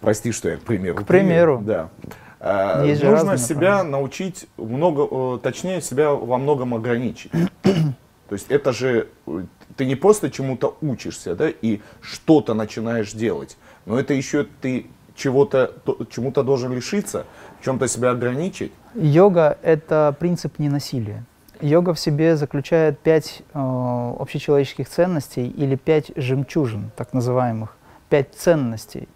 прости, 0.00 0.32
что 0.32 0.48
я 0.48 0.56
к 0.56 0.62
примеру. 0.62 0.96
К 0.96 1.06
примеру. 1.06 1.58
Крию, 1.58 1.66
да. 1.66 1.90
Э, 2.38 2.86
Есть 2.86 3.02
нужно 3.02 3.38
себя 3.38 3.60
направления. 3.60 3.90
научить 3.90 4.46
много, 4.56 5.36
э, 5.36 5.38
точнее 5.42 5.80
себя 5.80 6.10
во 6.12 6.38
многом 6.38 6.74
ограничить. 6.74 7.32
То 7.62 8.32
есть 8.32 8.46
это 8.50 8.72
же 8.72 9.08
э, 9.26 9.44
ты 9.76 9.86
не 9.86 9.94
просто 9.94 10.30
чему-то 10.30 10.76
учишься, 10.80 11.34
да, 11.34 11.48
и 11.48 11.80
что-то 12.00 12.54
начинаешь 12.54 13.12
делать, 13.12 13.56
но 13.84 13.98
это 13.98 14.14
еще 14.14 14.46
ты 14.60 14.86
чего-то, 15.16 15.72
чему-то 16.10 16.42
должен 16.42 16.72
лишиться, 16.72 17.26
в 17.60 17.64
чем-то 17.64 17.88
себя 17.88 18.10
ограничить? 18.10 18.72
Йога– 18.94 19.58
это 19.62 20.14
принцип 20.18 20.58
ненасилия. 20.58 21.24
Йога 21.60 21.94
в 21.94 22.00
себе 22.00 22.36
заключает 22.36 22.98
пять 22.98 23.42
э, 23.54 24.14
общечеловеческих 24.18 24.88
ценностей 24.88 25.48
или 25.48 25.74
пять 25.74 26.12
жемчужин, 26.16 26.90
так 26.96 27.14
называемых, 27.14 27.76
пять 28.08 28.34
ценностей. 28.34 29.08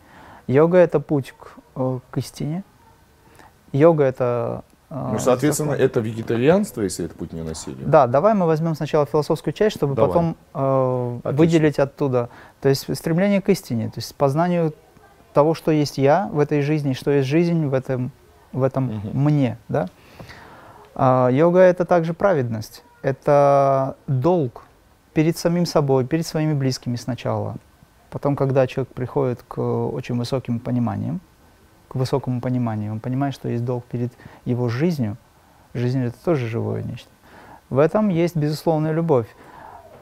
Йога– 0.46 0.78
это 0.78 1.00
путь 1.00 1.34
к, 1.38 1.56
э, 1.76 1.98
к 2.10 2.18
истине. 2.18 2.64
Йога– 3.72 4.04
это 4.04 4.64
ну, 4.90 5.20
соответственно, 5.20 5.72
закон. 5.72 5.84
это 5.84 6.00
вегетарианство, 6.00 6.82
если 6.82 7.04
это 7.04 7.14
путь 7.14 7.32
ненасилия. 7.32 7.86
Да, 7.86 8.08
давай 8.08 8.34
мы 8.34 8.46
возьмем 8.46 8.74
сначала 8.74 9.06
философскую 9.06 9.54
часть, 9.54 9.76
чтобы 9.76 9.94
давай. 9.94 10.08
потом 10.08 10.36
э, 10.52 11.30
выделить 11.30 11.78
оттуда. 11.78 12.28
То 12.60 12.68
есть 12.68 12.92
стремление 12.96 13.40
к 13.40 13.48
истине, 13.50 13.86
то 13.86 13.98
есть 13.98 14.12
познанию 14.16 14.74
того, 15.32 15.54
что 15.54 15.70
есть 15.70 15.98
я 15.98 16.28
в 16.32 16.38
этой 16.38 16.62
жизни, 16.62 16.92
что 16.92 17.10
есть 17.10 17.28
жизнь 17.28 17.66
в 17.66 17.74
этом, 17.74 18.10
в 18.52 18.62
этом 18.62 18.98
угу. 18.98 19.10
мне. 19.12 19.58
Да? 19.68 19.88
А, 20.94 21.28
йога 21.28 21.60
это 21.60 21.84
также 21.84 22.14
праведность, 22.14 22.84
это 23.02 23.96
долг 24.06 24.64
перед 25.14 25.36
самим 25.36 25.66
собой, 25.66 26.04
перед 26.04 26.26
своими 26.26 26.54
близкими 26.54 26.96
сначала. 26.96 27.56
Потом, 28.10 28.34
когда 28.36 28.66
человек 28.66 28.92
приходит 28.92 29.42
к 29.46 29.60
очень 29.60 30.16
высоким 30.16 30.58
пониманиям, 30.58 31.20
к 31.88 31.94
высокому 31.94 32.40
пониманию, 32.40 32.92
он 32.92 33.00
понимает, 33.00 33.34
что 33.34 33.48
есть 33.48 33.64
долг 33.64 33.84
перед 33.84 34.12
его 34.44 34.68
жизнью. 34.68 35.16
Жизнь 35.74 36.02
это 36.02 36.16
тоже 36.24 36.48
живое 36.48 36.82
нечто. 36.82 37.08
В 37.68 37.78
этом 37.78 38.08
есть 38.08 38.34
безусловная 38.34 38.92
любовь. 38.92 39.28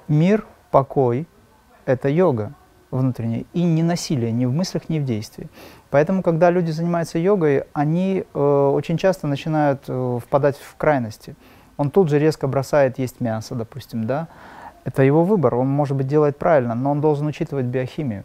Мир, 0.09 0.47
покой– 0.71 1.27
это 1.85 2.09
йога 2.09 2.55
внутреннее, 2.91 3.45
и 3.53 3.63
не 3.63 3.83
насилие 3.83 4.33
ни 4.33 4.47
в 4.47 4.53
мыслях, 4.53 4.89
ни 4.89 4.99
в 4.99 5.05
действии. 5.05 5.49
Поэтому, 5.91 6.23
когда 6.23 6.51
люди 6.51 6.71
занимаются 6.71 7.19
йогой, 7.19 7.65
они 7.73 8.25
э, 8.33 8.71
очень 8.75 8.97
часто 8.97 9.27
начинают 9.27 9.85
э, 9.89 10.19
впадать 10.23 10.57
в 10.57 10.77
крайности. 10.77 11.37
Он 11.77 11.91
тут 11.91 12.09
же 12.09 12.19
резко 12.19 12.47
бросает 12.47 12.99
есть 12.99 13.21
мясо, 13.21 13.55
допустим, 13.55 14.05
да. 14.05 14.29
Это 14.85 15.03
его 15.03 15.23
выбор, 15.25 15.55
он, 15.55 15.69
может 15.69 15.97
быть, 15.97 16.07
делает 16.07 16.39
правильно, 16.39 16.75
но 16.75 16.91
он 16.91 17.01
должен 17.01 17.27
учитывать 17.27 17.67
биохимию. 17.67 18.25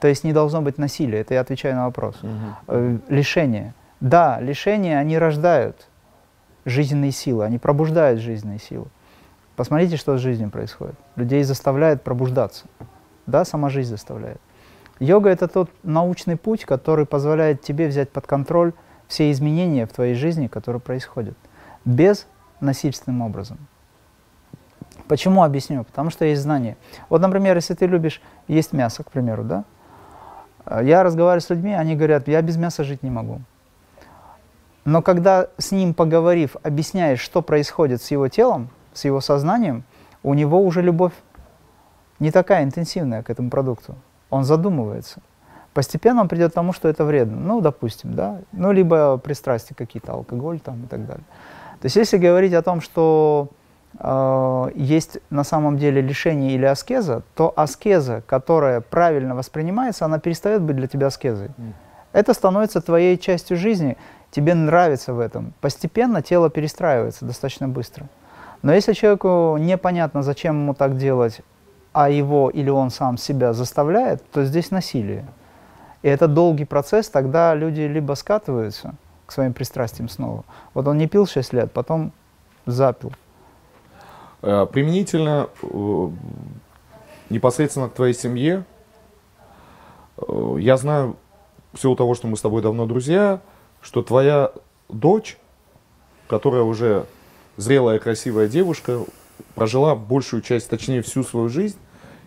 То 0.00 0.08
есть 0.08 0.22
не 0.22 0.32
должно 0.32 0.62
быть 0.62 0.78
насилия, 0.78 1.20
это 1.20 1.34
я 1.34 1.40
отвечаю 1.40 1.74
на 1.76 1.86
вопрос. 1.86 2.16
Угу. 2.22 2.30
Э, 2.68 2.98
лишение. 3.08 3.74
Да, 4.00 4.38
лишения, 4.40 4.98
они 4.98 5.18
рождают 5.18 5.88
жизненные 6.64 7.10
силы, 7.10 7.44
они 7.44 7.58
пробуждают 7.58 8.20
жизненные 8.20 8.58
силы. 8.58 8.86
Посмотрите, 9.56 9.96
что 9.96 10.18
с 10.18 10.20
жизнью 10.20 10.50
происходит. 10.50 10.96
Людей 11.16 11.42
заставляет 11.44 12.02
пробуждаться 12.02 12.64
да, 13.26 13.44
сама 13.44 13.68
жизнь 13.68 13.90
заставляет. 13.90 14.40
Йога– 15.00 15.30
это 15.30 15.48
тот 15.48 15.70
научный 15.82 16.36
путь, 16.36 16.64
который 16.64 17.06
позволяет 17.06 17.62
тебе 17.62 17.88
взять 17.88 18.10
под 18.10 18.26
контроль 18.26 18.72
все 19.08 19.30
изменения 19.32 19.86
в 19.86 19.92
твоей 19.92 20.14
жизни, 20.14 20.46
которые 20.46 20.80
происходят, 20.80 21.36
без 21.84 22.26
насильственным 22.60 23.22
образом. 23.22 23.58
Почему 25.08 25.42
объясню? 25.42 25.84
Потому 25.84 26.10
что 26.10 26.24
есть 26.24 26.42
знание. 26.42 26.76
Вот, 27.08 27.20
например, 27.20 27.56
если 27.56 27.74
ты 27.74 27.86
любишь 27.86 28.22
есть 28.48 28.72
мясо, 28.72 29.02
к 29.02 29.10
примеру, 29.10 29.44
да, 29.44 29.64
я 30.82 31.02
разговариваю 31.02 31.42
с 31.42 31.50
людьми, 31.50 31.74
они 31.74 31.94
говорят, 31.94 32.28
я 32.28 32.40
без 32.40 32.56
мяса 32.56 32.84
жить 32.84 33.02
не 33.02 33.10
могу. 33.10 33.40
Но 34.84 35.02
когда 35.02 35.48
с 35.58 35.72
ним 35.72 35.94
поговорив, 35.94 36.56
объясняешь, 36.62 37.20
что 37.20 37.42
происходит 37.42 38.02
с 38.02 38.10
его 38.10 38.28
телом, 38.28 38.68
с 38.92 39.04
его 39.04 39.20
сознанием, 39.20 39.84
у 40.22 40.34
него 40.34 40.62
уже 40.62 40.80
любовь 40.82 41.12
не 42.18 42.30
такая 42.30 42.64
интенсивная 42.64 43.22
к 43.22 43.30
этому 43.30 43.50
продукту. 43.50 43.94
Он 44.30 44.44
задумывается. 44.44 45.20
Постепенно 45.72 46.20
он 46.20 46.28
придет 46.28 46.52
к 46.52 46.54
тому, 46.54 46.72
что 46.72 46.88
это 46.88 47.04
вредно. 47.04 47.36
Ну, 47.36 47.60
допустим, 47.60 48.14
да. 48.14 48.40
Ну, 48.52 48.72
либо 48.72 49.16
пристрастия 49.18 49.74
какие-то, 49.74 50.12
алкоголь 50.12 50.60
там 50.60 50.84
и 50.84 50.86
так 50.86 51.06
далее. 51.06 51.24
То 51.80 51.86
есть, 51.86 51.96
если 51.96 52.16
говорить 52.16 52.54
о 52.54 52.62
том, 52.62 52.80
что 52.80 53.48
э, 53.98 54.70
есть 54.76 55.18
на 55.30 55.44
самом 55.44 55.76
деле 55.76 56.00
лишение 56.00 56.54
или 56.54 56.64
аскеза, 56.64 57.22
то 57.34 57.52
аскеза, 57.56 58.22
которая 58.26 58.80
правильно 58.80 59.34
воспринимается, 59.34 60.04
она 60.04 60.18
перестает 60.20 60.62
быть 60.62 60.76
для 60.76 60.86
тебя 60.86 61.08
аскезой. 61.08 61.48
Mm. 61.48 61.72
Это 62.12 62.32
становится 62.32 62.80
твоей 62.80 63.18
частью 63.18 63.56
жизни, 63.56 63.96
тебе 64.30 64.54
нравится 64.54 65.12
в 65.12 65.18
этом. 65.18 65.52
Постепенно 65.60 66.22
тело 66.22 66.48
перестраивается 66.48 67.24
достаточно 67.24 67.68
быстро. 67.68 68.06
Но 68.62 68.72
если 68.72 68.92
человеку 68.92 69.56
непонятно, 69.58 70.22
зачем 70.22 70.62
ему 70.62 70.74
так 70.74 70.96
делать, 70.96 71.40
а 71.94 72.10
его 72.10 72.50
или 72.50 72.68
он 72.70 72.90
сам 72.90 73.16
себя 73.16 73.52
заставляет, 73.52 74.28
то 74.32 74.44
здесь 74.44 74.72
насилие. 74.72 75.24
И 76.02 76.08
это 76.08 76.26
долгий 76.26 76.64
процесс, 76.64 77.08
тогда 77.08 77.54
люди 77.54 77.82
либо 77.82 78.14
скатываются 78.14 78.96
к 79.26 79.32
своим 79.32 79.54
пристрастиям 79.54 80.08
снова. 80.08 80.44
Вот 80.74 80.88
он 80.88 80.98
не 80.98 81.06
пил 81.06 81.26
6 81.26 81.52
лет, 81.52 81.72
потом 81.72 82.10
запил. 82.66 83.12
Э, 84.42 84.66
применительно 84.66 85.48
э, 85.62 86.10
непосредственно 87.30 87.88
к 87.88 87.94
твоей 87.94 88.12
семье, 88.12 88.64
э, 90.18 90.56
я 90.58 90.76
знаю, 90.76 91.16
в 91.72 91.78
силу 91.78 91.94
того, 91.94 92.16
что 92.16 92.26
мы 92.26 92.36
с 92.36 92.40
тобой 92.40 92.60
давно 92.60 92.86
друзья, 92.86 93.40
что 93.80 94.02
твоя 94.02 94.50
дочь, 94.88 95.38
которая 96.26 96.62
уже 96.62 97.06
зрелая, 97.56 98.00
красивая 98.00 98.48
девушка, 98.48 98.98
прожила 99.54 99.94
большую 99.94 100.42
часть, 100.42 100.68
точнее 100.68 101.00
всю 101.00 101.22
свою 101.22 101.48
жизнь 101.48 101.78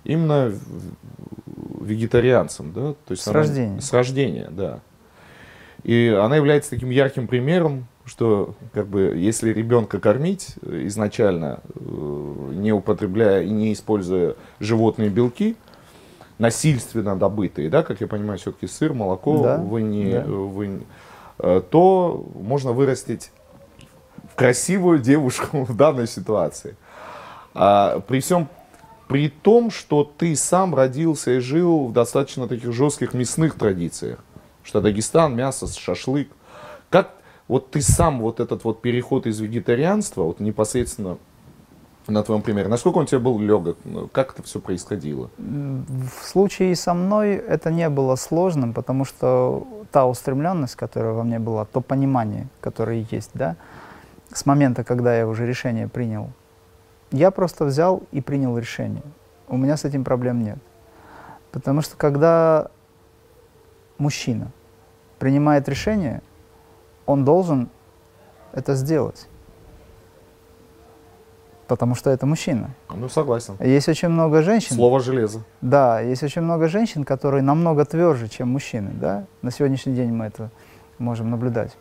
именно 0.08 0.54
вегетарианцем, 1.82 2.74
да, 2.74 2.94
то 3.06 3.12
есть 3.12 3.24
с 3.24 3.28
она, 3.28 3.36
рождения. 3.36 3.82
С 3.82 3.94
рождения, 3.94 4.48
да. 4.50 4.80
И 5.84 6.08
она 6.08 6.36
является 6.38 6.70
таким 6.72 6.90
ярким 6.90 7.28
примером, 7.28 7.88
что 8.06 8.56
как 8.74 8.88
бы 8.88 9.14
если 9.16 9.54
ребенка 9.54 10.00
кормить 10.00 10.56
изначально, 10.64 11.60
э, 11.76 12.52
не 12.54 12.72
употребляя 12.72 13.44
и 13.44 13.50
не 13.50 13.74
используя 13.74 14.36
животные 14.60 15.10
белки, 15.10 15.56
насильственно 16.40 17.18
добытые, 17.18 17.70
да, 17.70 17.84
как 17.84 18.00
я 18.02 18.08
понимаю, 18.08 18.40
все-таки 18.40 18.68
сыр, 18.68 18.94
молоко, 18.94 19.44
Да, 19.44 19.58
вы 19.58 19.82
не, 19.82 20.12
да. 20.12 20.24
вы 20.24 20.82
э, 21.40 21.62
то 21.70 22.26
можно 22.36 22.72
вырастить 22.72 23.32
красивую 24.36 25.00
девушку 25.00 25.64
в 25.66 25.76
данной 25.76 26.08
ситуации. 26.08 26.76
А, 27.54 28.00
при 28.02 28.20
всем 28.20 28.48
при 29.08 29.30
том, 29.30 29.72
что 29.72 30.04
ты 30.04 30.36
сам 30.36 30.76
родился 30.76 31.32
и 31.32 31.40
жил 31.40 31.88
в 31.88 31.94
достаточно 31.94 32.48
таких 32.48 32.74
жестких 32.74 33.14
мясных 33.14 33.56
традициях, 33.56 34.20
что 34.64 34.82
Дагестан, 34.82 35.36
мясо, 35.36 35.68
шашлык. 35.68 36.30
Как 36.90 37.12
вот 37.48 37.72
ты 37.72 37.82
сам 37.82 38.20
вот 38.20 38.40
этот 38.40 38.64
вот 38.64 38.82
переход 38.82 39.26
из 39.26 39.40
вегетарианства, 39.40 40.24
вот 40.24 40.40
непосредственно 40.40 41.18
на 42.08 42.24
твоем 42.24 42.42
примере, 42.42 42.68
насколько 42.70 42.98
он 42.98 43.06
тебе 43.06 43.20
был 43.20 43.40
легок, 43.40 43.78
Ну, 43.84 44.08
как 44.08 44.34
это 44.34 44.44
все 44.44 44.60
происходило? 44.60 45.30
В 45.38 46.26
случае 46.26 46.76
со 46.76 46.94
мной 46.94 47.36
это 47.36 47.72
не 47.72 47.90
было 47.90 48.16
сложным, 48.16 48.74
потому 48.74 49.06
что 49.06 49.68
та 49.92 50.06
устремленность, 50.06 50.76
которая 50.76 51.14
во 51.14 51.24
мне 51.24 51.40
была, 51.40 51.66
то 51.66 51.82
понимание, 51.82 52.48
которое 52.62 53.06
есть, 53.12 53.32
да, 53.34 53.56
с 54.34 54.46
момента, 54.46 54.84
когда 54.84 55.18
я 55.18 55.28
уже 55.28 55.46
решение 55.46 55.88
принял, 55.88 56.32
я 57.12 57.32
просто 57.32 57.66
взял 57.66 58.04
и 58.12 58.22
принял 58.22 58.58
решение. 58.58 59.04
У 59.48 59.58
меня 59.58 59.78
с 59.78 59.86
этим 59.86 60.04
проблем 60.04 60.44
нет. 60.44 60.58
Потому 61.52 61.82
что 61.82 61.96
когда 61.96 62.68
мужчина 63.98 64.52
принимает 65.20 65.68
решение, 65.70 66.22
он 67.06 67.24
должен 67.26 67.70
это 68.54 68.76
сделать. 68.76 69.28
Потому 71.68 71.96
что 71.96 72.10
это 72.10 72.26
мужчина. 72.26 72.70
Ну, 72.90 73.10
согласен. 73.10 73.56
Есть 73.60 73.90
очень 73.90 74.08
много 74.08 74.42
женщин, 74.42 74.76
Слово 74.76 75.02
железо. 75.02 75.44
да, 75.60 76.00
есть 76.00 76.24
очень 76.24 76.42
много 76.42 76.70
женщин, 76.70 77.04
которые 77.04 77.42
намного 77.44 77.84
тверже, 77.84 78.30
чем 78.30 78.50
мужчины, 78.50 78.92
да. 78.94 79.26
На 79.42 79.52
сегодняшний 79.52 79.94
день 79.94 80.12
мы 80.14 80.26
это 80.26 80.50
можем 80.98 81.30
наблюдать. 81.30 81.76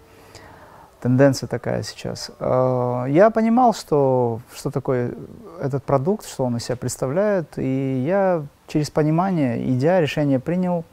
Тенденция 1.06 1.46
такая 1.46 1.84
сейчас. 1.84 2.32
Э, 2.40 3.04
Я 3.08 3.30
понимал, 3.30 3.74
что, 3.74 4.40
что 4.52 4.72
такое 4.72 5.14
этот 5.60 5.84
продукт, 5.84 6.26
что 6.26 6.44
он 6.44 6.56
из 6.56 6.64
себя 6.64 6.74
представляет, 6.74 7.58
и 7.58 8.02
я 8.04 8.42
через 8.66 8.90
понимание, 8.90 9.72
идя, 9.72 10.00
решение 10.00 10.40
принял. 10.40 10.84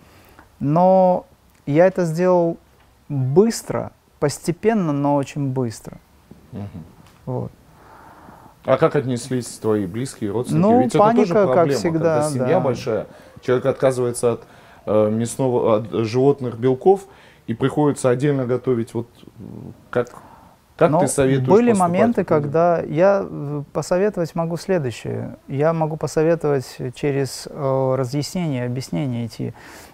Но 0.59 1.25
я 1.65 1.87
это 1.87 2.05
сделал 2.05 2.57
быстро, 3.09 3.91
постепенно, 4.19 4.93
но 4.93 5.15
очень 5.15 5.47
быстро. 5.47 5.97
Мгм. 6.51 6.67
Вот. 7.25 7.51
А 8.65 8.77
как 8.77 8.95
отнеслись 8.95 9.47
твои 9.47 9.87
близкие 9.87 10.29
родственники? 10.29 10.61
Ну, 10.61 10.79
Ведь 10.81 10.89
это 10.89 10.99
паника, 10.99 11.21
тоже 11.21 11.33
как 11.33 11.53
проблема, 11.53 11.79
всегда, 11.79 12.21
когда 12.21 12.29
семья 12.29 12.47
да. 12.47 12.59
большая, 12.59 13.07
человек 13.41 13.65
отказывается 13.65 14.33
от 14.33 14.43
э, 14.85 15.09
мясного, 15.09 15.77
от 15.77 15.91
животных 16.05 16.59
белков, 16.59 17.07
и 17.47 17.53
приходится 17.53 18.09
отдельно 18.09 18.45
готовить. 18.45 18.93
Вот 18.93 19.07
как, 19.89 20.09
как 20.75 20.91
Но 20.91 20.99
ты 20.99 21.07
советуешь 21.07 21.47
Были 21.47 21.73
моменты, 21.73 22.23
когда 22.23 22.81
я 22.81 23.25
э, 23.29 23.63
посоветовать 23.73 24.33
могу 24.35 24.57
следующее. 24.57 25.37
Я 25.47 25.73
могу 25.73 25.97
посоветовать 25.97 26.77
через 26.95 27.47
э, 27.49 27.95
разъяснение, 27.97 28.65
объяснение 28.65 29.25
идти. 29.25 29.53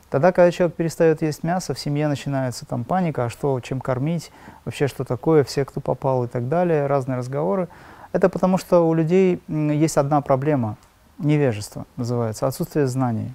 Тогда, 0.10 0.32
когда 0.32 0.52
человек 0.52 0.76
перестает 0.76 1.22
есть 1.22 1.44
мясо, 1.44 1.74
в 1.74 1.80
семье 1.80 2.08
начинается 2.08 2.66
там 2.66 2.84
паника, 2.84 3.26
а 3.26 3.30
что, 3.30 3.60
чем 3.60 3.80
кормить, 3.80 4.32
вообще 4.66 4.88
что 4.88 5.04
такое, 5.04 5.44
все, 5.44 5.66
кто 5.66 5.82
попал 5.82 6.24
и 6.24 6.28
так 6.28 6.50
далее, 6.50 6.88
разные 6.88 7.18
разговоры. 7.18 7.68
Это 8.12 8.28
потому, 8.28 8.58
что 8.58 8.88
у 8.88 8.94
людей 8.96 9.40
есть 9.48 9.98
одна 9.98 10.22
проблема, 10.22 10.78
невежество 11.20 11.86
называется, 11.96 12.48
отсутствие 12.48 12.88
знаний. 12.88 13.34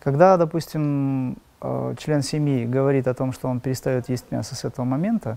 Когда, 0.00 0.38
допустим, 0.38 1.36
э, 1.60 1.94
член 1.98 2.22
семьи 2.22 2.64
говорит 2.66 3.06
о 3.08 3.14
том, 3.14 3.32
что 3.32 3.48
он 3.48 3.60
перестает 3.60 4.08
есть 4.08 4.30
мясо 4.30 4.54
с 4.54 4.64
этого 4.64 4.84
момента, 4.84 5.36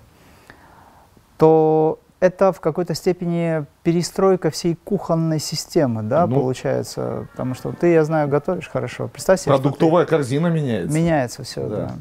то 1.37 1.99
это 2.19 2.51
в 2.51 2.59
какой-то 2.59 2.93
степени 2.93 3.65
перестройка 3.83 4.51
всей 4.51 4.75
кухонной 4.75 5.39
системы, 5.39 6.03
да, 6.03 6.27
Ну. 6.27 6.35
получается. 6.35 7.27
Потому 7.31 7.55
что 7.55 7.71
ты, 7.71 7.93
я 7.93 8.03
знаю, 8.03 8.27
готовишь 8.27 8.69
хорошо. 8.69 9.07
Представь 9.07 9.39
себе, 9.39 9.53
что 9.53 9.57
ты- 9.57 9.63
Продуктовая 9.63 10.05
корзина 10.05 10.47
меняется. 10.47 10.95
меняется 10.95 11.43
все, 11.43 11.67
Да. 11.67 11.75
да. 11.75 11.91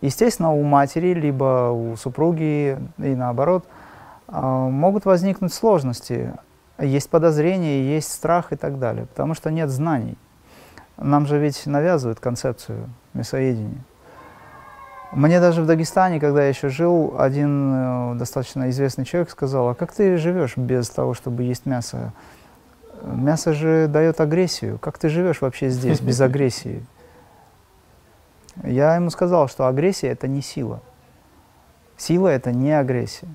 Естественно, 0.00 0.52
у 0.52 0.62
матери, 0.62 1.12
либо 1.14 1.70
у 1.70 1.96
супруги, 1.96 2.78
и 2.98 3.14
наоборот, 3.14 3.64
а, 4.28 4.68
могут 4.68 5.04
возникнуть 5.04 5.52
сложности. 5.52 6.32
Есть 6.78 7.08
подозрения, 7.10 7.82
есть 7.82 8.12
страх 8.12 8.52
и 8.52 8.56
так 8.56 8.78
далее, 8.78 9.06
потому 9.06 9.34
что 9.34 9.50
нет 9.50 9.68
знаний. 9.70 10.16
Нам 10.96 11.26
же 11.26 11.38
ведь 11.38 11.66
навязывают 11.66 12.20
концепцию 12.20 12.88
мясоедения. 13.12 13.82
Мне 15.12 15.40
даже 15.40 15.62
в 15.62 15.66
Дагестане, 15.66 16.18
когда 16.18 16.42
я 16.42 16.48
еще 16.48 16.68
жил, 16.68 17.14
один 17.18 17.72
э, 17.74 18.14
достаточно 18.16 18.68
известный 18.70 19.04
человек 19.04 19.30
сказал, 19.30 19.68
а 19.68 19.74
как 19.74 19.92
ты 19.92 20.16
живешь 20.16 20.56
без 20.56 20.90
того, 20.90 21.14
чтобы 21.14 21.44
есть 21.44 21.64
мясо? 21.64 22.12
Мясо 23.02 23.52
же 23.52 23.86
дает 23.88 24.20
агрессию. 24.20 24.78
Как 24.78 24.98
ты 24.98 25.08
живешь 25.08 25.42
вообще 25.42 25.68
здесь 25.68 26.00
без 26.00 26.20
агрессии? 26.22 26.84
Я 28.64 28.96
ему 28.96 29.10
сказал, 29.10 29.48
что 29.48 29.66
агрессия 29.66 30.08
это 30.08 30.28
не 30.28 30.42
сила. 30.42 30.80
Сила 31.96 32.28
это 32.28 32.52
не 32.52 32.72
агрессия. 32.72 33.28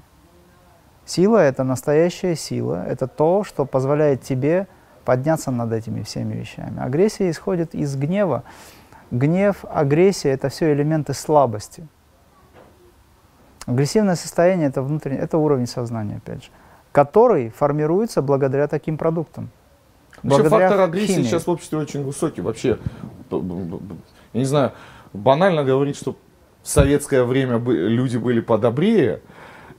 Сила 1.05 1.37
это 1.37 1.63
настоящая 1.63 2.35
сила. 2.35 2.85
Это 2.85 3.07
то, 3.07 3.43
что 3.43 3.65
позволяет 3.65 4.21
тебе 4.23 4.67
подняться 5.03 5.51
над 5.51 5.71
этими 5.71 6.03
всеми 6.03 6.33
вещами. 6.35 6.81
Агрессия 6.81 7.29
исходит 7.29 7.75
из 7.75 7.95
гнева. 7.95 8.43
Гнев, 9.11 9.65
агрессия 9.69 10.29
это 10.29 10.49
все 10.49 10.73
элементы 10.73 11.13
слабости. 11.13 11.87
Агрессивное 13.65 14.15
состояние 14.15 14.69
это 14.69 14.81
внутренний, 14.81 15.19
это 15.19 15.37
уровень 15.37 15.67
сознания, 15.67 16.17
опять 16.17 16.45
же, 16.45 16.49
который 16.91 17.49
формируется 17.49 18.21
благодаря 18.21 18.67
таким 18.67 18.97
продуктам. 18.97 19.49
Вообще 20.23 20.41
благодаря 20.41 20.69
фактор 20.69 20.85
агрессии 20.85 21.13
химии. 21.13 21.23
сейчас 21.23 21.47
в 21.47 21.49
обществе 21.49 21.77
очень 21.77 22.03
высокий. 22.03 22.41
Вообще, 22.41 22.77
я 23.29 23.39
не 24.33 24.45
знаю, 24.45 24.73
банально 25.13 25.63
говорить, 25.63 25.95
что 25.95 26.15
в 26.63 26.67
советское 26.67 27.23
время 27.23 27.57
люди 27.57 28.17
были 28.17 28.39
подобрее. 28.39 29.21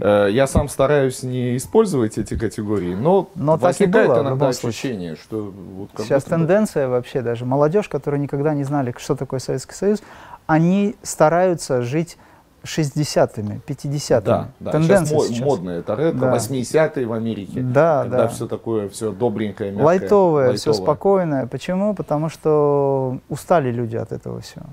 Э, 0.04 0.28
Я 0.30 0.48
сам 0.48 0.68
стараюсь 0.68 1.22
не 1.22 1.56
использовать 1.56 2.18
эти 2.18 2.36
категории, 2.36 2.94
но, 2.94 3.28
Но 3.36 3.52
так 3.56 3.62
и 3.62 3.64
возникает 3.84 4.08
было, 4.08 4.20
иногда 4.22 4.48
ощущение, 4.48 5.14
что 5.14 5.52
вот 5.76 5.90
как 5.94 6.04
Сейчас 6.06 6.24
будто 6.24 6.36
тенденция 6.36 6.88
вообще 6.88 7.22
даже. 7.22 7.44
Молодежь, 7.44 7.88
которая 7.88 8.20
никогда 8.20 8.52
не 8.52 8.64
знали, 8.64 8.92
что 8.98 9.14
такое 9.14 9.38
Советский 9.38 9.74
Союз, 9.74 10.02
они 10.46 10.96
стараются 11.02 11.82
жить 11.82 12.18
60-ми, 12.64 13.60
50-ми. 13.64 14.24
Да, 14.24 14.48
да. 14.58 14.70
Тенденция 14.72 15.18
сейчас, 15.18 15.28
сейчас. 15.28 15.44
модно 15.46 15.70
это 15.70 15.94
ретро, 15.94 16.18
Да. 16.18 16.36
80-е 16.36 17.06
в 17.06 17.12
Америке. 17.12 17.60
Да, 17.60 18.02
когда 18.02 18.18
да. 18.18 18.28
все 18.28 18.48
такое, 18.48 18.88
все 18.88 19.12
добренькое, 19.12 19.70
мягкое. 19.70 19.84
Лайтовое, 19.84 20.52
все 20.54 20.70
лайтовое. 20.70 20.84
спокойное. 20.86 21.46
Почему? 21.46 21.94
Потому 21.94 22.28
что 22.28 23.18
устали 23.28 23.70
люди 23.70 23.96
от 23.96 24.10
этого 24.10 24.40
всего. 24.40 24.66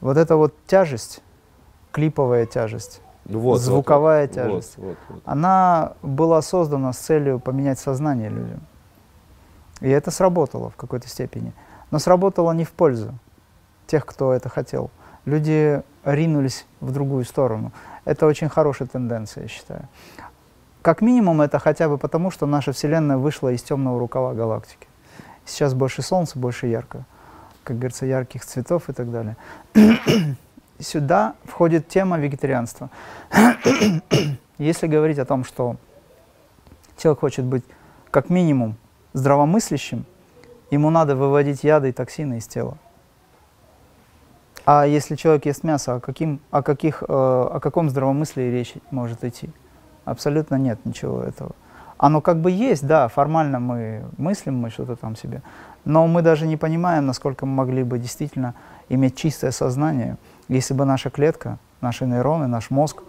Вот 0.00 0.16
эта 0.16 0.36
вот 0.36 0.54
тяжесть, 0.66 1.22
клиповая 1.92 2.46
тяжесть, 2.46 3.00
Вот, 3.28 3.40
вот, 3.40 3.60
звуковая 3.60 4.26
вот, 4.26 4.34
тяжесть. 4.34 4.78
вот, 4.78 4.96
вот. 5.08 5.22
она 5.24 5.94
была 6.02 6.42
создана 6.42 6.92
с 6.92 6.98
целью 6.98 7.40
поменять 7.40 7.78
сознание 7.78 8.28
людям. 8.28 8.60
И 9.80 9.88
это 9.88 10.10
сработало 10.10 10.70
в 10.70 10.76
какой-то 10.76 11.08
степени. 11.08 11.52
Но 11.90 11.98
сработало 11.98 12.52
не 12.52 12.64
в 12.64 12.70
пользу 12.70 13.14
тех, 13.86 14.06
кто 14.06 14.32
это 14.32 14.48
хотел. 14.48 14.90
Люди 15.24 15.82
ринулись 16.04 16.66
в 16.80 16.92
другую 16.92 17.24
сторону. 17.24 17.72
Это 18.04 18.26
очень 18.26 18.48
хорошая 18.48 18.88
тенденция, 18.88 19.42
я 19.42 19.48
считаю. 19.48 19.88
Как 20.82 21.00
минимум, 21.02 21.40
это 21.40 21.58
хотя 21.58 21.88
бы 21.88 21.98
потому, 21.98 22.30
что 22.30 22.46
наша 22.46 22.72
Вселенная 22.72 23.16
вышла 23.16 23.52
из 23.52 23.62
темного 23.62 23.98
рукава 23.98 24.34
галактики. 24.34 24.86
Сейчас 25.44 25.74
больше 25.74 26.02
солнца, 26.02 26.38
больше 26.38 26.68
ярко. 26.68 27.04
Как 27.64 27.76
говорится, 27.76 28.06
ярких 28.06 28.44
цветов 28.44 28.88
и 28.88 28.92
так 28.92 29.10
далее. 29.10 29.36
Сюда 30.78 31.34
входит 31.44 31.88
тема 31.88 32.18
вегетарианства. 32.18 32.90
Если 34.58 34.86
говорить 34.86 35.18
о 35.18 35.24
том, 35.24 35.44
что 35.44 35.76
человек 36.98 37.20
хочет 37.20 37.44
быть 37.44 37.64
как 38.10 38.30
минимум 38.30 38.76
здравомыслящим, 39.12 40.04
ему 40.70 40.90
надо 40.90 41.16
выводить 41.16 41.64
яды 41.64 41.90
и 41.90 41.92
токсины 41.92 42.38
из 42.38 42.46
тела. 42.46 42.76
А 44.64 44.84
если 44.84 45.14
человек 45.14 45.46
ест 45.46 45.62
мясо, 45.62 45.94
о, 45.94 46.00
каким, 46.00 46.40
о, 46.50 46.60
каких, 46.60 47.02
э, 47.02 47.06
о 47.08 47.60
каком 47.60 47.88
здравомыслии 47.88 48.50
речь 48.50 48.74
может 48.90 49.22
идти? 49.22 49.50
Абсолютно 50.04 50.56
нет 50.56 50.84
ничего 50.84 51.22
этого. 51.22 51.52
Оно 51.98 52.20
как 52.20 52.40
бы 52.40 52.50
есть, 52.50 52.86
да, 52.86 53.08
формально 53.08 53.58
мы 53.58 54.04
мыслим, 54.18 54.58
мы 54.58 54.70
что-то 54.70 54.96
там 54.96 55.16
себе, 55.16 55.42
но 55.84 56.06
мы 56.06 56.22
даже 56.22 56.46
не 56.46 56.56
понимаем, 56.56 57.06
насколько 57.06 57.46
мы 57.46 57.54
могли 57.54 57.82
бы 57.84 57.98
действительно 57.98 58.54
иметь 58.88 59.16
чистое 59.16 59.50
сознание, 59.50 60.16
если 60.48 60.74
бы 60.74 60.84
наша 60.84 61.10
клетка, 61.10 61.58
наши 61.80 62.04
нейроны, 62.04 62.46
наш 62.46 62.70
мозг 62.70 63.02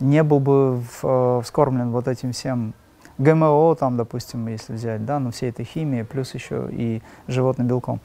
не 0.00 0.22
был 0.22 0.40
бы 0.40 0.80
в, 0.80 1.04
э, 1.04 1.40
вскормлен 1.42 1.90
вот 1.90 2.08
этим 2.08 2.32
всем 2.32 2.74
ГМО, 3.18 3.76
там, 3.76 3.96
допустим, 3.96 4.46
если 4.48 4.72
взять, 4.72 5.04
да, 5.04 5.18
ну, 5.18 5.30
всей 5.30 5.50
этой 5.50 5.64
химии, 5.64 6.02
плюс 6.02 6.34
еще 6.34 6.68
и 6.70 7.02
животным 7.28 7.66
белком. 7.66 8.00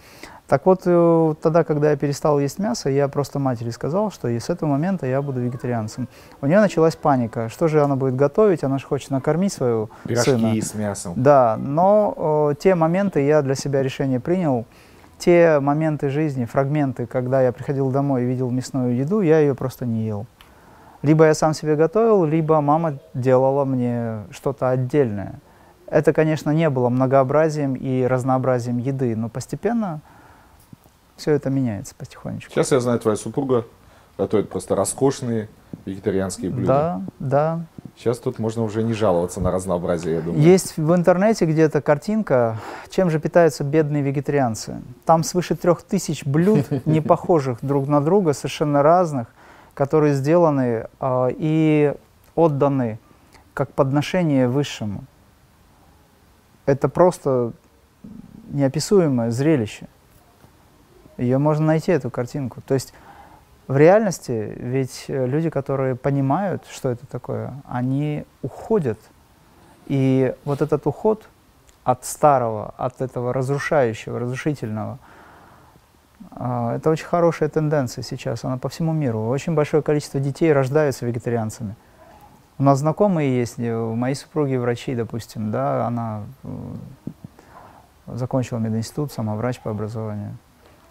Так 0.48 0.66
вот, 0.66 0.84
э, 0.86 1.34
тогда, 1.42 1.66
когда 1.66 1.92
я 1.92 1.98
перестал 1.98 2.40
есть 2.40 2.58
мясо, 2.58 2.90
я 2.90 3.10
просто 3.10 3.38
матери 3.38 3.70
сказал, 3.70 4.12
что 4.12 4.30
и 4.30 4.40
с 4.40 4.50
этого 4.50 4.70
момента 4.70 5.06
я 5.06 5.22
буду 5.22 5.42
вегетарианцем. 5.42 6.08
У 6.42 6.46
нее 6.46 6.62
началась 6.62 6.96
паника. 6.96 7.50
Что 7.50 7.68
же 7.68 7.84
она 7.84 7.98
будет 7.98 8.16
готовить? 8.16 8.64
Она 8.64 8.78
же 8.78 8.88
хочет 8.88 9.12
накормить 9.12 9.52
своего 9.52 9.90
Пирожки 10.06 10.32
сына. 10.32 10.62
с 10.62 10.74
мясом. 10.74 11.14
Да, 11.18 11.58
но 11.60 12.52
э, 12.52 12.56
те 12.60 12.76
моменты 12.76 13.26
я 13.26 13.42
для 13.42 13.56
себя 13.56 13.84
решение 13.84 14.22
принял. 14.22 14.66
Те 15.18 15.60
моменты 15.60 16.10
жизни, 16.10 16.46
фрагменты, 16.46 17.08
когда 17.08 17.42
я 17.42 17.52
приходил 17.52 17.90
домой 17.90 18.24
и 18.24 18.26
видел 18.26 18.50
мясную 18.50 18.96
еду, 18.96 19.20
я 19.22 19.40
ее 19.40 19.54
просто 19.54 19.86
не 19.86 20.06
ел. 20.06 20.28
Либо 21.02 21.26
я 21.26 21.34
сам 21.34 21.54
себе 21.54 21.76
готовил, 21.76 22.24
либо 22.24 22.62
мама 22.62 23.00
делала 23.14 23.66
мне 23.66 24.20
что-то 24.32 24.70
отдельное. 24.70 25.40
Это, 25.88 26.14
конечно, 26.14 26.52
не 26.52 26.70
было 26.70 26.90
многообразием 26.90 27.74
и 27.74 28.06
разнообразием 28.06 28.78
еды, 28.78 29.16
но 29.16 29.28
постепенно 29.30 30.02
все 31.18 31.32
это 31.32 31.50
меняется 31.50 31.96
потихонечку. 31.96 32.52
Сейчас 32.52 32.72
я 32.72 32.80
знаю, 32.80 33.00
твоя 33.00 33.18
супруга 33.18 33.66
готовит 34.18 34.50
просто 34.50 34.76
роскошные 34.76 35.50
вегетарианские 35.86 36.52
блюда. 36.52 36.68
Да, 36.68 37.02
да. 37.20 37.66
Сейчас 37.98 38.20
тут 38.20 38.40
можно 38.40 38.64
уже 38.64 38.84
не 38.84 38.94
жаловаться 38.94 39.42
на 39.42 39.52
разнообразие, 39.52 40.16
я 40.16 40.22
думаю. 40.22 40.42
Есть 40.42 40.78
в 40.78 40.94
интернете 40.94 41.46
где-то 41.46 41.82
картинка, 41.82 42.60
чем 42.90 43.10
же 43.10 43.20
питаются 43.20 43.64
бедные 43.64 44.04
вегетарианцы. 44.04 44.82
Там 45.06 45.24
свыше 45.24 45.56
трех 45.56 45.82
тысяч 45.82 46.26
блюд, 46.26 46.66
не 46.86 47.02
похожих 47.02 47.58
друг 47.62 47.88
на 47.88 48.02
друга, 48.02 48.34
совершенно 48.34 48.84
разных, 48.84 49.28
которые 49.74 50.14
сделаны 50.14 50.88
э, 51.00 51.30
и 51.38 51.94
отданы 52.36 53.00
как 53.54 53.74
подношение 53.74 54.48
высшему. 54.48 55.04
Это 56.68 56.90
просто 56.90 57.54
неописуемое 58.52 59.32
зрелище. 59.32 59.88
Ее 61.18 61.38
можно 61.38 61.66
найти, 61.66 61.92
эту 61.92 62.10
картинку. 62.10 62.62
То 62.66 62.74
есть 62.74 62.94
в 63.68 63.76
реальности 63.76 64.54
ведь 64.58 65.06
э, 65.08 65.26
люди, 65.26 65.50
которые 65.50 65.96
понимают, 65.96 66.64
что 66.70 66.90
это 66.90 67.06
такое, 67.06 67.54
они 67.68 68.24
уходят. 68.42 69.00
И 69.88 70.34
вот 70.46 70.62
этот 70.62 70.88
уход 70.88 71.28
от 71.84 72.06
старого, 72.06 72.74
от 72.78 73.02
этого 73.02 73.34
разрушающего, 73.34 74.20
разрушительного, 74.20 75.00
а, 76.32 76.76
это 76.76 76.90
очень 76.90 77.06
хорошая 77.06 77.50
тенденция 77.50 78.04
сейчас, 78.04 78.44
она 78.44 78.58
по 78.58 78.70
всему 78.70 78.94
миру. 78.94 79.28
Очень 79.28 79.54
большое 79.54 79.84
количество 79.84 80.20
детей 80.20 80.52
рождаются 80.54 81.06
вегетарианцами. 81.06 81.76
У 82.60 82.64
нас 82.64 82.80
знакомые 82.80 83.38
есть, 83.38 83.60
э, 83.60 83.76
у 83.76 83.96
моей 83.96 84.16
супруги 84.16 84.56
врачи, 84.56 84.96
допустим, 84.96 85.52
да, 85.52 85.86
она 85.86 86.24
э, 86.44 86.50
закончила 88.16 88.60
мединститут, 88.60 89.12
сама 89.12 89.36
врач 89.36 89.60
по 89.60 89.72
образованию. 89.72 90.38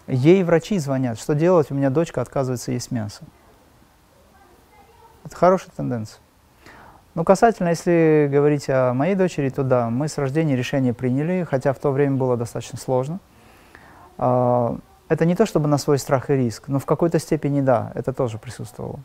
Ей 0.07 0.43
врачи 0.43 0.79
звонят, 0.79 1.19
что 1.19 1.35
делать, 1.35 1.69
у 1.69 1.75
меня 1.75 1.89
дочка 1.89 2.21
отказывается 2.21 2.71
есть 2.71 2.91
мясо. 2.91 3.23
Это 5.25 5.35
хорошая 5.35 5.71
тенденция. 5.75 6.19
Ну, 7.13 7.25
касательно, 7.25 7.69
если 7.69 8.29
говорить 8.31 8.69
о 8.69 8.93
моей 8.93 9.15
дочери, 9.15 9.49
то 9.49 9.63
да, 9.63 9.89
мы 9.89 10.07
с 10.07 10.17
рождения 10.17 10.55
решение 10.55 10.93
приняли, 10.93 11.45
хотя 11.49 11.73
в 11.73 11.79
то 11.79 11.91
время 11.91 12.15
было 12.15 12.37
достаточно 12.37 12.77
сложно. 12.77 13.19
А, 14.17 14.77
это 15.09 15.25
не 15.25 15.35
то 15.35 15.45
чтобы 15.45 15.67
на 15.67 15.77
свой 15.77 15.97
страх 15.97 16.29
и 16.29 16.35
риск, 16.35 16.67
но 16.67 16.79
в 16.79 16.85
какой-то 16.85 17.19
степени 17.19 17.59
да, 17.59 17.91
это 17.95 18.13
тоже 18.13 18.37
присутствовало. 18.37 18.99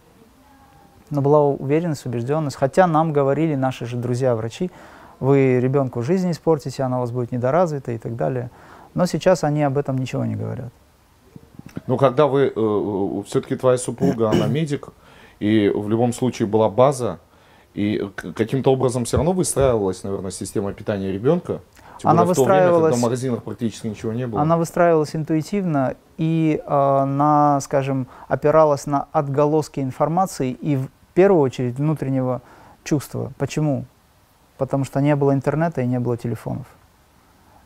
Но 1.10 1.20
была 1.20 1.42
уверенность, 1.42 2.06
убежденность, 2.06 2.56
хотя 2.56 2.86
нам 2.86 3.12
говорили 3.12 3.56
наши 3.56 3.86
же 3.86 3.96
друзья-врачи, 3.96 4.70
вы 5.18 5.58
ребенку 5.58 6.02
жизнь 6.02 6.30
испортите, 6.30 6.82
она 6.84 6.98
у 6.98 7.00
вас 7.00 7.10
будет 7.10 7.32
недоразвита 7.32 7.92
и 7.92 7.98
так 7.98 8.14
далее. 8.14 8.50
Но 8.94 9.06
сейчас 9.06 9.42
они 9.42 9.62
об 9.62 9.78
этом 9.78 9.96
ничего 9.98 10.24
не 10.24 10.36
говорят. 10.36 10.72
Ну, 11.86 11.96
когда 11.96 12.26
вы, 12.26 12.42
э, 12.44 12.50
э 12.54 13.22
все-таки 13.26 13.56
твоя 13.56 13.78
супруга, 13.78 14.30
она 14.30 14.46
медик, 14.46 14.88
и 15.40 15.68
в 15.74 15.88
любом 15.88 16.12
случае 16.12 16.46
была 16.46 16.68
база, 16.68 17.18
и 17.74 18.10
каким-то 18.36 18.72
образом 18.72 19.04
все 19.04 19.16
равно 19.16 19.32
выстраивалась, 19.32 20.04
наверное, 20.04 20.30
система 20.30 20.72
питания 20.72 21.10
ребенка. 21.10 21.60
Тем 21.98 22.10
она 22.10 22.24
более 22.24 22.28
выстраивалась, 22.28 22.36
в 22.36 22.36
то 22.36 22.44
время, 22.44 22.82
когда 22.82 22.96
в 22.96 23.02
магазинах 23.02 23.42
практически 23.42 23.86
ничего 23.86 24.12
не 24.12 24.26
было. 24.26 24.42
Она 24.42 24.56
выстраивалась 24.56 25.16
интуитивно 25.16 25.94
и 26.18 26.60
э, 26.64 27.04
на, 27.04 27.60
скажем, 27.60 28.08
опиралась 28.28 28.86
на 28.86 29.08
отголоски 29.12 29.80
информации 29.80 30.50
и 30.50 30.76
в 30.76 30.88
первую 31.14 31.42
очередь 31.42 31.76
внутреннего 31.76 32.42
чувства. 32.84 33.32
Почему? 33.38 33.86
Потому 34.58 34.84
что 34.84 35.00
не 35.00 35.16
было 35.16 35.32
интернета 35.32 35.80
и 35.80 35.86
не 35.86 35.98
было 35.98 36.16
телефонов. 36.16 36.66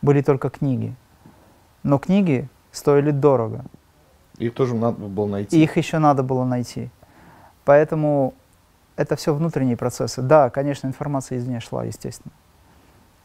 Были 0.02 0.22
только 0.22 0.50
книги. 0.50 0.94
Но 1.82 1.98
книги 1.98 2.48
стоили 2.72 3.10
дорого. 3.10 3.64
Их 4.38 4.54
тоже 4.54 4.74
надо 4.74 4.98
было 4.98 5.26
найти. 5.26 5.62
их 5.62 5.76
еще 5.76 5.98
надо 5.98 6.22
было 6.22 6.44
найти. 6.44 6.90
Поэтому 7.64 8.34
это 8.96 9.16
все 9.16 9.34
внутренние 9.34 9.76
процессы. 9.76 10.22
Да, 10.22 10.50
конечно, 10.50 10.86
информация 10.86 11.38
извне 11.38 11.60
шла, 11.60 11.84
естественно. 11.84 12.32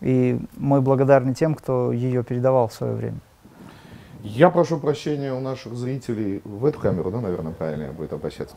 И 0.01 0.39
мы 0.57 0.82
благодарны 0.82 1.34
тем, 1.34 1.53
кто 1.55 1.91
ее 1.91 2.24
передавал 2.24 2.68
в 2.68 2.74
свое 2.74 2.93
время. 2.93 3.20
Я 4.24 4.49
прошу 4.49 4.80
прощения 4.80 5.34
у 5.34 5.39
наших 5.39 5.74
зрителей 5.76 6.41
в 6.43 6.66
эту 6.66 6.80
камеру, 6.80 7.12
да, 7.12 7.22
наверное, 7.22 7.53
правильно 7.53 7.91
будет 7.91 8.14
обращаться. 8.14 8.55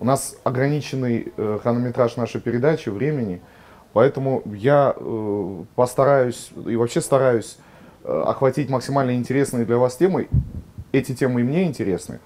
У 0.00 0.04
нас 0.04 0.36
ограниченный 0.44 1.32
э, 1.36 1.58
хронометраж 1.62 2.16
нашей 2.16 2.40
передачи, 2.40 2.88
времени, 2.90 3.40
поэтому 3.92 4.42
я 4.44 4.94
э, 4.94 5.64
постараюсь 5.74 6.50
и 6.66 6.76
вообще 6.76 7.00
стараюсь 7.00 7.58
э, 8.04 8.22
охватить 8.26 8.68
максимально 8.68 9.14
интересные 9.14 9.64
для 9.64 9.78
вас 9.78 9.96
темы 9.96 10.28
эти 10.92 11.14
темы 11.14 11.40
и 11.40 11.44
мне 11.44 11.64
интересны. 11.64 12.20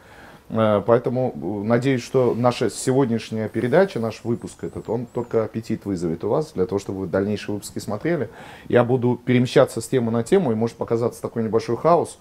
Э, 0.52 0.82
поэтому 0.86 1.32
э, 1.34 1.66
надеюсь, 1.66 2.02
что 2.02 2.34
наша 2.34 2.70
сегодняшняя 2.70 3.48
передача, 3.48 3.98
наш 4.00 4.22
выпуск 4.24 4.64
этот, 4.64 4.88
он 4.88 5.06
только 5.06 5.44
аппетит 5.44 5.84
вызовет 5.84 6.24
у 6.24 6.28
вас, 6.28 6.52
для 6.52 6.66
того, 6.66 6.78
чтобы 6.78 7.00
вы 7.00 7.06
дальнейшие 7.06 7.54
выпуски 7.54 7.78
смотрели. 7.78 8.28
Я 8.68 8.84
буду 8.84 9.20
перемещаться 9.24 9.80
с 9.80 9.88
темы 9.88 10.12
на 10.12 10.22
тему, 10.22 10.52
и 10.52 10.54
может 10.54 10.76
показаться 10.76 11.22
такой 11.22 11.42
небольшой 11.42 11.76
хаос. 11.76 12.18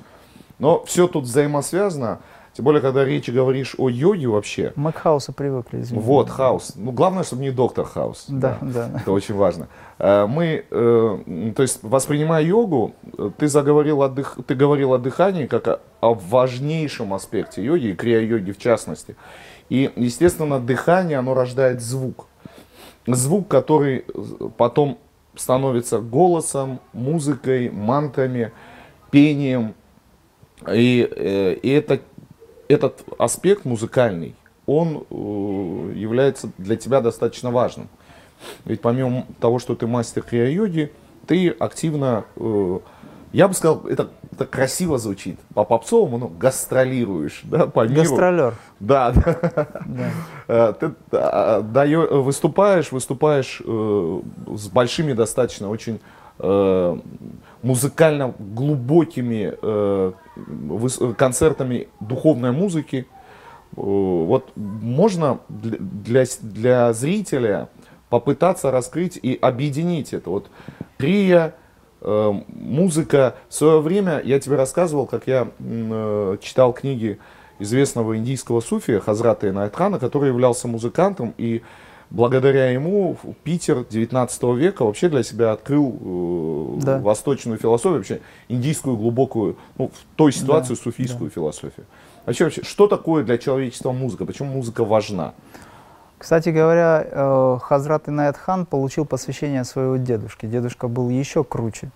Но 0.60 0.84
все 0.86 1.08
тут 1.08 1.26
взаимосвязано. 1.26 2.20
Тем 2.54 2.66
более, 2.66 2.82
когда 2.82 3.06
речь 3.06 3.30
говоришь 3.30 3.76
о 3.78 3.88
йоге 3.88 4.28
вообще. 4.28 4.74
Мы 4.76 4.92
к 4.92 4.98
хаосу 4.98 5.32
привыкли, 5.32 5.80
извините. 5.82 6.06
Вот, 6.06 6.30
хаос. 6.30 6.74
Ну, 6.76 6.92
главное, 6.92 7.24
чтобы 7.24 7.44
не 7.44 7.52
доктор 7.52 7.86
хаос. 7.86 8.26
Да, 8.28 8.58
да. 8.62 8.90
да. 8.92 9.00
Это 9.00 9.12
очень 9.14 9.36
важно. 9.36 9.70
Э, 10.00 10.26
мы, 10.28 10.66
э, 10.70 11.52
то 11.56 11.62
есть, 11.62 11.80
воспринимая 11.82 12.44
йогу, 12.44 12.94
ты 13.38 13.48
заговорил 13.48 14.02
о, 14.04 14.10
дых, 14.10 14.38
ты 14.46 14.56
говорил 14.56 14.94
о 14.94 14.98
дыхании 14.98 15.46
как 15.46 15.68
о, 15.70 15.80
о 16.02 16.14
важнейшем 16.14 17.14
аспекте 17.14 17.64
йоги, 17.64 17.88
и 17.88 17.94
крия-йоги 17.94 18.52
в 18.52 18.58
частности. 18.58 19.16
И, 19.70 19.90
естественно, 19.96 20.60
дыхание, 20.60 21.20
оно 21.20 21.34
рождает 21.34 21.82
звук. 21.82 22.28
Звук, 23.08 23.48
который 23.48 24.04
потом 24.58 24.98
становится 25.36 26.00
голосом, 26.00 26.82
музыкой, 26.92 27.70
мантрами, 27.70 28.52
пением. 29.10 29.74
И, 30.70 31.10
э, 31.16 31.54
и 31.54 31.70
это 31.70 32.02
этот 32.72 33.04
аспект 33.18 33.66
музыкальный, 33.66 34.36
он 34.66 35.06
э, 35.10 35.94
является 35.96 36.50
для 36.58 36.78
тебя 36.78 37.02
достаточно 37.02 37.52
важным. 37.52 37.90
Ведь 38.66 38.82
помимо 38.82 39.26
того, 39.40 39.60
что 39.60 39.76
ты 39.76 39.88
мастер 39.88 40.24
крия-йоги, 40.24 40.92
ты 41.28 41.50
активно, 41.50 42.26
э, 42.38 42.80
я 43.34 43.48
бы 43.48 43.54
сказал, 43.54 43.86
это, 43.88 44.10
это 44.32 44.46
красиво 44.46 44.98
звучит, 44.98 45.38
по 45.54 45.66
попсовому, 45.66 46.18
ну, 46.18 46.28
гастролируешь, 46.30 47.42
да, 47.44 47.68
по 47.68 47.86
миру. 47.88 48.02
Гастролер. 48.02 48.56
Да, 48.80 49.14
да. 49.14 50.14
Э, 50.48 50.74
ты 50.80 51.98
выступаешь, 51.98 52.92
выступаешь 52.92 53.62
с 53.62 54.68
большими 54.70 55.14
достаточно 55.14 55.70
очень 55.70 56.00
музыкально 57.64 58.34
глубокими 58.40 59.54
э, 59.62 60.12
концертами 61.18 61.88
духовной 62.00 62.52
музыки. 62.52 63.08
Э, 63.08 63.76
вот 63.76 64.52
можно 64.56 65.40
для, 65.50 66.26
для 66.42 66.94
зрителя 66.94 67.70
попытаться 68.10 68.72
раскрыть 68.72 69.18
и 69.22 69.38
объединить 69.42 70.14
это. 70.14 70.30
Вот 70.30 70.50
крия, 70.98 71.56
э, 72.02 72.34
музыка. 72.48 73.36
В 73.50 73.54
свое 73.54 73.80
время 73.80 74.22
я 74.24 74.40
тебе 74.40 74.56
рассказывал, 74.56 75.06
как 75.06 75.28
я 75.28 75.48
э, 75.60 76.38
читал 76.42 76.74
книги 76.74 77.20
известного 77.60 78.18
индийского 78.18 78.60
суфия 78.60 79.00
Хазрата 79.00 79.50
Инайтрана, 79.50 80.00
который 80.00 80.30
являлся 80.30 80.68
музыкантом 80.68 81.34
и 81.38 81.62
благодаря 82.12 82.70
ему 82.70 83.18
Питер 83.44 83.86
19 83.90 84.44
века 84.56 84.86
вообще 84.86 85.10
для 85.10 85.24
себя 85.24 85.54
открыл 85.54 85.98
э, 86.00 86.84
да. 86.84 87.00
восточную 87.00 87.58
философию, 87.58 87.98
вообще 87.98 88.22
индийскую 88.50 88.98
глубокую, 88.98 89.58
ну, 89.78 89.88
в 89.88 90.16
той 90.16 90.32
ситуации 90.32 90.76
да, 90.76 90.82
суфийскую 90.82 91.30
да. 91.30 91.34
философию. 91.34 91.86
Вообще, 92.26 92.44
вообще, 92.44 92.64
что 92.64 92.88
такое 92.88 93.24
для 93.24 93.38
человечества 93.38 93.92
музыка? 93.92 94.26
Почему 94.26 94.52
музыка 94.54 94.84
важна? 94.84 95.34
Кстати 96.18 96.50
говоря, 96.50 97.04
э, 97.04 97.58
Хазрат 97.64 98.08
Инаят 98.08 98.38
хан 98.38 98.68
получил 98.68 99.06
посвящение 99.06 99.64
своего 99.64 99.98
дедушки. 99.98 100.46
Дедушка 100.46 100.88
был 100.88 101.10
еще 101.10 101.44
круче 101.44 101.90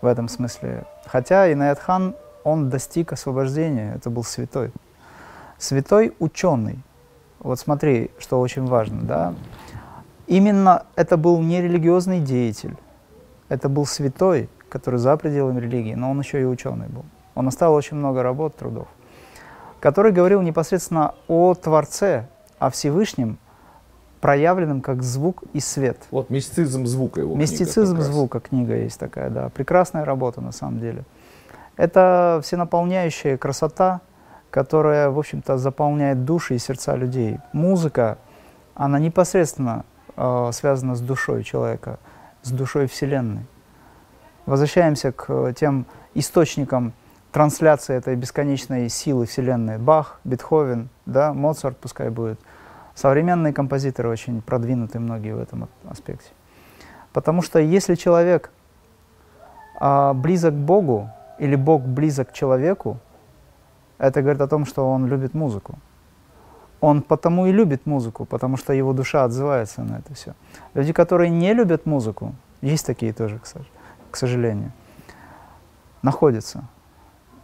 в 0.00 0.06
этом 0.06 0.28
смысле. 0.28 0.84
Хотя 1.04 1.52
Инаят 1.52 1.78
хан, 1.78 2.14
он 2.42 2.70
достиг 2.70 3.12
освобождения, 3.12 3.92
это 3.96 4.08
был 4.08 4.24
святой. 4.24 4.70
Святой 5.58 6.14
ученый. 6.20 6.78
Вот 7.40 7.58
смотри, 7.58 8.10
что 8.18 8.40
очень 8.40 8.66
важно, 8.66 9.02
да. 9.02 9.34
Именно 10.26 10.84
это 10.94 11.16
был 11.16 11.40
не 11.40 11.60
религиозный 11.60 12.20
деятель, 12.20 12.76
это 13.48 13.68
был 13.68 13.86
святой, 13.86 14.48
который 14.68 15.00
за 15.00 15.16
пределами 15.16 15.58
религии, 15.58 15.94
но 15.94 16.10
он 16.10 16.20
еще 16.20 16.40
и 16.40 16.44
ученый 16.44 16.88
был. 16.88 17.04
Он 17.34 17.48
оставил 17.48 17.74
очень 17.74 17.96
много 17.96 18.22
работ, 18.22 18.56
трудов, 18.56 18.88
который 19.80 20.12
говорил 20.12 20.42
непосредственно 20.42 21.14
о 21.26 21.54
Творце, 21.54 22.28
о 22.58 22.70
Всевышнем, 22.70 23.38
проявленным 24.20 24.82
как 24.82 25.02
звук 25.02 25.42
и 25.54 25.60
свет. 25.60 25.96
Вот 26.10 26.28
мистицизм 26.28 26.84
звука 26.84 27.22
его 27.22 27.34
Мистицизм 27.34 27.96
книга 27.96 28.02
звука 28.02 28.40
книга 28.40 28.76
есть 28.76 29.00
такая, 29.00 29.30
да. 29.30 29.48
Прекрасная 29.48 30.04
работа 30.04 30.40
на 30.40 30.52
самом 30.52 30.78
деле. 30.78 31.04
Это 31.76 32.40
всенаполняющая 32.44 33.38
красота, 33.38 34.02
которая, 34.50 35.10
в 35.10 35.18
общем-то, 35.18 35.58
заполняет 35.58 36.24
души 36.24 36.56
и 36.56 36.58
сердца 36.58 36.96
людей. 36.96 37.38
Музыка, 37.52 38.18
она 38.74 38.98
непосредственно 38.98 39.84
э, 40.16 40.50
связана 40.52 40.94
с 40.94 41.00
душой 41.00 41.44
человека, 41.44 41.98
с 42.42 42.50
душой 42.50 42.86
Вселенной. 42.86 43.46
Возвращаемся 44.46 45.12
к 45.12 45.52
тем 45.52 45.86
источникам 46.14 46.92
трансляции 47.30 47.94
этой 47.94 48.16
бесконечной 48.16 48.88
силы 48.88 49.26
Вселенной. 49.26 49.78
Бах, 49.78 50.20
Бетховен, 50.24 50.88
да, 51.06 51.32
Моцарт 51.32 51.76
пускай 51.76 52.10
будет. 52.10 52.40
Современные 52.94 53.52
композиторы 53.52 54.08
очень 54.08 54.42
продвинуты 54.42 54.98
многие 54.98 55.34
в 55.34 55.40
этом 55.40 55.68
аспекте. 55.88 56.30
Потому 57.12 57.42
что 57.42 57.58
если 57.58 57.94
человек 57.94 58.50
а, 59.78 60.12
близок 60.12 60.54
к 60.54 60.58
Богу, 60.58 61.08
или 61.38 61.56
Бог 61.56 61.82
близок 61.82 62.30
к 62.30 62.32
человеку, 62.32 62.98
это 64.00 64.22
говорит 64.22 64.40
о 64.40 64.48
том, 64.48 64.64
что 64.64 64.90
он 64.90 65.06
любит 65.06 65.34
музыку. 65.34 65.78
Он 66.80 67.02
потому 67.02 67.46
и 67.46 67.52
любит 67.52 67.84
музыку, 67.84 68.24
потому 68.24 68.56
что 68.56 68.72
его 68.72 68.94
душа 68.94 69.24
отзывается 69.24 69.82
на 69.82 69.98
это 69.98 70.14
все. 70.14 70.34
Люди, 70.74 70.92
которые 70.94 71.28
не 71.28 71.52
любят 71.52 71.84
музыку, 71.84 72.34
есть 72.62 72.86
такие 72.86 73.12
тоже, 73.12 73.38
к 74.10 74.16
сожалению, 74.16 74.72
находятся. 76.02 76.64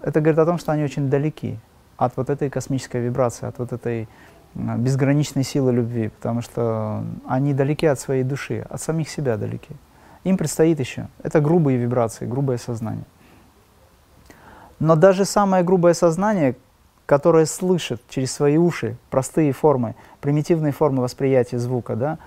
Это 0.00 0.20
говорит 0.20 0.38
о 0.38 0.46
том, 0.46 0.58
что 0.58 0.72
они 0.72 0.84
очень 0.84 1.10
далеки 1.10 1.58
от 1.98 2.16
вот 2.16 2.30
этой 2.30 2.48
космической 2.48 3.02
вибрации, 3.02 3.46
от 3.46 3.58
вот 3.58 3.72
этой 3.72 4.08
безграничной 4.54 5.44
силы 5.44 5.72
любви, 5.72 6.08
потому 6.08 6.40
что 6.40 7.04
они 7.28 7.52
далеки 7.52 7.86
от 7.86 8.00
своей 8.00 8.22
души, 8.22 8.64
от 8.70 8.80
самих 8.80 9.10
себя 9.10 9.36
далеки. 9.36 9.76
Им 10.24 10.38
предстоит 10.38 10.80
еще. 10.80 11.08
Это 11.22 11.42
грубые 11.42 11.76
вибрации, 11.76 12.24
грубое 12.24 12.56
сознание. 12.56 13.04
Но 14.78 14.96
даже 14.96 15.24
самое 15.24 15.64
грубое 15.64 15.94
сознание, 15.94 16.56
которое 17.06 17.46
слышит 17.46 18.02
через 18.08 18.32
свои 18.32 18.56
уши 18.56 18.96
простые 19.10 19.52
формы, 19.52 19.94
примитивные 20.20 20.72
формы 20.72 21.02
восприятия 21.02 21.58
звука, 21.58 21.96
да, 21.96 22.18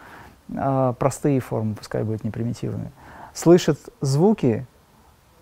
э, 0.50 0.94
простые 0.98 1.40
формы, 1.40 1.76
пускай 1.76 2.04
будут 2.04 2.24
не 2.24 2.32
примитивные, 2.32 2.92
слышит 3.34 3.80
звуки, 4.02 4.66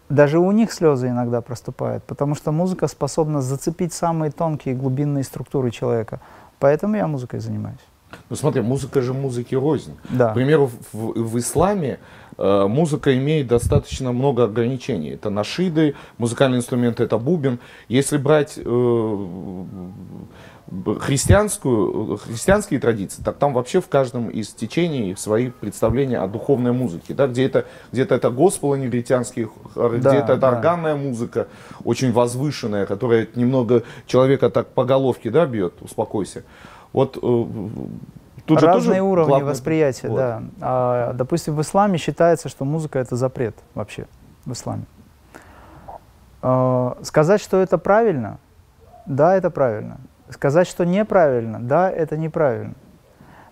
даже 0.10 0.40
у 0.40 0.52
них 0.52 0.72
слезы 0.72 1.10
иногда 1.10 1.42
проступают, 1.42 2.04
потому 2.06 2.34
что 2.36 2.52
музыка 2.52 2.88
способна 2.88 3.42
зацепить 3.42 3.94
самые 3.94 4.32
тонкие 4.32 4.74
глубинные 4.74 5.24
структуры 5.24 5.70
человека. 5.70 6.22
Поэтому 6.60 6.96
я 6.96 7.08
музыкой 7.08 7.40
занимаюсь. 7.40 7.80
Ну 8.30 8.36
смотри, 8.36 8.62
музыка 8.62 9.02
же 9.02 9.14
музыки 9.14 9.56
рознь. 9.56 9.96
Да. 10.10 10.32
К 10.32 10.34
примеру, 10.34 10.70
в, 10.92 11.14
в 11.20 11.38
исламе 11.40 12.00
э, 12.38 12.68
музыка 12.68 13.18
имеет 13.18 13.48
достаточно 13.48 14.12
много 14.12 14.46
ограничений. 14.46 15.12
Это 15.12 15.30
нашиды, 15.30 15.96
музыкальные 16.18 16.60
инструменты, 16.60 17.04
это 17.04 17.18
бубен. 17.18 17.60
Если 17.90 18.18
брать 18.18 18.54
э, 18.58 19.66
христианскую, 21.00 22.18
христианские 22.18 22.80
традиции, 22.80 23.22
так 23.24 23.38
там 23.38 23.54
вообще 23.54 23.80
в 23.80 23.88
каждом 23.88 24.30
из 24.30 24.50
течений 24.50 25.16
свои 25.16 25.50
представления 25.50 26.20
о 26.20 26.28
духовной 26.28 26.74
музыке. 26.74 27.14
Да? 27.14 27.28
Где 27.28 27.46
это, 27.46 27.66
где-то 27.92 28.16
это 28.16 28.30
госпелы 28.30 28.78
негритянские, 28.78 29.50
да, 29.76 29.90
где-то 29.90 30.34
это 30.34 30.38
да. 30.38 30.50
органная 30.50 30.96
музыка, 30.96 31.48
очень 31.84 32.12
возвышенная, 32.12 32.86
которая 32.86 33.28
немного 33.36 33.84
человека 34.06 34.50
так 34.50 34.68
по 34.68 34.84
головке 34.84 35.30
да, 35.30 35.46
бьет, 35.46 35.76
успокойся. 35.82 36.44
Вот 36.94 37.18
э, 37.22 37.46
Тут 38.48 38.64
Разные 38.64 39.02
уровни 39.02 39.30
главный... 39.30 39.50
восприятия, 39.50 40.08
вот. 40.08 40.16
да. 40.16 40.42
А, 40.62 41.14
допустим, 41.14 41.54
в 41.54 41.62
исламе 41.62 41.98
считается, 41.98 42.48
что 42.48 42.64
музыка 42.64 42.98
это 42.98 43.18
запрет 43.18 43.56
вообще 43.76 44.08
в 44.46 44.54
исламе. 44.54 44.84
А, 46.42 46.98
сказать, 47.04 47.42
что 47.42 47.58
это 47.58 47.78
правильно, 47.78 48.38
да, 49.06 49.36
это 49.36 49.50
правильно. 49.50 49.98
Сказать, 50.30 50.66
что 50.66 50.86
неправильно, 50.86 51.60
да, 51.60 51.92
это 51.92 52.16
неправильно. 52.16 52.74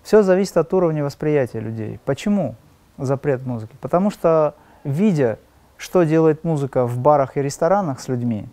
Все 0.01 0.23
зависит 0.23 0.55
от 0.55 0.73
уровня 0.73 1.03
восприятия 1.03 1.59
людей. 1.59 1.99
Почему 2.05 2.55
запрет 2.97 3.45
музыки? 3.45 3.75
Потому 3.81 4.11
что, 4.11 4.55
видя, 4.85 5.39
что 5.75 6.03
делает 6.03 6.45
музыка 6.45 6.85
в 6.85 6.97
барах 6.99 7.35
и 7.35 7.41
ресторанах 7.41 7.99
с 7.99 8.07
людьми, 8.07 8.47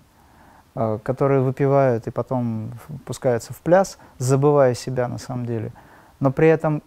которые 0.74 1.40
выпивают 1.42 2.06
и 2.06 2.10
потом 2.10 2.72
пускаются 3.04 3.52
в 3.52 3.60
пляс, 3.60 3.98
забывая 4.18 4.74
себя 4.74 5.08
на 5.08 5.18
самом 5.18 5.46
деле, 5.46 5.72
но 6.20 6.30
при 6.32 6.48
этом 6.48 6.82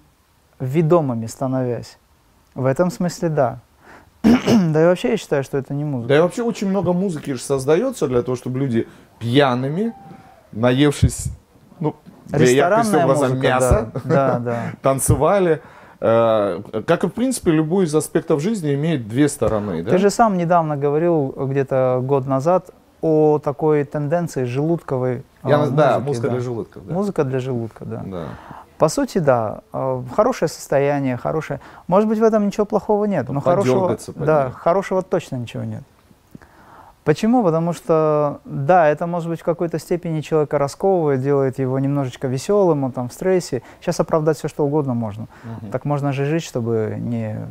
ведомыми 0.60 1.28
становясь, 1.28 1.98
в 2.56 2.66
этом 2.66 2.90
смысле 2.90 3.30
да. 3.30 3.60
да 4.24 4.84
и 4.84 4.86
вообще 4.86 5.12
я 5.12 5.18
считаю, 5.18 5.44
что 5.44 5.58
это 5.58 5.74
не 5.74 5.84
музыка. 5.84 6.10
Да 6.10 6.18
и 6.18 6.22
вообще 6.22 6.42
очень 6.42 6.70
много 6.70 6.94
музыки 6.94 7.32
же 7.32 7.42
создается 7.42 8.08
для 8.08 8.24
того, 8.24 8.36
чтобы 8.36 8.60
люди 8.60 8.88
пьяными 9.20 9.94
наевшись, 10.52 11.28
ну, 11.80 11.96
Ресторанная 12.32 13.06
музыка, 13.06 13.36
мяса, 13.36 13.92
да, 13.94 14.04
да, 14.04 14.40
да. 14.40 14.62
танцевали. 14.82 15.62
Э, 16.00 16.62
как 16.88 17.04
и, 17.04 17.08
в 17.08 17.12
принципе, 17.12 17.52
любой 17.52 17.86
из 17.86 17.94
аспектов 17.94 18.42
жизни 18.42 18.74
имеет 18.74 19.08
две 19.08 19.30
стороны. 19.30 19.84
Да? 19.84 19.92
Ты 19.92 19.98
же 20.00 20.10
сам 20.10 20.38
недавно 20.38 20.76
говорил, 20.76 21.34
где-то 21.38 22.00
год 22.04 22.26
назад, 22.26 22.72
о 23.06 23.38
такой 23.38 23.84
тенденции 23.84 24.46
желудковой 24.46 25.24
а, 25.44 25.50
Я, 25.50 25.58
музыки. 25.60 25.76
Да, 25.76 26.00
музыка 26.00 26.28
да. 26.28 26.34
для 26.34 26.40
желудка. 26.40 26.80
Да. 26.80 26.94
Музыка 26.94 27.24
для 27.24 27.40
желудка, 27.40 27.86
да. 27.86 28.04
да. 28.04 28.26
По 28.80 28.90
сути, 28.90 29.20
да, 29.20 29.60
э, 29.74 30.02
хорошее 30.16 30.50
состояние, 30.50 31.16
хорошее. 31.16 31.62
Может 31.88 32.10
быть, 32.10 32.18
в 32.18 32.24
этом 32.24 32.48
ничего 32.48 32.66
плохого 32.66 33.06
нет, 33.06 33.30
но 33.30 33.42
хорошего, 33.42 33.96
да, 34.16 34.50
хорошего 34.50 35.04
точно 35.04 35.36
ничего 35.36 35.64
нет. 35.64 35.84
Почему? 37.04 37.44
Потому 37.44 37.74
что, 37.74 38.40
да, 38.44 38.88
это 38.88 39.06
может 39.06 39.30
быть 39.30 39.42
в 39.42 39.44
какой-то 39.44 39.78
степени 39.78 40.22
человека 40.22 40.58
расковывает, 40.58 41.22
делает 41.22 41.60
его 41.60 41.78
немножечко 41.78 42.28
веселым, 42.28 42.84
он 42.84 42.92
там 42.92 43.10
в 43.10 43.14
стрессе. 43.14 43.62
Сейчас 43.82 44.00
оправдать 44.00 44.40
все, 44.40 44.48
что 44.48 44.66
угодно 44.66 44.96
можно. 44.96 45.28
Угу. 45.44 45.72
Так 45.72 45.86
можно 45.86 46.12
же 46.12 46.26
жить, 46.26 46.42
чтобы 46.42 46.96
не 46.98 47.46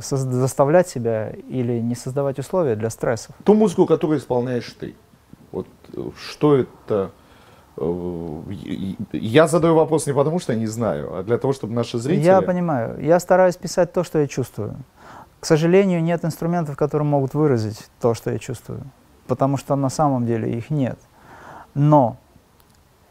заставлять 0.00 0.88
себя 0.88 1.30
или 1.30 1.80
не 1.80 1.94
создавать 1.94 2.38
условия 2.38 2.76
для 2.76 2.90
стрессов. 2.90 3.34
Ту 3.44 3.54
музыку, 3.54 3.86
которую 3.86 4.18
исполняешь 4.18 4.74
ты, 4.78 4.94
вот 5.52 5.66
что 6.18 6.56
это... 6.56 7.10
Э, 7.76 8.42
я 9.12 9.46
задаю 9.46 9.74
вопрос 9.74 10.06
не 10.06 10.12
потому, 10.14 10.38
что 10.38 10.52
я 10.52 10.58
не 10.58 10.66
знаю, 10.66 11.16
а 11.16 11.22
для 11.22 11.38
того, 11.38 11.52
чтобы 11.52 11.74
наши 11.74 11.98
зрители... 11.98 12.24
Я 12.24 12.42
понимаю. 12.42 12.98
Я 13.00 13.20
стараюсь 13.20 13.56
писать 13.56 13.92
то, 13.92 14.04
что 14.04 14.18
я 14.18 14.26
чувствую. 14.26 14.76
К 15.40 15.46
сожалению, 15.46 16.02
нет 16.02 16.24
инструментов, 16.24 16.76
которые 16.76 17.06
могут 17.06 17.34
выразить 17.34 17.88
то, 18.00 18.14
что 18.14 18.30
я 18.30 18.38
чувствую, 18.38 18.80
потому 19.26 19.56
что 19.56 19.76
на 19.76 19.90
самом 19.90 20.26
деле 20.26 20.50
их 20.56 20.70
нет. 20.70 20.98
Но 21.74 22.16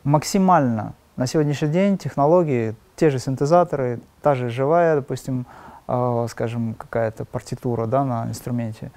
максимально 0.03 0.93
на 1.15 1.28
сегодняшний 1.28 1.69
день 1.69 1.97
технологии, 1.97 2.76
те 2.95 3.09
же 3.09 3.19
синтезаторы, 3.19 3.99
та 4.21 4.36
же 4.36 4.49
живая, 4.49 4.95
допустим, 4.95 5.45
э, 5.88 6.28
скажем, 6.30 6.74
какая-то 6.74 7.26
партитура 7.26 7.86
да, 7.86 8.04
на 8.04 8.28
инструменте, 8.28 8.92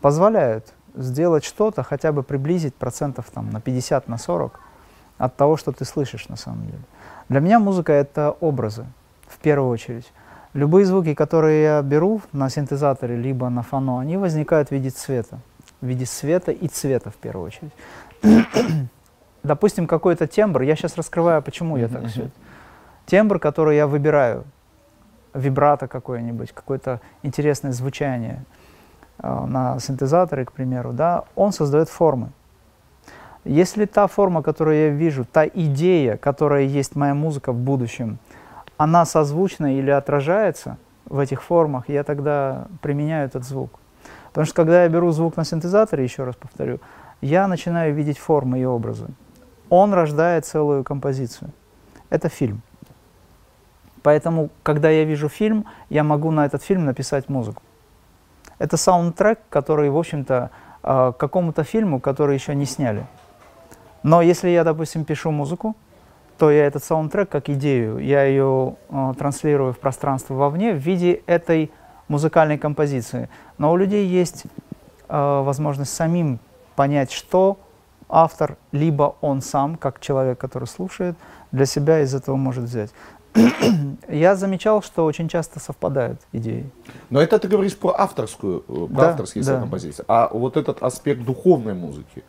позволяют 0.00 0.72
сделать 0.94 1.44
что-то, 1.44 1.82
хотя 1.82 2.12
бы 2.12 2.22
приблизить 2.22 2.74
процентов 2.74 3.30
там, 3.32 3.50
на 3.50 3.60
50, 3.60 4.08
на 4.08 4.18
40 4.18 4.60
от 5.18 5.36
того, 5.36 5.56
что 5.56 5.72
ты 5.72 5.84
слышишь 5.84 6.28
на 6.28 6.36
самом 6.36 6.66
деле. 6.66 6.82
Для 7.28 7.40
меня 7.40 7.58
музыка— 7.58 7.92
это 7.94 8.36
образы, 8.40 8.86
в 9.26 9.38
первую 9.38 9.70
очередь. 9.70 10.10
Любые 10.54 10.86
звуки, 10.86 11.14
которые 11.14 11.62
я 11.62 11.82
беру 11.82 12.22
на 12.32 12.48
синтезаторе, 12.48 13.16
либо 13.16 13.48
на 13.48 13.62
фоно, 13.62 14.00
они 14.00 14.16
возникают 14.16 14.68
в 14.68 14.72
виде 14.72 14.90
цвета. 14.90 15.38
В 15.80 15.86
виде 15.86 16.06
света 16.06 16.52
и 16.52 16.68
цвета 16.68 17.10
в 17.10 17.16
первую 17.16 17.46
очередь. 17.46 17.72
Допустим, 19.42 19.86
какой-то 19.86 20.26
тембр, 20.26 20.62
я 20.62 20.74
сейчас 20.74 20.96
раскрываю, 20.96 21.42
почему 21.42 21.76
я 21.76 21.88
так 21.88 22.06
все. 22.06 22.30
Тембр, 23.06 23.38
который 23.38 23.76
я 23.76 23.86
выбираю, 23.86 24.44
вибрато 25.34 25.88
какое-нибудь, 25.88 26.52
какое-то 26.52 27.00
интересное 27.22 27.72
звучание 27.72 28.44
э, 29.18 29.44
на 29.46 29.78
синтезаторе, 29.78 30.44
к 30.44 30.52
примеру, 30.52 30.92
да, 30.92 31.24
он 31.34 31.52
создает 31.52 31.88
формы. 31.88 32.30
Если 33.44 33.86
та 33.86 34.06
форма, 34.06 34.42
которую 34.42 34.76
я 34.76 34.88
вижу, 34.90 35.24
та 35.24 35.46
идея, 35.46 36.16
которая 36.16 36.64
есть 36.64 36.96
моя 36.96 37.14
музыка 37.14 37.52
в 37.52 37.58
будущем, 37.58 38.18
она 38.76 39.04
созвучна 39.04 39.78
или 39.78 39.90
отражается 39.90 40.76
в 41.06 41.18
этих 41.18 41.42
формах, 41.42 41.88
я 41.88 42.04
тогда 42.04 42.66
применяю 42.82 43.26
этот 43.26 43.44
звук. 43.44 43.78
Потому 44.28 44.44
что 44.46 44.54
когда 44.54 44.82
я 44.82 44.88
беру 44.88 45.10
звук 45.10 45.36
на 45.36 45.44
синтезаторе, 45.44 46.04
еще 46.04 46.24
раз 46.24 46.36
повторю, 46.36 46.80
я 47.20 47.48
начинаю 47.48 47.94
видеть 47.94 48.18
формы 48.18 48.60
и 48.60 48.64
образы. 48.64 49.06
Он 49.70 49.92
рождает 49.92 50.44
целую 50.44 50.84
композицию. 50.84 51.50
Это 52.10 52.28
фильм. 52.28 52.62
Поэтому, 54.08 54.48
когда 54.62 54.88
я 54.88 55.04
вижу 55.04 55.28
фильм, 55.28 55.66
я 55.90 56.02
могу 56.02 56.30
на 56.30 56.46
этот 56.46 56.62
фильм 56.62 56.86
написать 56.86 57.28
музыку. 57.28 57.62
Это 58.58 58.78
саундтрек, 58.78 59.38
который, 59.50 59.90
в 59.90 59.98
общем-то, 59.98 60.48
э, 60.82 61.12
какому-то 61.18 61.62
фильму, 61.62 62.00
который 62.00 62.34
еще 62.34 62.54
не 62.54 62.64
сняли. 62.64 63.04
Но 64.02 64.22
если 64.22 64.48
я, 64.48 64.64
допустим, 64.64 65.04
пишу 65.04 65.30
музыку, 65.30 65.76
то 66.38 66.50
я 66.50 66.64
этот 66.64 66.84
саундтрек 66.84 67.28
как 67.28 67.50
идею, 67.50 67.98
я 67.98 68.24
ее 68.24 68.76
э, 68.88 69.12
транслирую 69.18 69.74
в 69.74 69.78
пространство 69.78 70.32
вовне 70.32 70.72
в 70.72 70.78
виде 70.78 71.20
этой 71.26 71.70
музыкальной 72.08 72.56
композиции. 72.56 73.28
Но 73.58 73.70
у 73.70 73.76
людей 73.76 74.06
есть 74.06 74.44
э, 75.10 75.42
возможность 75.44 75.92
самим 75.92 76.38
понять, 76.76 77.12
что 77.12 77.58
автор, 78.08 78.56
либо 78.72 79.16
он 79.20 79.42
сам, 79.42 79.76
как 79.76 80.00
человек, 80.00 80.38
который 80.38 80.66
слушает, 80.66 81.14
для 81.52 81.66
себя 81.66 82.00
из 82.00 82.14
этого 82.14 82.36
может 82.36 82.64
взять. 82.64 82.90
Я 84.08 84.36
замечал, 84.36 84.82
что 84.82 85.04
очень 85.04 85.28
часто 85.28 85.60
совпадают 85.60 86.20
идеи. 86.32 86.70
Но 87.10 87.20
это 87.20 87.38
ты 87.38 87.48
говоришь 87.48 87.76
про 87.76 87.94
авторскую, 87.98 88.64
э, 88.68 88.86
про 88.86 89.02
да, 89.02 89.10
авторские 89.10 89.44
да. 89.44 89.60
композиции. 89.60 90.04
А 90.08 90.28
вот 90.32 90.56
этот 90.56 90.82
аспект 90.82 91.24
духовной 91.24 91.74
музыки, 91.74 92.24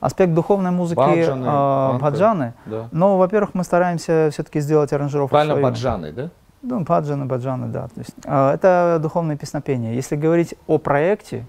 аспект 0.00 0.32
духовной 0.34 0.70
музыки 0.70 0.96
баджаны, 0.96 1.46
э, 1.46 1.98
баджаны. 1.98 2.54
Да. 2.66 2.88
Но, 2.90 3.18
во-первых, 3.18 3.54
мы 3.54 3.64
стараемся 3.64 4.30
все-таки 4.32 4.60
сделать 4.60 4.92
аранжировку. 4.92 5.30
Правильно, 5.30 5.54
свою. 5.54 5.66
баджаны, 5.66 6.12
да? 6.12 6.30
Ну, 6.62 6.80
баджаны, 6.80 7.26
баджаны, 7.26 7.68
да. 7.68 7.88
То 7.88 8.00
есть, 8.00 8.14
э, 8.24 8.50
это 8.54 8.98
духовное 9.00 9.36
песнопение. 9.36 9.94
Если 9.94 10.16
говорить 10.16 10.54
о 10.66 10.78
проекте, 10.78 11.44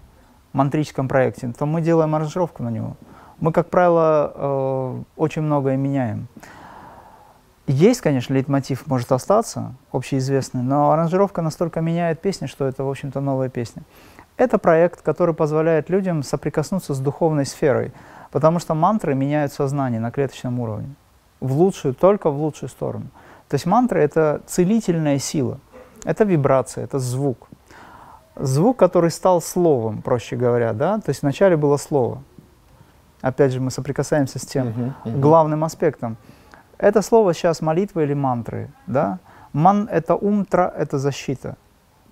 мантрическом 0.53 1.07
проекте, 1.07 1.53
то 1.57 1.65
мы 1.65 1.81
делаем 1.81 2.13
аранжировку 2.13 2.63
на 2.63 2.69
него. 2.69 2.95
Мы, 3.39 3.51
как 3.51 3.69
правило, 3.69 4.31
э, 4.35 5.01
очень 5.17 5.41
многое 5.41 5.77
меняем. 5.77 6.27
Есть, 7.67 8.01
конечно, 8.01 8.33
лейтмотив 8.33 8.87
может 8.87 9.11
остаться, 9.11 9.75
общеизвестный, 9.91 10.61
но 10.61 10.91
аранжировка 10.91 11.41
настолько 11.41 11.81
меняет 11.81 12.19
песни, 12.19 12.47
что 12.47 12.65
это, 12.65 12.83
в 12.83 12.89
общем-то, 12.89 13.21
новая 13.21 13.49
песня. 13.49 13.83
Это 14.37 14.57
проект, 14.57 15.01
который 15.01 15.35
позволяет 15.35 15.89
людям 15.89 16.23
соприкоснуться 16.23 16.93
с 16.93 16.99
духовной 16.99 17.45
сферой, 17.45 17.93
потому 18.31 18.59
что 18.59 18.73
мантры 18.73 19.13
меняют 19.13 19.53
сознание 19.53 19.99
на 19.99 20.11
клеточном 20.11 20.59
уровне. 20.59 20.89
В 21.39 21.53
лучшую, 21.53 21.93
только 21.93 22.29
в 22.29 22.41
лучшую 22.41 22.69
сторону. 22.69 23.05
То 23.47 23.55
есть 23.55 23.65
мантры— 23.65 23.99
это 24.01 24.41
целительная 24.47 25.19
сила, 25.19 25.59
это 26.03 26.23
вибрация, 26.23 26.83
это 26.83 26.99
звук. 26.99 27.49
Звук, 28.35 28.77
который 28.77 29.11
стал 29.11 29.41
словом, 29.41 30.01
проще 30.01 30.35
говоря, 30.35 30.73
да, 30.73 30.97
то 30.97 31.09
есть 31.09 31.21
вначале 31.21 31.57
было 31.57 31.77
слово. 31.77 32.23
Опять 33.21 33.51
же, 33.51 33.59
мы 33.59 33.69
соприкасаемся 33.69 34.39
с 34.39 34.43
тем 34.43 34.67
uh-huh, 34.67 34.93
uh-huh. 35.03 35.19
главным 35.19 35.63
аспектом. 35.63 36.17
Это 36.81 37.01
слово 37.01 37.33
сейчас 37.33 37.61
молитва 37.61 38.01
или 38.01 38.13
мантры, 38.13 38.69
да. 38.87 39.19
Ман— 39.53 39.87
это 39.91 40.15
умтра, 40.15 40.73
это 40.75 40.97
защита. 40.97 41.55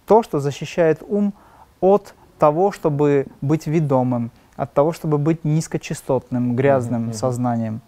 То, 0.06 0.24
что 0.24 0.40
защищает 0.40 1.04
ум 1.08 1.34
от 1.82 2.14
того, 2.38 2.72
чтобы 2.72 3.26
быть 3.42 3.68
ведомым, 3.68 4.32
от 4.56 4.72
того, 4.74 4.94
чтобы 4.94 5.18
быть 5.18 5.44
низкочастотным, 5.44 6.56
грязным 6.56 7.10
uh-huh. 7.10 7.14
сознанием 7.14 7.82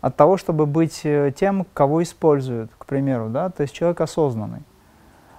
от 0.00 0.16
того, 0.16 0.36
чтобы 0.36 0.66
быть 0.66 1.00
э, 1.04 1.32
тем, 1.36 1.66
кого 1.74 2.02
используют, 2.02 2.70
к 2.78 2.86
примеру, 2.86 3.28
да, 3.28 3.50
то 3.50 3.62
есть 3.62 3.74
человек 3.74 4.00
осознанный. 4.00 4.62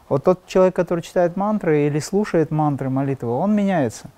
Вот 0.07 0.23
тот 0.23 0.45
человек, 0.45 0.75
который 0.75 1.01
читает 1.01 1.35
мантры 1.35 1.87
или 1.87 1.99
слушает 1.99 2.51
мантры, 2.51 2.89
молитвы, 2.89 3.31
он 3.31 3.55
меняется. 3.55 4.09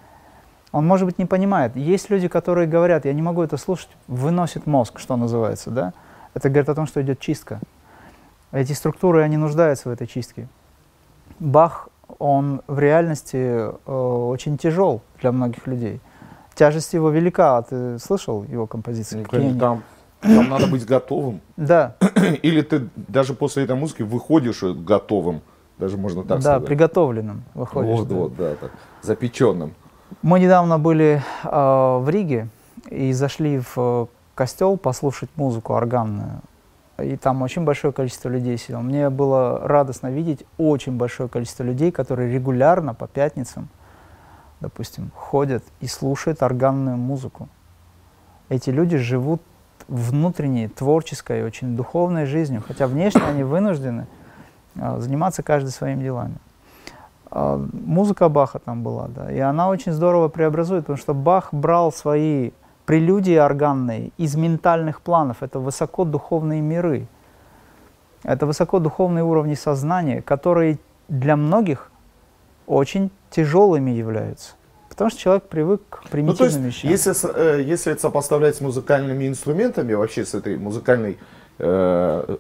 Он, 0.72 0.88
может 0.88 1.06
быть, 1.06 1.20
не 1.20 1.26
понимает. 1.26 1.76
Есть 1.76 2.10
люди, 2.10 2.28
которые 2.28 2.68
говорят, 2.68 3.06
я 3.06 3.14
не 3.14 3.22
могу 3.22 3.44
это 3.44 3.58
слушать, 3.58 3.90
выносит 4.08 4.66
мозг, 4.66 5.00
что 5.00 5.16
называется, 5.16 5.70
да. 5.70 5.94
Это 6.34 6.50
говорит 6.50 6.70
о 6.70 6.76
том, 6.76 6.88
что 6.88 7.02
идет 7.02 7.20
чистка. 7.20 7.60
Эти 8.52 8.74
структуры, 8.74 9.22
они 9.22 9.38
нуждаются 9.38 9.90
в 9.90 9.92
этой 9.92 10.08
чистке. 10.08 10.48
Бах, 11.40 11.90
он 12.20 12.62
в 12.68 12.80
реальности 12.80 13.38
э, 13.38 13.72
очень 13.86 14.58
тяжел 14.58 15.02
для 15.22 15.32
многих 15.32 15.68
людей. 15.68 16.00
Тяжесть 16.54 16.94
его 16.94 17.10
велика. 17.10 17.58
А 17.58 17.62
ты 17.64 17.98
слышал 18.00 18.44
его 18.44 18.68
композиции? 18.68 19.24
Там 19.60 19.84
там 20.24 20.50
надо 20.50 20.68
быть 20.68 20.86
готовым. 20.86 21.42
Да. 21.58 21.96
Или 22.42 22.62
ты 22.62 22.88
даже 22.96 23.34
после 23.34 23.64
этой 23.64 23.76
музыки 23.76 24.04
выходишь 24.04 24.64
готовым, 24.64 25.42
даже 25.78 25.98
можно 25.98 26.22
так 26.22 26.38
да, 26.38 26.42
сказать. 26.42 26.62
Да, 26.62 26.68
приготовленным 26.68 27.44
выходишь. 27.54 28.00
Вот, 28.00 28.08
да. 28.08 28.16
вот, 28.16 28.36
да, 28.36 28.56
так, 28.56 28.72
запеченным. 29.02 29.74
Мы 30.22 30.40
недавно 30.40 30.80
были 30.80 31.22
э, 31.44 31.50
в 31.50 32.06
Риге 32.10 32.48
и 32.90 33.12
зашли 33.14 33.60
в 33.60 33.74
э, 33.78 34.06
костел 34.36 34.78
послушать 34.78 35.30
музыку 35.36 35.74
органную. 35.74 36.42
И 37.00 37.18
там 37.18 37.42
очень 37.42 37.64
большое 37.64 37.92
количество 37.92 38.30
людей 38.30 38.58
сидело. 38.58 38.82
Мне 38.82 39.10
было 39.10 39.60
радостно 39.68 40.08
видеть 40.08 40.46
очень 40.58 40.96
большое 40.96 41.28
количество 41.28 41.64
людей, 41.64 41.92
которые 41.92 42.32
регулярно 42.32 42.94
по 42.94 43.08
пятницам, 43.08 43.68
допустим, 44.60 45.12
ходят 45.16 45.64
и 45.82 45.88
слушают 45.88 46.44
органную 46.44 46.98
музыку. 46.98 47.50
Эти 48.50 48.70
люди 48.70 48.98
живут 48.98 49.42
внутренней, 49.88 50.68
творческой, 50.68 51.44
очень 51.44 51.76
духовной 51.76 52.26
жизнью, 52.26 52.64
хотя 52.66 52.88
внешне 52.88 53.24
они 53.24 53.44
вынуждены 53.44 54.08
а, 54.80 55.00
заниматься 55.00 55.44
каждый 55.44 55.70
своими 55.70 56.04
делами. 56.04 56.36
А, 57.32 57.58
музыка 57.74 58.30
Баха 58.30 58.60
там 58.60 58.84
была, 58.84 59.08
да, 59.08 59.32
и 59.32 59.40
она 59.40 59.68
очень 59.68 59.92
здорово 59.92 60.28
преобразует, 60.28 60.84
потому 60.84 60.98
что 60.98 61.14
Бах 61.14 61.50
брал 61.52 61.92
свои 61.92 62.52
прелюдии 62.86 63.36
органные 63.36 64.12
из 64.18 64.36
ментальных 64.36 65.02
планов, 65.02 65.38
это 65.42 65.60
высокодуховные 65.60 66.62
миры, 66.62 67.08
это 68.24 68.46
высокодуховные 68.46 69.24
уровни 69.24 69.56
сознания, 69.56 70.22
которые 70.22 70.80
для 71.08 71.36
многих 71.36 71.92
очень 72.68 73.12
тяжелыми 73.30 73.92
являются. 73.92 74.54
Потому 74.90 75.10
что 75.10 75.20
человек 75.20 75.44
привык 75.46 75.82
к 75.90 76.04
примитивным 76.10 76.28
ну, 76.28 76.36
то 76.38 76.44
есть, 76.46 76.58
вещам. 76.60 76.92
Если, 76.92 77.36
э, 77.36 77.64
если 77.64 77.92
это 77.92 78.02
сопоставлять 78.02 78.56
с 78.56 78.62
музыкальными 78.62 79.28
инструментами, 79.28 79.94
вообще 79.94 80.24
с 80.24 80.36
этой 80.36 80.56
музыкальной 80.58 81.18
э, 81.58 82.38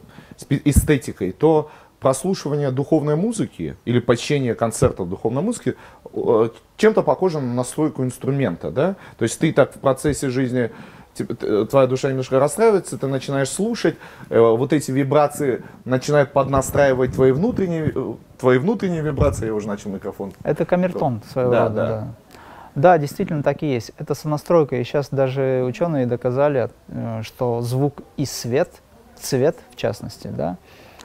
эстетикой, 0.63 1.31
то 1.31 1.71
прослушивание 2.03 2.69
духовной 2.69 3.15
музыки 3.15 3.75
или 3.85 3.99
посещение 3.99 4.53
концертов 4.53 5.09
духовной 5.09 5.41
музыки 5.41 5.75
э, 6.13 6.49
чем-то 6.77 7.01
похоже 7.01 7.39
на 7.39 7.53
настройку 7.53 8.03
инструмента, 8.03 8.69
да? 8.69 8.95
То 9.17 9.23
есть 9.23 9.39
ты 9.39 9.51
так 9.53 9.73
в 9.73 9.79
процессе 9.79 10.29
жизни 10.29 10.69
твоя 11.69 11.87
душа 11.87 12.09
немножко 12.09 12.39
расстраивается, 12.39 12.97
ты 12.97 13.07
начинаешь 13.07 13.49
слушать, 13.49 13.95
э, 14.29 14.39
вот 14.39 14.73
эти 14.73 14.91
вибрации 14.91 15.63
начинают 15.85 16.33
поднастраивать 16.33 17.13
твои 17.13 17.31
внутренние, 17.31 17.91
э, 17.95 18.13
твои 18.37 18.57
внутренние 18.57 19.01
вибрации, 19.01 19.45
я 19.45 19.53
уже 19.53 19.67
начал 19.67 19.91
микрофон. 19.91 20.33
Это 20.43 20.65
камертон 20.65 21.21
своего 21.31 21.51
да, 21.51 21.63
рода, 21.63 21.75
да. 21.75 21.87
да. 21.87 22.07
Да, 22.75 22.97
действительно 22.97 23.43
так 23.43 23.61
и 23.61 23.67
есть. 23.67 23.91
Это 23.99 24.15
сонастройка. 24.15 24.77
И 24.77 24.83
сейчас 24.83 25.09
даже 25.11 25.63
ученые 25.63 26.07
доказали, 26.07 26.71
э, 26.87 27.21
что 27.23 27.61
звук 27.61 28.01
и 28.17 28.25
свет, 28.25 28.69
цвет 29.15 29.57
в 29.71 29.75
частности, 29.75 30.27
да, 30.27 30.57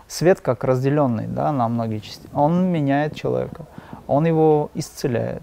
свет 0.08 0.40
как 0.40 0.64
разделенный 0.64 1.26
да, 1.26 1.52
на 1.52 1.68
многие 1.68 2.00
части, 2.00 2.28
он 2.32 2.66
меняет 2.72 3.14
человека, 3.14 3.66
он 4.06 4.26
его 4.26 4.70
исцеляет. 4.74 5.42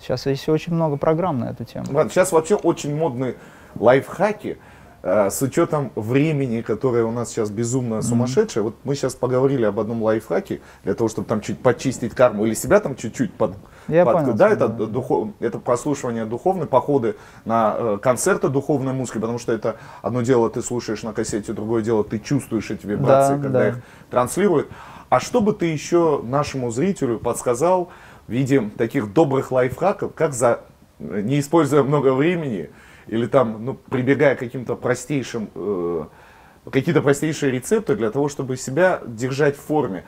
Сейчас 0.00 0.26
есть 0.26 0.48
очень 0.48 0.74
много 0.74 0.96
программ 0.96 1.38
на 1.38 1.50
эту 1.50 1.64
тему. 1.64 1.86
Сейчас 2.08 2.32
вообще 2.32 2.56
очень 2.56 2.96
модные 2.96 3.36
лайфхаки– 3.76 4.58
с 5.02 5.40
учетом 5.40 5.92
времени, 5.94 6.60
которое 6.60 7.04
у 7.04 7.10
нас 7.10 7.30
сейчас 7.30 7.50
безумно 7.50 8.02
сумасшедшее, 8.02 8.62
mm-hmm. 8.62 8.66
вот 8.66 8.74
мы 8.84 8.94
сейчас 8.94 9.14
поговорили 9.14 9.64
об 9.64 9.80
одном 9.80 10.02
лайфхаке 10.02 10.60
для 10.84 10.94
того, 10.94 11.08
чтобы 11.08 11.26
там 11.26 11.40
чуть 11.40 11.58
почистить 11.58 12.14
карму 12.14 12.44
или 12.44 12.52
себя 12.52 12.80
там 12.80 12.96
чуть-чуть 12.96 13.32
под, 13.32 13.54
Я 13.88 14.04
под 14.04 14.14
понял, 14.14 14.34
да, 14.34 14.50
это 14.50 14.68
духов, 14.68 15.30
это 15.40 15.58
прослушивание 15.58 16.26
духовной, 16.26 16.66
походы 16.66 17.16
на 17.46 17.74
э, 17.78 17.98
концерты 18.02 18.48
духовной 18.48 18.92
музыки, 18.92 19.18
потому 19.18 19.38
что 19.38 19.52
это 19.52 19.76
одно 20.02 20.20
дело 20.20 20.50
ты 20.50 20.60
слушаешь 20.60 21.02
на 21.02 21.14
кассете, 21.14 21.54
другое 21.54 21.82
дело 21.82 22.04
ты 22.04 22.18
чувствуешь 22.18 22.70
эти 22.70 22.86
вибрации, 22.86 23.36
да, 23.36 23.42
когда 23.42 23.58
да. 23.58 23.68
их 23.68 23.78
транслируют. 24.10 24.68
А 25.08 25.18
что 25.18 25.40
бы 25.40 25.54
ты 25.54 25.66
еще 25.66 26.20
нашему 26.22 26.70
зрителю 26.70 27.18
подсказал 27.18 27.88
в 28.28 28.32
виде 28.32 28.70
таких 28.76 29.12
добрых 29.14 29.50
лайфхаков, 29.50 30.14
как 30.14 30.34
за 30.34 30.60
не 31.00 31.40
используя 31.40 31.82
много 31.82 32.12
времени 32.12 32.70
или 33.10 33.26
там, 33.26 33.64
ну, 33.64 33.74
прибегая 33.74 34.36
к 34.36 34.38
каким-то 34.38 34.76
простейшим, 34.76 35.50
э, 35.54 36.04
какие-то 36.70 37.02
простейшие 37.02 37.50
рецепты 37.50 37.96
для 37.96 38.10
того, 38.10 38.28
чтобы 38.28 38.56
себя 38.56 39.00
держать 39.04 39.56
в 39.56 39.60
форме. 39.60 40.04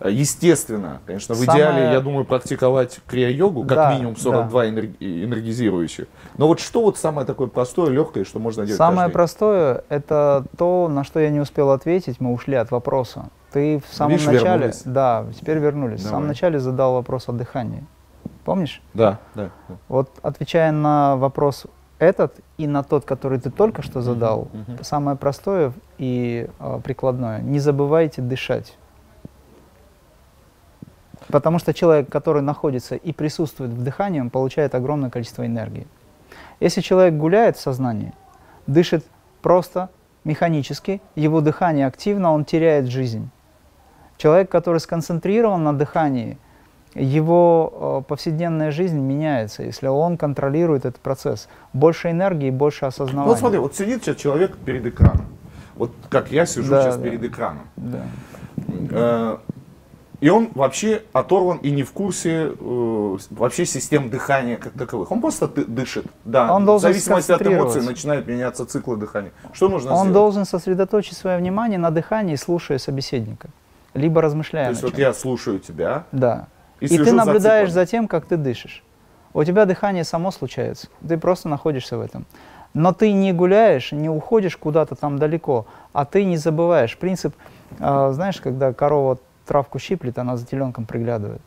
Э, 0.00 0.08
естественно, 0.10 1.00
конечно, 1.04 1.34
в 1.34 1.38
Самое... 1.38 1.62
идеале, 1.62 1.92
я 1.92 2.00
думаю, 2.00 2.24
практиковать 2.24 3.00
крия-йогу, 3.06 3.64
как 3.64 3.76
да, 3.76 3.94
минимум 3.94 4.16
42 4.16 4.62
да. 4.62 4.68
энергизирующих. 4.68 6.06
Но 6.38 6.48
вот 6.48 6.58
что 6.60 6.80
вот 6.82 6.96
самое 6.96 7.26
такое 7.26 7.48
простое, 7.48 7.90
легкое, 7.90 8.24
что 8.24 8.38
можно 8.38 8.64
делать 8.64 8.78
Самое 8.78 9.10
простое, 9.10 9.84
это 9.90 10.44
то, 10.56 10.88
на 10.88 11.04
что 11.04 11.20
я 11.20 11.28
не 11.28 11.40
успел 11.40 11.70
ответить, 11.70 12.18
мы 12.18 12.32
ушли 12.32 12.54
от 12.54 12.70
вопроса. 12.70 13.26
Ты 13.52 13.82
в 13.86 13.94
самом 13.94 14.12
Видишь, 14.12 14.26
начале, 14.26 14.44
вернулись. 14.44 14.82
да, 14.86 15.26
теперь 15.38 15.58
вернулись. 15.58 16.00
Давай. 16.00 16.08
В 16.08 16.14
самом 16.14 16.28
начале 16.28 16.58
задал 16.60 16.94
вопрос 16.94 17.28
о 17.28 17.32
дыхании. 17.32 17.84
Помнишь? 18.44 18.80
Да, 18.94 19.18
да. 19.34 19.50
да. 19.68 19.76
Вот 19.88 20.10
отвечая 20.22 20.72
на 20.72 21.16
вопрос 21.16 21.66
этот 21.98 22.34
и 22.56 22.66
на 22.66 22.82
тот, 22.82 23.04
который 23.04 23.38
ты 23.40 23.50
только 23.50 23.82
что 23.82 24.00
задал, 24.00 24.48
uh-huh, 24.52 24.66
uh-huh. 24.66 24.84
самое 24.84 25.16
простое 25.16 25.72
и 25.98 26.48
э, 26.58 26.80
прикладное. 26.84 27.40
Не 27.40 27.58
забывайте 27.58 28.22
дышать. 28.22 28.76
Потому 31.28 31.58
что 31.58 31.74
человек, 31.74 32.08
который 32.08 32.42
находится 32.42 32.94
и 32.94 33.12
присутствует 33.12 33.72
в 33.72 33.82
дыхании, 33.82 34.20
он 34.20 34.30
получает 34.30 34.74
огромное 34.74 35.10
количество 35.10 35.44
энергии. 35.44 35.86
Если 36.60 36.80
человек 36.80 37.14
гуляет 37.14 37.56
в 37.56 37.60
сознании, 37.60 38.12
дышит 38.66 39.04
просто, 39.42 39.90
механически, 40.24 41.00
его 41.14 41.40
дыхание 41.40 41.86
активно, 41.86 42.32
он 42.32 42.44
теряет 42.44 42.86
жизнь. 42.86 43.30
Человек, 44.16 44.50
который 44.50 44.78
сконцентрирован 44.80 45.62
на 45.62 45.72
дыхании, 45.72 46.38
его 46.94 48.02
э, 48.02 48.08
повседневная 48.08 48.70
жизнь 48.70 48.98
меняется, 48.98 49.62
если 49.62 49.86
он 49.86 50.16
контролирует 50.16 50.84
этот 50.84 51.00
процесс. 51.00 51.48
Больше 51.72 52.10
энергии, 52.10 52.50
больше 52.50 52.86
осознавания. 52.86 53.28
Вот 53.28 53.38
смотри, 53.38 53.58
вот 53.58 53.76
сидит 53.76 54.02
сейчас 54.02 54.16
человек 54.16 54.56
перед 54.56 54.86
экраном. 54.86 55.26
Вот 55.76 55.92
как 56.08 56.32
я 56.32 56.46
сижу 56.46 56.70
да, 56.70 56.82
сейчас 56.82 56.96
да. 56.96 57.02
перед 57.02 57.22
экраном. 57.24 57.66
Да. 57.76 58.02
Э, 58.90 59.36
и 60.20 60.30
он 60.30 60.50
вообще 60.54 61.02
оторван 61.12 61.58
и 61.58 61.70
не 61.70 61.84
в 61.84 61.92
курсе 61.92 62.52
э, 62.58 63.16
вообще 63.30 63.64
систем 63.64 64.10
дыхания 64.10 64.56
как 64.56 64.72
таковых. 64.72 65.12
Он 65.12 65.20
просто 65.20 65.46
дышит. 65.46 66.06
Да, 66.24 66.52
он 66.52 66.66
в 66.66 66.80
зависимости 66.80 67.30
от 67.30 67.46
эмоций 67.46 67.82
начинают 67.82 68.26
меняться 68.26 68.66
циклы 68.66 68.96
дыхания. 68.96 69.30
Что 69.52 69.68
нужно 69.68 69.92
он 69.92 69.96
сделать? 69.98 70.12
должен 70.12 70.44
сосредоточить 70.44 71.16
свое 71.16 71.38
внимание 71.38 71.78
на 71.78 71.90
дыхании, 71.90 72.34
слушая 72.34 72.78
собеседника. 72.78 73.48
Либо 73.94 74.20
размышляя. 74.20 74.66
То 74.66 74.70
есть 74.70 74.82
вот 74.82 74.98
я 74.98 75.14
слушаю 75.14 75.60
тебя. 75.60 76.04
Да. 76.10 76.48
И, 76.80 76.86
и 76.86 76.98
ты 76.98 77.12
наблюдаешь 77.12 77.68
за, 77.70 77.80
за 77.80 77.86
тем, 77.86 78.08
как 78.08 78.26
ты 78.26 78.36
дышишь. 78.36 78.82
У 79.34 79.44
тебя 79.44 79.66
дыхание 79.66 80.04
само 80.04 80.30
случается. 80.30 80.88
Ты 81.06 81.18
просто 81.18 81.48
находишься 81.48 81.98
в 81.98 82.00
этом. 82.00 82.26
Но 82.74 82.92
ты 82.92 83.12
не 83.12 83.32
гуляешь, 83.32 83.92
не 83.92 84.08
уходишь 84.08 84.56
куда-то 84.56 84.94
там 84.94 85.18
далеко, 85.18 85.66
а 85.92 86.04
ты 86.04 86.24
не 86.24 86.36
забываешь. 86.36 86.96
Принцип, 86.96 87.34
э, 87.78 88.10
знаешь, 88.12 88.40
когда 88.40 88.72
корова 88.72 89.18
травку 89.46 89.78
щиплет, 89.78 90.18
она 90.18 90.36
за 90.36 90.46
теленком 90.46 90.84
приглядывает. 90.84 91.40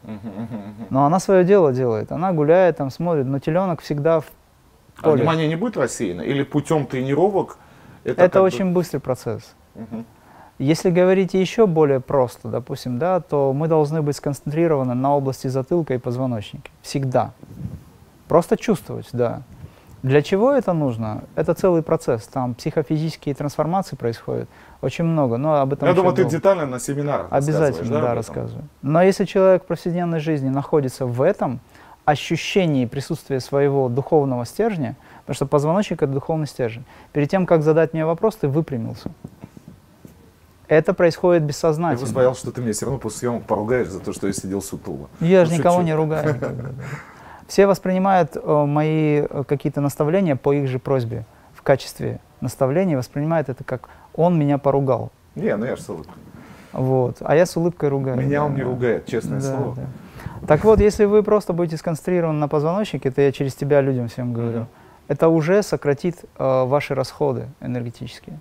Но 0.90 1.06
она 1.06 1.20
свое 1.20 1.44
дело 1.44 1.72
делает. 1.72 2.12
Она 2.12 2.34
гуляет, 2.34 2.78
там 2.78 2.90
смотрит, 2.90 3.26
но 3.26 3.40
теленок 3.40 3.82
всегда 3.82 4.20
в 4.20 4.26
а 4.98 5.04
поле. 5.04 5.14
А 5.14 5.18
внимание 5.18 5.48
не 5.48 5.56
будет 5.56 5.78
рассеяно? 5.78 6.22
Или 6.22 6.44
путем 6.44 6.86
тренировок? 6.86 7.58
Это, 8.04 8.24
это 8.24 8.42
очень 8.42 8.68
бы... 8.68 8.76
быстрый 8.76 9.00
процесс. 9.00 9.54
Угу. 9.76 10.04
Если 10.62 10.92
говорить 10.92 11.34
еще 11.34 11.66
более 11.66 12.00
просто, 12.00 12.48
допустим, 12.48 13.00
да, 13.00 13.20
то 13.20 13.52
мы 13.52 13.68
должны 13.68 14.04
быть 14.04 14.16
сконцентрированы 14.16 14.94
на 14.94 15.16
области 15.16 15.48
затылка 15.48 15.96
и 15.96 15.98
позвоночника. 15.98 16.70
Всегда. 16.84 17.32
Просто 18.28 18.58
чувствовать, 18.58 19.10
да. 19.12 19.42
Для 20.04 20.22
чего 20.22 20.52
это 20.52 20.74
нужно? 20.74 21.24
Это 21.34 21.56
целый 21.56 21.82
процесс. 21.82 22.28
Там 22.28 22.54
психофизические 22.54 23.34
трансформации 23.34 23.96
происходят 23.96 24.48
очень 24.82 25.04
много. 25.04 25.38
Но 25.38 25.56
об 25.56 25.74
этом 25.74 25.88
Я 25.88 25.96
думаю, 25.96 26.14
ты 26.14 26.26
детально 26.26 26.68
на 26.68 26.80
семинарах 26.80 27.26
Обязательно, 27.32 27.90
да, 27.90 28.02
да 28.02 28.14
рассказываю. 28.14 28.66
Но 28.84 29.02
если 29.02 29.26
человек 29.26 29.64
в 29.64 29.66
повседневной 29.66 30.20
жизни 30.20 30.50
находится 30.50 31.08
в 31.08 31.24
этом 31.24 31.60
ощущении 32.06 32.86
присутствия 32.86 33.40
своего 33.40 33.90
духовного 33.90 34.46
стержня, 34.46 34.96
потому 35.22 35.36
что 35.36 35.48
позвоночник— 35.48 36.02
это 36.04 36.12
духовный 36.12 36.46
стержень, 36.46 36.86
перед 37.14 37.32
тем, 37.32 37.48
как 37.48 37.64
задать 37.64 37.94
мне 37.94 38.06
вопрос, 38.06 38.36
ты 38.36 38.48
выпрямился. 38.48 39.10
Это 40.72 40.94
происходит 40.94 41.44
бессознательно. 41.44 42.08
Я 42.08 42.14
боялся, 42.14 42.40
что 42.40 42.54
ты 42.54 42.62
меня 42.62 42.72
все 42.72 42.86
равно 42.86 42.98
после 42.98 43.20
съемок 43.20 43.44
поругаешь 43.44 43.90
за 43.90 44.00
то, 44.00 44.14
что 44.14 44.28
я 44.28 44.32
сидел 44.32 44.62
сутуло. 44.62 45.10
Я 45.20 45.44
же 45.44 45.54
никого 45.54 45.82
не 45.82 45.94
ругаю 45.94 46.34
никогда. 46.34 46.70
Все 47.50 47.68
воспринимают 47.68 48.38
э, 48.38 48.66
мои 48.66 49.26
э, 49.30 49.44
какие-то 49.46 49.82
наставления 49.82 50.38
по 50.38 50.54
их 50.54 50.70
же 50.70 50.80
просьбе 50.80 51.26
в 51.54 51.62
качестве 51.62 52.22
наставления, 52.40 52.96
воспринимают 52.96 53.50
это 53.50 53.66
как 53.66 53.90
«он 54.16 54.40
меня 54.40 54.58
поругал». 54.58 55.12
Не, 55.36 55.58
ну 55.58 55.66
я 55.66 55.76
же 55.76 55.82
с 55.82 55.90
улыбкой. 55.90 56.14
Вот. 56.72 57.18
А 57.20 57.36
я 57.36 57.46
с 57.46 57.58
улыбкой 57.58 57.90
ругаю. 57.90 58.16
Меня 58.16 58.40
да, 58.40 58.46
он 58.46 58.56
не 58.56 58.64
ругает, 58.64 59.06
честное 59.08 59.42
да, 59.42 59.54
слово. 59.54 59.76
Да. 59.76 60.48
Так 60.48 60.64
вот, 60.64 60.80
если 60.80 61.04
вы 61.04 61.22
просто 61.22 61.52
будете 61.52 61.76
сконцентрированы 61.76 62.40
на 62.40 62.48
позвоночнике, 62.48 63.10
это 63.10 63.22
я 63.22 63.34
через 63.34 63.56
тебя 63.56 63.82
людям 63.82 64.08
всем 64.08 64.32
говорю, 64.32 64.60
mm-hmm. 64.60 65.10
это 65.10 65.28
уже 65.28 65.64
сократит 65.64 66.24
э, 66.38 66.64
ваши 66.64 66.96
расходы 66.96 67.50
энергетические. 67.60 68.40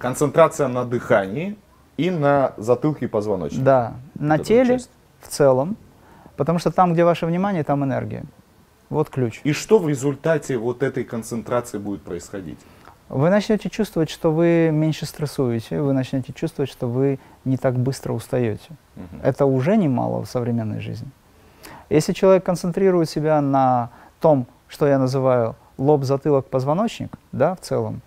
Концентрация 0.00 0.66
на 0.68 0.84
дыхании 0.84 1.56
и 1.98 2.10
на 2.10 2.54
затылке 2.56 3.04
и 3.04 3.08
позвоночнике. 3.08 3.62
Да, 3.62 3.94
на 4.14 4.38
теле 4.38 4.78
часть. 4.78 4.90
в 5.20 5.28
целом, 5.28 5.76
потому 6.36 6.58
что 6.58 6.70
там, 6.70 6.94
где 6.94 7.04
ваше 7.04 7.26
внимание, 7.26 7.62
там 7.64 7.84
энергия. 7.84 8.24
Вот 8.88 9.10
ключ. 9.10 9.40
И 9.44 9.52
что 9.52 9.78
в 9.78 9.88
результате 9.88 10.56
вот 10.56 10.82
этой 10.82 11.04
концентрации 11.04 11.78
будет 11.78 12.02
происходить? 12.02 12.58
Вы 13.10 13.28
начнете 13.28 13.68
чувствовать, 13.68 14.08
что 14.08 14.32
вы 14.32 14.70
меньше 14.72 15.04
стрессуете, 15.04 15.82
вы 15.82 15.92
начнете 15.92 16.32
чувствовать, 16.32 16.70
что 16.70 16.88
вы 16.88 17.18
не 17.44 17.58
так 17.58 17.76
быстро 17.76 18.12
устаете. 18.14 18.70
Угу. 18.96 19.20
Это 19.22 19.44
уже 19.44 19.76
немало 19.76 20.24
в 20.24 20.30
современной 20.30 20.80
жизни. 20.80 21.08
Если 21.90 22.12
человек 22.12 22.44
концентрирует 22.44 23.10
себя 23.10 23.40
на 23.40 23.90
том, 24.20 24.46
что 24.66 24.86
я 24.86 24.98
называю 24.98 25.56
лоб, 25.76 26.04
затылок, 26.04 26.46
позвоночник, 26.46 27.12
да, 27.32 27.54
в 27.54 27.60
целом, 27.60 28.00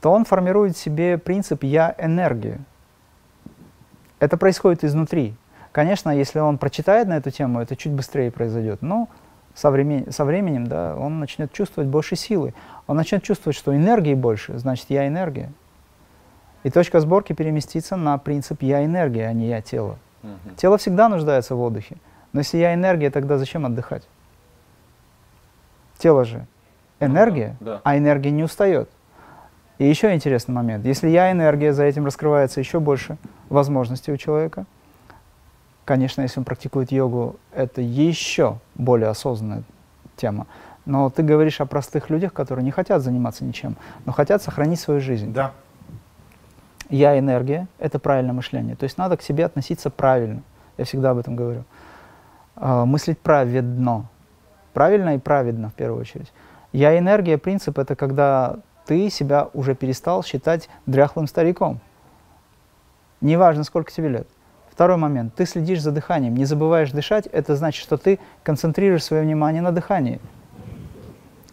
то 0.00 0.10
он 0.10 0.24
формирует 0.24 0.76
себе 0.76 1.18
принцип 1.18 1.62
«я 1.62 1.94
энергия». 1.98 2.58
Это 4.18 4.36
происходит 4.36 4.84
изнутри. 4.84 5.34
Конечно, 5.72 6.10
если 6.10 6.40
он 6.40 6.58
прочитает 6.58 7.08
на 7.08 7.16
эту 7.16 7.30
тему, 7.30 7.60
это 7.60 7.76
чуть 7.76 7.92
быстрее 7.92 8.30
произойдет. 8.30 8.82
Но 8.82 9.08
со, 9.54 9.70
времен, 9.70 10.10
со 10.10 10.24
временем 10.24 10.66
да, 10.66 10.96
он 10.96 11.20
начнет 11.20 11.52
чувствовать 11.52 11.88
больше 11.88 12.16
силы. 12.16 12.54
Он 12.86 12.96
начнет 12.96 13.22
чувствовать, 13.22 13.56
что 13.56 13.74
энергии 13.74 14.14
больше, 14.14 14.58
значит, 14.58 14.86
я 14.88 15.06
энергия. 15.06 15.52
И 16.62 16.70
точка 16.70 17.00
сборки 17.00 17.32
переместится 17.32 17.96
на 17.96 18.18
принцип 18.18 18.62
«я 18.62 18.84
энергия», 18.84 19.26
а 19.26 19.32
не 19.32 19.48
«я 19.48 19.62
тело». 19.62 19.98
Угу. 20.22 20.56
Тело 20.56 20.76
всегда 20.76 21.08
нуждается 21.08 21.54
в 21.54 21.60
отдыхе. 21.62 21.96
Но 22.32 22.40
если 22.40 22.58
я 22.58 22.74
энергия, 22.74 23.10
тогда 23.10 23.38
зачем 23.38 23.64
отдыхать? 23.64 24.06
Тело 25.96 26.24
же 26.24 26.46
энергия, 27.00 27.56
ну, 27.60 27.66
да, 27.66 27.72
да. 27.76 27.80
а 27.84 27.96
энергия 27.96 28.30
не 28.30 28.42
устает. 28.42 28.90
И 29.80 29.88
еще 29.88 30.14
интересный 30.14 30.54
момент. 30.54 30.84
Если 30.84 31.08
я 31.08 31.32
энергия, 31.32 31.72
за 31.72 31.84
этим 31.84 32.04
раскрывается 32.04 32.60
еще 32.60 32.80
больше 32.80 33.16
возможностей 33.48 34.12
у 34.12 34.18
человека. 34.18 34.66
Конечно, 35.86 36.20
если 36.20 36.38
он 36.38 36.44
практикует 36.44 36.92
йогу, 36.92 37.36
это 37.54 37.80
еще 37.80 38.58
более 38.74 39.08
осознанная 39.08 39.62
тема. 40.16 40.46
Но 40.84 41.08
ты 41.08 41.22
говоришь 41.22 41.62
о 41.62 41.64
простых 41.64 42.10
людях, 42.10 42.34
которые 42.34 42.62
не 42.62 42.70
хотят 42.70 43.00
заниматься 43.00 43.42
ничем, 43.42 43.74
но 44.04 44.12
хотят 44.12 44.42
сохранить 44.42 44.78
свою 44.78 45.00
жизнь. 45.00 45.32
Да. 45.32 45.52
Я 46.90 47.18
энергия, 47.18 47.66
это 47.78 47.98
правильное 47.98 48.34
мышление. 48.34 48.76
То 48.76 48.84
есть 48.84 48.98
надо 48.98 49.16
к 49.16 49.22
себе 49.22 49.46
относиться 49.46 49.88
правильно. 49.88 50.42
Я 50.76 50.84
всегда 50.84 51.12
об 51.12 51.16
этом 51.16 51.36
говорю. 51.36 51.64
Uh, 52.56 52.84
мыслить 52.84 53.18
праведно. 53.18 54.04
Правильно 54.74 55.14
и 55.14 55.18
праведно 55.18 55.70
в 55.70 55.72
первую 55.72 56.02
очередь. 56.02 56.30
Я 56.72 56.98
энергия, 56.98 57.38
принцип 57.38 57.78
это 57.78 57.96
когда 57.96 58.58
ты 58.90 59.08
себя 59.08 59.48
уже 59.54 59.76
перестал 59.76 60.24
считать 60.24 60.68
дряхлым 60.84 61.28
стариком. 61.28 61.78
Неважно, 63.20 63.62
сколько 63.62 63.92
тебе 63.92 64.08
лет. 64.08 64.26
Второй 64.68 64.96
момент. 64.96 65.32
Ты 65.36 65.46
следишь 65.46 65.80
за 65.80 65.92
дыханием, 65.92 66.34
не 66.34 66.44
забываешь 66.44 66.90
дышать. 66.90 67.28
Это 67.28 67.54
значит, 67.54 67.84
что 67.84 67.98
ты 67.98 68.18
концентрируешь 68.42 69.04
свое 69.04 69.22
внимание 69.22 69.62
на 69.62 69.70
дыхании. 69.70 70.20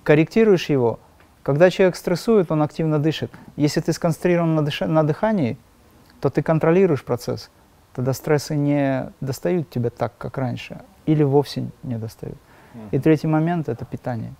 Корректируешь 0.01 0.67
его. 0.67 0.99
Когда 1.43 1.69
человек 1.69 1.95
стрессует, 1.95 2.51
он 2.51 2.63
активно 2.63 2.97
дышит. 2.97 3.31
Если 3.55 3.81
ты 3.81 3.93
сконцентрирован 3.93 4.55
на, 4.55 4.61
дыша- 4.61 4.88
на 4.88 5.03
дыхании, 5.03 5.59
то 6.19 6.31
ты 6.31 6.41
контролируешь 6.41 7.03
процесс. 7.03 7.51
Тогда 7.93 8.13
стрессы 8.13 8.55
не 8.55 9.11
достают 9.21 9.69
тебя 9.69 9.91
так, 9.91 10.17
как 10.17 10.39
раньше. 10.39 10.81
Или 11.05 11.21
вовсе 11.21 11.69
не 11.83 11.99
достают. 11.99 12.39
И 12.89 12.97
третий 12.97 13.27
момент– 13.27 13.69
это 13.69 13.85
питание 13.85 14.33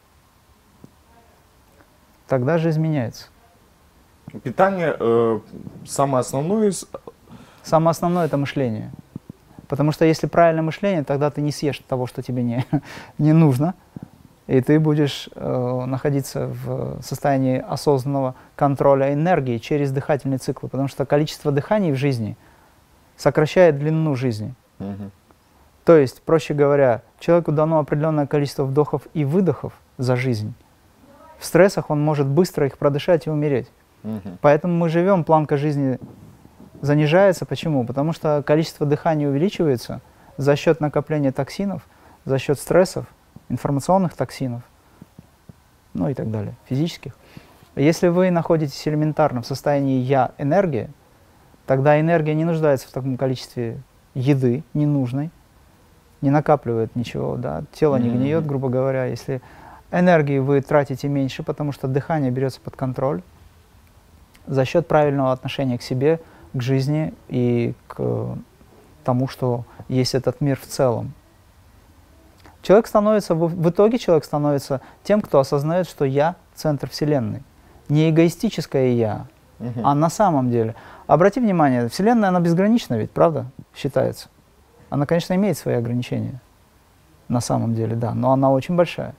тогда 2.28 2.58
же 2.58 2.70
изменяется. 2.70 3.28
Питание 4.44 4.96
э, 5.00 5.40
самое 5.86 6.22
основное 6.22 6.70
из... 6.70 6.86
Самое 7.64 7.92
основное 7.92 8.26
это 8.26 8.38
мышление. 8.38 8.92
Потому 9.68 9.92
что 9.92 10.06
если 10.06 10.28
правильное 10.28 10.64
мышление, 10.64 11.04
тогда 11.04 11.30
ты 11.30 11.42
не 11.42 11.52
съешь 11.52 11.80
того, 11.80 12.08
что 12.08 12.22
тебе 12.22 12.44
не, 12.44 12.66
не 13.18 13.34
нужно, 13.34 13.74
и 14.48 14.62
ты 14.62 14.80
будешь 14.80 15.30
э, 15.36 15.84
находиться 15.86 16.48
в 16.48 17.02
состоянии 17.02 17.60
осознанного 17.60 18.36
контроля 18.56 19.14
энергии 19.14 19.58
через 19.58 19.92
дыхательный 19.92 20.38
цикл, 20.38 20.68
потому 20.68 20.88
что 20.88 21.06
количество 21.06 21.52
дыханий 21.52 21.92
в 21.92 21.96
жизни 21.96 22.38
сокращает 23.18 23.78
длину 23.78 24.16
жизни. 24.16 24.54
Угу. 24.80 25.12
То 25.84 25.98
есть, 25.98 26.22
проще 26.22 26.54
говоря, 26.54 27.02
человеку 27.20 27.52
дано 27.52 27.80
определенное 27.80 28.28
количество 28.28 28.64
вдохов 28.64 29.04
и 29.14 29.26
выдохов 29.26 29.74
за 29.98 30.16
жизнь. 30.16 30.54
В 31.40 31.46
стрессах 31.46 31.90
он 31.90 32.04
может 32.04 32.28
быстро 32.28 32.66
их 32.66 32.78
продышать 32.78 33.28
и 33.28 33.30
умереть. 33.30 33.70
Угу. 34.04 34.38
Поэтому 34.42 34.74
мы 34.74 34.90
живем, 34.90 35.24
планка 35.24 35.58
жизни 35.58 36.00
занижается. 36.82 37.46
Почему? 37.46 37.86
Потому 37.86 38.14
что 38.14 38.44
количество 38.46 38.86
дыхания 38.86 39.28
увеличивается 39.28 40.02
за 40.38 40.56
счет 40.56 40.80
накопления 40.80 41.32
токсинов, 41.32 41.88
за 42.26 42.38
счет 42.38 42.60
стрессов, 42.60 43.06
информационных 43.50 44.14
токсинов, 44.14 44.62
ну 45.94 46.10
и 46.10 46.14
так 46.14 46.30
далее, 46.30 46.56
физических. 46.66 47.14
Если 47.76 48.08
вы 48.08 48.32
находитесь 48.32 48.88
элементарно 48.88 49.42
в 49.42 49.48
состоянии 49.48 50.00
«я» 50.00 50.32
энергии, 50.38 50.90
тогда 51.66 52.00
энергия 52.00 52.34
не 52.34 52.46
нуждается 52.46 52.88
в 52.88 52.92
таком 52.92 53.18
количестве 53.18 53.82
еды 54.16 54.64
ненужной, 54.74 55.30
не 56.22 56.32
накапливает 56.32 56.96
ничего, 56.96 57.36
да, 57.36 57.64
тело 57.72 57.98
не 57.98 58.10
гниет, 58.10 58.46
грубо 58.46 58.70
говоря, 58.70 59.06
если 59.06 59.42
энергии 59.92 60.40
вы 60.40 60.62
тратите 60.62 61.08
меньше, 61.08 61.44
потому 61.44 61.72
что 61.72 61.88
дыхание 61.88 62.32
берется 62.32 62.60
под 62.62 62.76
контроль 62.76 63.22
за 64.46 64.66
счет 64.66 64.88
правильного 64.88 65.32
отношения 65.32 65.78
к 65.78 65.82
себе, 65.82 66.20
к 66.54 66.62
жизни 66.62 67.14
и 67.28 67.74
к 67.88 68.38
тому, 69.04 69.28
что 69.28 69.66
есть 69.88 70.16
этот 70.16 70.42
мир 70.42 70.60
в 70.60 70.66
целом. 70.66 71.14
Человек 72.62 72.88
становится, 72.88 73.36
в 73.36 73.70
итоге 73.70 73.98
человек 73.98 74.26
становится 74.26 74.82
тем, 75.04 75.22
кто 75.22 75.40
осознает, 75.40 75.88
что 75.88 76.04
я– 76.06 76.36
центр 76.56 76.90
Вселенной. 76.90 77.44
Не 77.88 78.10
эгоистическое 78.10 78.90
«я», 78.90 79.28
угу. 79.60 79.80
а 79.84 79.96
на 79.96 80.10
самом 80.10 80.50
деле. 80.52 80.76
Обрати 81.06 81.40
внимание, 81.40 81.88
Вселенная, 81.88 82.30
она 82.30 82.42
безгранична 82.42 82.96
ведь, 82.96 83.12
правда, 83.12 83.46
считается? 83.74 84.28
Она, 84.90 85.06
конечно, 85.06 85.34
имеет 85.36 85.58
свои 85.58 85.76
ограничения, 85.76 86.42
на 87.30 87.40
самом 87.40 87.76
деле, 87.76 87.96
да, 87.96 88.14
но 88.14 88.32
она 88.32 88.52
очень 88.52 88.76
большая. 88.76 89.14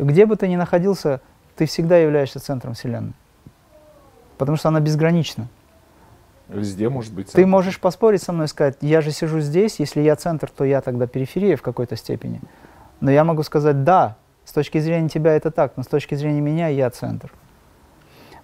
Где 0.00 0.24
бы 0.24 0.36
ты 0.36 0.48
ни 0.48 0.56
находился, 0.56 1.20
ты 1.56 1.66
всегда 1.66 1.98
являешься 1.98 2.40
центром 2.40 2.72
Вселенной. 2.72 3.12
Потому 4.38 4.56
что 4.56 4.68
она 4.68 4.80
безгранична. 4.80 5.48
Везде 6.48 6.88
может 6.88 7.12
быть. 7.12 7.26
Центр. 7.26 7.42
Ты 7.42 7.46
можешь 7.46 7.78
поспорить 7.78 8.22
со 8.22 8.32
мной 8.32 8.46
и 8.46 8.48
сказать, 8.48 8.78
я 8.80 9.02
же 9.02 9.10
сижу 9.10 9.40
здесь, 9.40 9.78
если 9.78 10.00
я 10.00 10.16
центр, 10.16 10.50
то 10.50 10.64
я 10.64 10.80
тогда 10.80 11.06
периферия 11.06 11.56
в 11.56 11.62
какой-то 11.62 11.96
степени. 11.96 12.40
Но 13.00 13.10
я 13.10 13.24
могу 13.24 13.42
сказать, 13.42 13.84
да, 13.84 14.16
с 14.46 14.52
точки 14.52 14.78
зрения 14.78 15.10
тебя 15.10 15.34
это 15.34 15.50
так, 15.50 15.76
но 15.76 15.82
с 15.82 15.86
точки 15.86 16.14
зрения 16.14 16.40
меня 16.40 16.68
я 16.68 16.88
центр. 16.88 17.30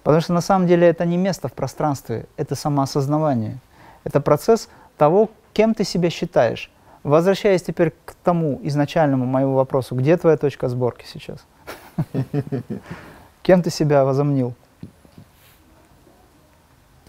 Потому 0.03 0.21
что 0.21 0.33
на 0.33 0.41
самом 0.41 0.67
деле 0.67 0.87
это 0.87 1.05
не 1.05 1.17
место 1.17 1.47
в 1.47 1.53
пространстве, 1.53 2.27
это 2.37 2.53
самоосознавание. 2.53 3.57
Это 4.03 4.21
процесс 4.21 4.69
того, 4.95 5.31
кем 5.53 5.73
ты 5.73 5.83
себя 5.83 6.11
считаешь. 6.11 6.71
Возвращаясь 7.07 7.61
теперь 7.61 7.93
к 8.03 8.15
тому 8.21 8.59
изначальному 8.63 9.25
моему 9.25 9.53
вопросу, 9.53 9.95
где 9.95 10.17
твоя 10.17 10.35
точка 10.35 10.67
сборки 10.67 11.05
сейчас? 11.07 11.39
Кем 13.43 13.63
ты 13.63 13.69
себя 13.69 14.03
возомнил? 14.03 14.53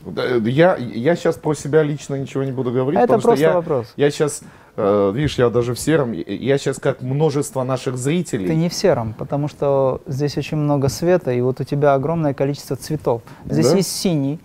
Я, 0.06 0.76
я 0.76 1.16
сейчас 1.16 1.34
про 1.34 1.54
себя 1.54 1.82
лично 1.82 2.14
ничего 2.14 2.44
не 2.44 2.52
буду 2.52 2.70
говорить. 2.70 3.00
Это 3.00 3.18
просто 3.18 3.44
я, 3.44 3.54
вопрос. 3.54 3.92
Я 3.96 4.12
сейчас, 4.12 4.42
э, 4.76 5.10
видишь, 5.12 5.36
я 5.36 5.50
даже 5.50 5.74
в 5.74 5.80
сером, 5.80 6.12
я 6.12 6.58
сейчас 6.58 6.78
как 6.78 7.02
множество 7.02 7.64
наших 7.64 7.98
зрителей. 7.98 8.46
Ты 8.46 8.54
не 8.54 8.68
в 8.68 8.74
сером, 8.74 9.14
потому 9.14 9.48
что 9.48 10.00
здесь 10.06 10.38
очень 10.38 10.58
много 10.58 10.88
света, 10.88 11.32
и 11.32 11.40
вот 11.40 11.60
у 11.60 11.64
тебя 11.64 11.94
огромное 11.94 12.34
количество 12.34 12.76
цветов. 12.76 13.22
Здесь 13.46 13.70
да? 13.70 13.76
есть 13.78 13.90
синий, 13.90 14.38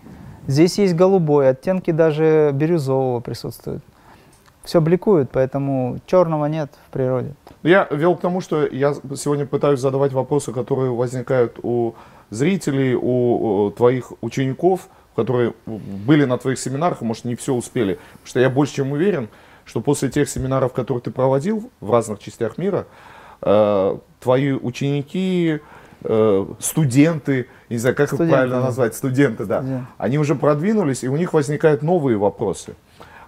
здесь 0.48 0.80
есть 0.80 0.96
голубой, 0.96 1.48
оттенки 1.48 1.92
даже 1.92 2.50
бирюзового 2.56 3.20
присутствуют. 3.20 3.84
Все 4.64 4.80
бликует, 4.80 5.30
поэтому 5.32 6.00
черного 6.06 6.46
нет 6.46 6.72
в 6.88 6.92
природе. 6.92 7.34
Я 7.64 7.88
вел 7.92 8.16
к 8.16 8.22
тому, 8.22 8.40
что 8.40 8.66
я 8.66 8.94
сегодня 9.16 9.46
пытаюсь 9.46 9.80
задавать 9.80 10.14
вопросы, 10.14 10.54
которые 10.54 10.92
возникают 10.92 11.60
у 11.64 11.96
зрителей, 12.30 12.96
у, 12.96 13.72
твоих 13.72 14.14
учеников, 14.22 14.88
которые 15.16 15.54
были 15.66 16.26
на 16.26 16.38
твоих 16.38 16.60
семинарах, 16.60 17.02
может, 17.02 17.26
не 17.26 17.36
все 17.36 17.54
успели. 17.54 18.00
Потому 18.14 18.28
что 18.28 18.40
я 18.40 18.50
больше 18.50 18.76
чем 18.76 18.92
уверен, 18.94 19.30
что 19.66 19.82
после 19.82 20.10
тех 20.10 20.30
семинаров, 20.30 20.74
которые 20.74 21.02
ты 21.02 21.12
проводил 21.12 21.70
в 21.80 21.92
разных 21.92 22.20
частях 22.20 22.58
мира, 22.58 22.86
э, 23.42 23.98
твои 24.20 24.52
ученики, 24.54 25.60
э, 26.04 26.46
студенты, 26.60 27.48
не 27.70 27.78
знаю, 27.78 27.96
как 27.96 28.08
студенты, 28.08 28.30
их 28.30 28.34
правильно 28.34 28.60
да. 28.60 28.66
назвать, 28.66 28.96
студенты, 28.96 29.46
да, 29.46 29.60
Студент. 29.60 29.88
они 29.98 30.18
уже 30.18 30.36
продвинулись, 30.36 31.04
и 31.04 31.08
у 31.08 31.16
них 31.16 31.34
возникают 31.34 31.82
новые 31.82 32.18
вопросы. 32.18 32.76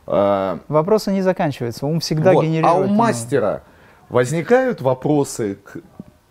Э, 0.07 0.59
вопросы 0.67 1.11
не 1.11 1.21
заканчиваются, 1.21 1.85
ум 1.85 1.99
всегда 1.99 2.33
вот. 2.33 2.43
генерирует. 2.43 2.75
А 2.75 2.79
у 2.79 2.87
мастера 2.87 3.63
возникают 4.09 4.81
вопросы 4.81 5.55
к, 5.55 5.77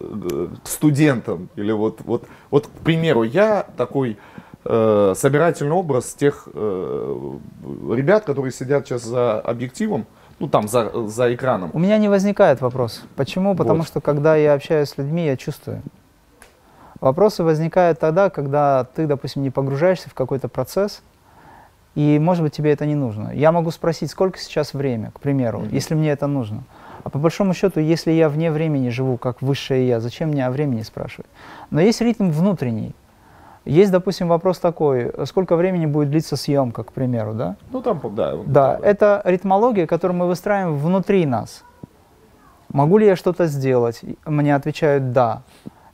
э, 0.01 0.49
к 0.63 0.69
студентам? 0.69 1.49
Или 1.57 1.73
вот, 1.73 2.01
вот, 2.05 2.25
вот, 2.51 2.67
к 2.67 2.85
примеру, 2.85 3.23
я 3.23 3.67
такой 3.77 4.17
э, 4.65 5.15
собирательный 5.17 5.73
образ 5.73 6.15
тех 6.15 6.49
э, 6.53 7.39
ребят, 7.91 8.25
которые 8.25 8.53
сидят 8.53 8.87
сейчас 8.87 9.03
за 9.03 9.41
объективом, 9.41 10.07
ну 10.39 10.49
там 10.49 10.69
за, 10.69 11.09
за 11.09 11.35
экраном. 11.35 11.71
У 11.73 11.79
меня 11.79 11.99
не 11.99 12.09
возникает 12.09 12.61
вопрос. 12.61 13.03
Почему? 13.17 13.55
Потому 13.55 13.81
вот. 13.81 13.89
что 13.89 14.01
когда 14.01 14.37
я 14.37 14.55
общаюсь 14.55 14.91
с 14.91 14.99
людьми, 14.99 15.27
я 15.27 15.37
чувствую. 15.37 15.83
Вопросы 17.01 17.43
возникают 17.43 17.99
тогда, 17.99 18.31
когда 18.31 18.85
ты, 18.95 19.07
допустим, 19.07 19.43
не 19.43 19.51
погружаешься 19.51 20.09
в 20.09 20.15
какой-то 20.15 20.49
процесс, 20.49 21.03
и, 21.95 22.19
может 22.19 22.43
быть, 22.43 22.53
тебе 22.53 22.73
это 22.73 22.87
не 22.87 22.95
нужно. 22.95 23.33
Я 23.35 23.53
могу 23.53 23.71
спросить, 23.71 24.11
сколько 24.11 24.39
сейчас 24.39 24.75
время, 24.75 25.11
к 25.13 25.21
примеру, 25.21 25.61
mm-hmm. 25.61 25.75
если 25.75 25.95
мне 25.95 26.11
это 26.11 26.27
нужно. 26.27 26.65
А 27.05 27.11
по 27.11 27.19
большому 27.19 27.55
счету, 27.55 27.81
если 27.81 28.13
я 28.13 28.29
вне 28.29 28.51
времени 28.51 28.89
живу, 28.89 29.19
как 29.19 29.43
высшее 29.43 29.87
я, 29.87 30.01
зачем 30.01 30.31
мне 30.31 30.47
о 30.47 30.51
времени 30.51 30.83
спрашивать? 30.83 31.27
Но 31.71 31.81
есть 31.81 32.01
ритм 32.01 32.31
внутренний. 32.31 32.95
Есть, 33.65 33.93
допустим, 33.93 34.29
вопрос 34.29 34.59
такой, 34.59 35.13
сколько 35.27 35.57
времени 35.57 35.87
будет 35.87 36.11
длиться 36.11 36.37
съемка, 36.37 36.83
к 36.83 36.93
примеру, 36.93 37.33
да? 37.35 37.57
Ну, 37.73 37.81
там, 37.81 38.01
да. 38.15 38.37
Да, 38.47 38.79
это 38.83 39.23
ритмология, 39.25 39.87
которую 39.87 40.19
мы 40.19 40.27
выстраиваем 40.27 40.77
внутри 40.77 41.25
нас. 41.25 41.65
Могу 42.71 42.99
ли 42.99 43.07
я 43.07 43.17
что-то 43.17 43.47
сделать? 43.47 44.03
Мне 44.27 44.55
отвечают 44.55 45.13
«да». 45.13 45.43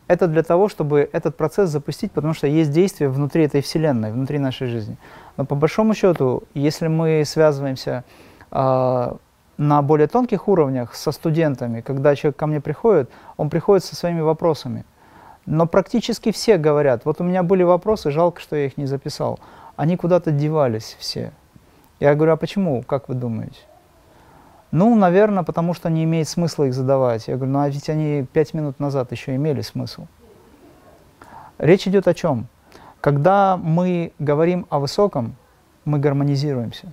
Это 0.09 0.27
для 0.27 0.43
того, 0.43 0.69
чтобы 0.69 1.09
этот 1.13 1.37
процесс 1.37 1.71
запустить, 1.71 2.11
потому 2.11 2.35
что 2.35 2.49
есть 2.49 2.73
действие 2.73 3.09
внутри 3.09 3.45
этой 3.45 3.61
вселенной, 3.61 4.11
внутри 4.11 4.41
нашей 4.41 4.67
жизни. 4.67 4.97
Но 5.37 5.45
по 5.45 5.55
большому 5.55 5.95
счету, 5.95 6.45
если 6.55 6.89
мы 6.89 7.25
связываемся 7.25 8.05
э, 8.51 9.13
на 9.57 9.83
более 9.83 10.09
тонких 10.09 10.49
уровнях 10.49 10.95
со 10.95 11.13
студентами, 11.13 11.81
когда 11.81 12.17
человек 12.17 12.37
ко 12.37 12.47
мне 12.47 12.61
приходит, 12.61 13.11
он 13.37 13.51
приходит 13.51 13.85
со 13.85 13.95
своими 13.95 14.21
вопросами. 14.21 14.85
Но 15.47 15.67
практически 15.67 16.33
все 16.33 16.57
говорят, 16.57 17.05
вот 17.05 17.21
у 17.21 17.25
меня 17.25 17.43
были 17.43 17.63
вопросы, 17.63 18.11
жалко, 18.11 18.41
что 18.41 18.57
я 18.57 18.67
их 18.67 18.77
не 18.77 18.87
записал. 18.87 19.39
Они 19.77 19.97
куда-то 19.97 20.31
девались 20.31 20.97
все. 20.99 21.33
Я 21.99 22.15
говорю, 22.15 22.33
а 22.33 22.37
почему, 22.37 22.83
как 22.83 23.09
вы 23.09 23.15
думаете? 23.15 23.59
Ну, 24.71 24.95
наверное, 24.95 25.43
потому 25.43 25.75
что 25.75 25.91
не 25.91 26.05
имеет 26.05 26.29
смысла 26.29 26.65
их 26.65 26.75
задавать. 26.75 27.29
Я 27.29 27.37
говорю, 27.37 27.53
ну 27.53 27.59
а 27.61 27.69
ведь 27.69 27.89
они 27.91 28.25
пять 28.33 28.55
минут 28.55 28.79
назад 28.79 29.11
еще 29.11 29.35
имели 29.35 29.63
смысл. 29.63 30.07
Речь 31.59 31.87
идет 31.87 32.07
о 32.09 32.15
чем? 32.15 32.47
Когда 33.01 33.57
мы 33.57 34.13
говорим 34.19 34.67
о 34.69 34.79
высоком, 34.79 35.37
мы 35.85 35.99
гармонизируемся. 35.99 36.93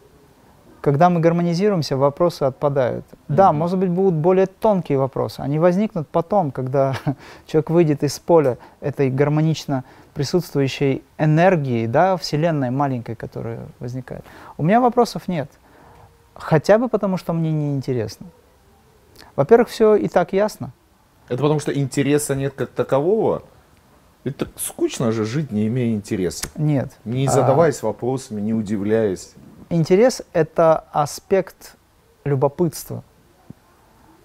Когда 0.81 1.09
мы 1.09 1.19
гармонизируемся, 1.19 1.97
вопросы 1.97 2.43
отпадают. 2.43 3.03
Mm-hmm. 3.05 3.35
Да, 3.35 3.51
может 3.51 3.77
быть, 3.77 3.89
будут 3.89 4.13
более 4.13 4.45
тонкие 4.45 4.97
вопросы. 4.97 5.41
Они 5.41 5.59
возникнут 5.59 6.07
потом, 6.07 6.51
когда 6.51 6.95
человек 7.45 7.69
выйдет 7.69 8.03
из 8.03 8.17
поля 8.19 8.57
этой 8.79 9.09
гармонично 9.09 9.83
присутствующей 10.13 11.03
энергии, 11.17 11.87
да, 11.87 12.15
вселенной 12.15 12.69
маленькой, 12.69 13.15
которая 13.15 13.67
возникает. 13.79 14.23
У 14.57 14.63
меня 14.63 14.79
вопросов 14.79 15.27
нет. 15.27 15.49
Хотя 16.35 16.77
бы 16.77 16.87
потому, 16.87 17.17
что 17.17 17.33
мне 17.33 17.51
не 17.51 17.75
интересно. 17.75 18.27
Во-первых, 19.35 19.69
все 19.69 19.95
и 19.95 20.07
так 20.07 20.31
ясно. 20.31 20.71
Это 21.27 21.41
потому, 21.41 21.59
что 21.59 21.73
интереса 21.73 22.35
нет 22.35 22.53
как 22.55 22.69
такового? 22.69 23.43
Это 24.27 24.47
скучно 24.57 25.11
же 25.11 25.25
жить, 25.25 25.51
не 25.51 25.67
имея 25.67 25.93
интереса. 25.93 26.47
Нет. 26.55 26.91
Не 27.05 27.27
задаваясь 27.27 27.81
а... 27.83 27.87
вопросами, 27.87 28.41
не 28.41 28.53
удивляясь. 28.53 29.33
Интерес— 29.69 30.21
это 30.33 30.85
аспект 30.91 31.75
любопытства. 32.25 33.03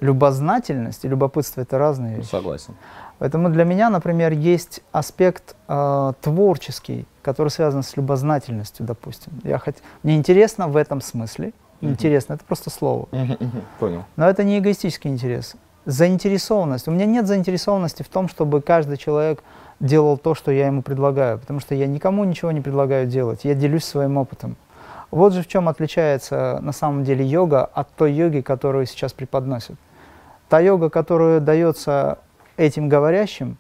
Любознательность 0.01 1.05
и 1.05 1.09
любопытство— 1.09 1.61
это 1.63 1.79
разные 1.79 2.17
вещи. 2.17 2.29
Согласен. 2.29 2.75
Поэтому 3.19 3.51
для 3.51 3.65
меня, 3.65 3.89
например, 3.89 4.33
есть 4.33 4.83
аспект 4.91 5.55
э, 5.69 6.13
творческий, 6.21 7.07
который 7.23 7.51
связан 7.51 7.85
с 7.85 7.97
любознательностью, 7.97 8.85
допустим. 8.85 9.33
Я 9.45 9.59
хоть... 9.59 9.77
Мне 10.03 10.17
интересно 10.17 10.67
в 10.67 10.77
этом 10.77 11.01
смысле, 11.01 11.53
интересно, 11.81 12.35
это 12.35 12.45
просто 12.45 12.71
слово. 12.71 13.09
Понял. 13.79 14.05
Но 14.17 14.29
это 14.29 14.43
не 14.43 14.59
эгоистический 14.59 15.09
интерес. 15.09 15.55
Заинтересованность. 15.85 16.89
У 16.89 16.91
меня 16.91 17.07
нет 17.07 17.29
заинтересованности 17.29 18.03
в 18.03 18.09
том, 18.09 18.29
чтобы 18.29 18.61
каждый 18.61 18.97
человек 18.97 19.45
делал 19.83 20.17
то, 20.17 20.35
что 20.35 20.51
я 20.51 20.69
ему 20.69 20.81
предлагаю, 20.81 21.39
потому 21.39 21.61
что 21.61 21.75
я 21.75 21.87
никому 21.87 22.25
ничего 22.25 22.53
не 22.53 22.61
предлагаю 22.61 23.07
делать, 23.07 23.45
я 23.45 23.55
делюсь 23.55 23.85
своим 23.85 24.17
опытом. 24.17 24.57
Вот 25.11 25.35
же 25.35 25.43
в 25.43 25.49
чем 25.49 25.69
отличается 25.69 26.59
на 26.63 26.73
самом 26.73 27.05
деле 27.05 27.27
йога 27.27 27.65
от 27.65 27.91
той 27.91 28.13
йоги, 28.13 28.41
которую 28.41 28.87
сейчас 28.87 29.13
преподносят. 29.13 29.77
Та 30.49 30.61
йога, 30.61 30.89
которая 30.89 31.41
дается 31.41 32.19
этим 32.57 32.89
говорящим, 32.89 33.59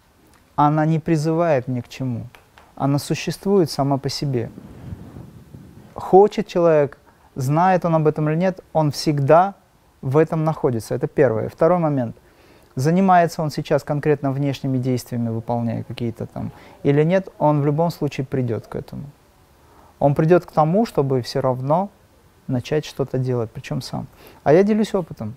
она 0.54 0.86
не 0.86 0.98
призывает 0.98 1.68
ни 1.68 1.80
к 1.80 1.88
чему. 1.88 2.26
Она 2.76 2.98
существует 2.98 3.70
сама 3.70 3.98
по 3.98 4.08
себе. 4.08 4.50
Хочет 5.94 6.46
человек, 6.46 6.98
знает 7.34 7.84
он 7.84 7.96
об 7.96 8.06
этом 8.06 8.30
или 8.30 8.36
нет, 8.36 8.60
он 8.72 8.92
всегда 8.92 9.54
в 10.00 10.16
этом 10.16 10.44
находится. 10.44 10.94
Это 10.94 11.06
первое. 11.06 11.48
Второй 11.48 11.78
момент. 11.78 12.16
Занимается 12.74 13.42
он 13.42 13.50
сейчас 13.50 13.82
конкретно 13.82 14.32
внешними 14.32 14.78
действиями, 14.78 15.28
выполняя 15.28 15.82
какие-то 15.82 16.26
там, 16.26 16.52
или 16.82 17.02
нет, 17.04 17.28
он 17.38 17.60
в 17.60 17.66
любом 17.66 17.90
случае 17.90 18.26
придет 18.26 18.66
к 18.66 18.76
этому. 18.76 19.04
Он 19.98 20.14
придет 20.14 20.46
к 20.46 20.52
тому, 20.52 20.86
чтобы 20.86 21.22
все 21.22 21.40
равно 21.40 21.90
начать 22.46 22.84
что-то 22.84 23.18
делать, 23.18 23.50
причем 23.52 23.82
сам. 23.82 24.06
А 24.42 24.52
я 24.52 24.62
делюсь 24.62 24.94
опытом. 24.94 25.34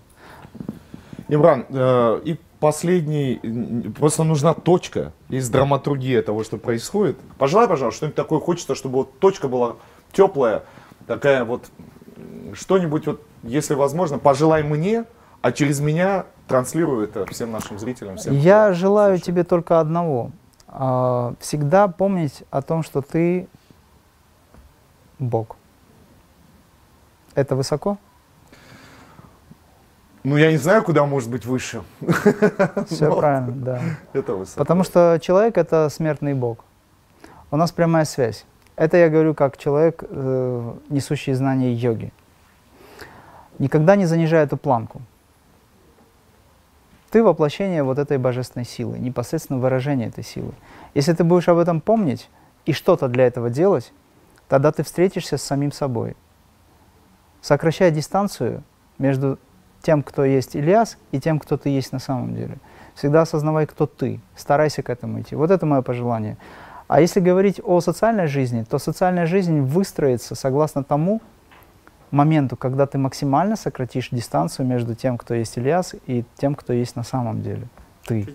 Имран, 1.28 1.66
э, 1.68 2.20
и 2.24 2.38
последний, 2.60 3.40
просто 3.98 4.24
нужна 4.24 4.54
точка 4.54 5.12
из 5.28 5.48
драматургии 5.48 6.20
того, 6.20 6.44
что 6.44 6.56
происходит. 6.56 7.16
Пожелай, 7.38 7.68
пожалуйста, 7.68 7.96
что-нибудь 7.96 8.16
такое 8.16 8.40
хочется, 8.40 8.74
чтобы 8.74 8.96
вот 8.96 9.18
точка 9.18 9.48
была 9.48 9.76
теплая, 10.12 10.62
такая 11.06 11.44
вот, 11.44 11.66
что-нибудь 12.54 13.06
вот, 13.06 13.22
если 13.42 13.74
возможно, 13.74 14.18
пожелай 14.18 14.62
мне, 14.62 15.04
а 15.42 15.52
через 15.52 15.80
меня 15.80 16.26
транслирую 16.48 17.04
это 17.04 17.26
всем 17.26 17.52
нашим 17.52 17.78
зрителям. 17.78 18.16
Всем, 18.16 18.34
Я 18.34 18.72
желаю 18.72 19.16
слушает. 19.18 19.24
тебе 19.24 19.44
только 19.44 19.80
одного. 19.80 20.30
А, 20.68 21.34
всегда 21.40 21.88
помнить 21.88 22.44
о 22.50 22.62
том, 22.62 22.82
что 22.82 23.00
ты 23.02 23.48
Бог. 25.18 25.56
Это 27.34 27.56
высоко? 27.56 27.98
Ну, 30.24 30.36
я 30.36 30.50
не 30.50 30.56
знаю, 30.56 30.82
куда 30.82 31.06
может 31.06 31.30
быть 31.30 31.46
выше. 31.46 31.82
Все 32.88 33.14
правильно, 33.14 33.52
да. 33.52 33.80
Это 34.12 34.34
высоко. 34.34 34.58
Потому 34.58 34.82
что 34.82 35.18
человек— 35.22 35.56
это 35.58 35.88
смертный 35.88 36.34
Бог. 36.34 36.64
У 37.50 37.56
нас 37.56 37.70
прямая 37.70 38.04
связь. 38.04 38.44
Это 38.74 38.96
я 38.96 39.08
говорю 39.08 39.34
как 39.34 39.56
человек, 39.56 40.02
э, 40.02 40.74
несущий 40.88 41.32
знания 41.32 41.72
йоги. 41.72 42.12
Никогда 43.58 43.96
не 43.96 44.06
занижай 44.06 44.42
эту 44.44 44.56
планку. 44.56 45.00
Ты 47.16 47.22
воплощение 47.22 47.82
вот 47.82 47.98
этой 47.98 48.18
божественной 48.18 48.66
силы, 48.66 48.98
непосредственно 48.98 49.58
выражение 49.58 50.08
этой 50.08 50.22
силы. 50.22 50.52
Если 50.92 51.14
ты 51.14 51.24
будешь 51.24 51.48
об 51.48 51.56
этом 51.56 51.80
помнить 51.80 52.28
и 52.66 52.74
что-то 52.74 53.08
для 53.08 53.26
этого 53.26 53.48
делать, 53.48 53.94
тогда 54.48 54.70
ты 54.70 54.82
встретишься 54.82 55.38
с 55.38 55.42
самим 55.42 55.72
собой. 55.72 56.14
Сокращая 57.40 57.90
дистанцию 57.90 58.62
между 58.98 59.38
тем, 59.80 60.02
кто 60.02 60.26
есть 60.26 60.54
Ильяс, 60.56 60.98
и 61.10 61.18
тем, 61.18 61.38
кто 61.38 61.56
ты 61.56 61.70
есть 61.70 61.90
на 61.90 62.00
самом 62.00 62.34
деле. 62.34 62.58
Всегда 62.94 63.22
осознавай, 63.22 63.64
кто 63.64 63.86
ты, 63.86 64.20
старайся 64.34 64.82
к 64.82 64.90
этому 64.90 65.22
идти. 65.22 65.36
Вот 65.36 65.50
это 65.50 65.64
мое 65.64 65.80
пожелание. 65.80 66.36
А 66.86 67.00
если 67.00 67.20
говорить 67.20 67.62
о 67.64 67.80
социальной 67.80 68.26
жизни, 68.26 68.62
то 68.62 68.76
социальная 68.76 69.24
жизнь 69.24 69.62
выстроится 69.62 70.34
согласно 70.34 70.84
тому 70.84 71.22
моменту, 72.10 72.56
когда 72.56 72.86
ты 72.86 72.98
максимально 72.98 73.56
сократишь 73.56 74.08
дистанцию 74.10 74.66
между 74.66 74.94
тем, 74.94 75.18
кто 75.18 75.34
есть 75.34 75.58
Ильяс, 75.58 75.94
и 76.06 76.24
тем, 76.36 76.54
кто 76.54 76.72
есть 76.72 76.96
на 76.96 77.02
самом 77.02 77.42
деле 77.42 77.68
ты. 78.06 78.26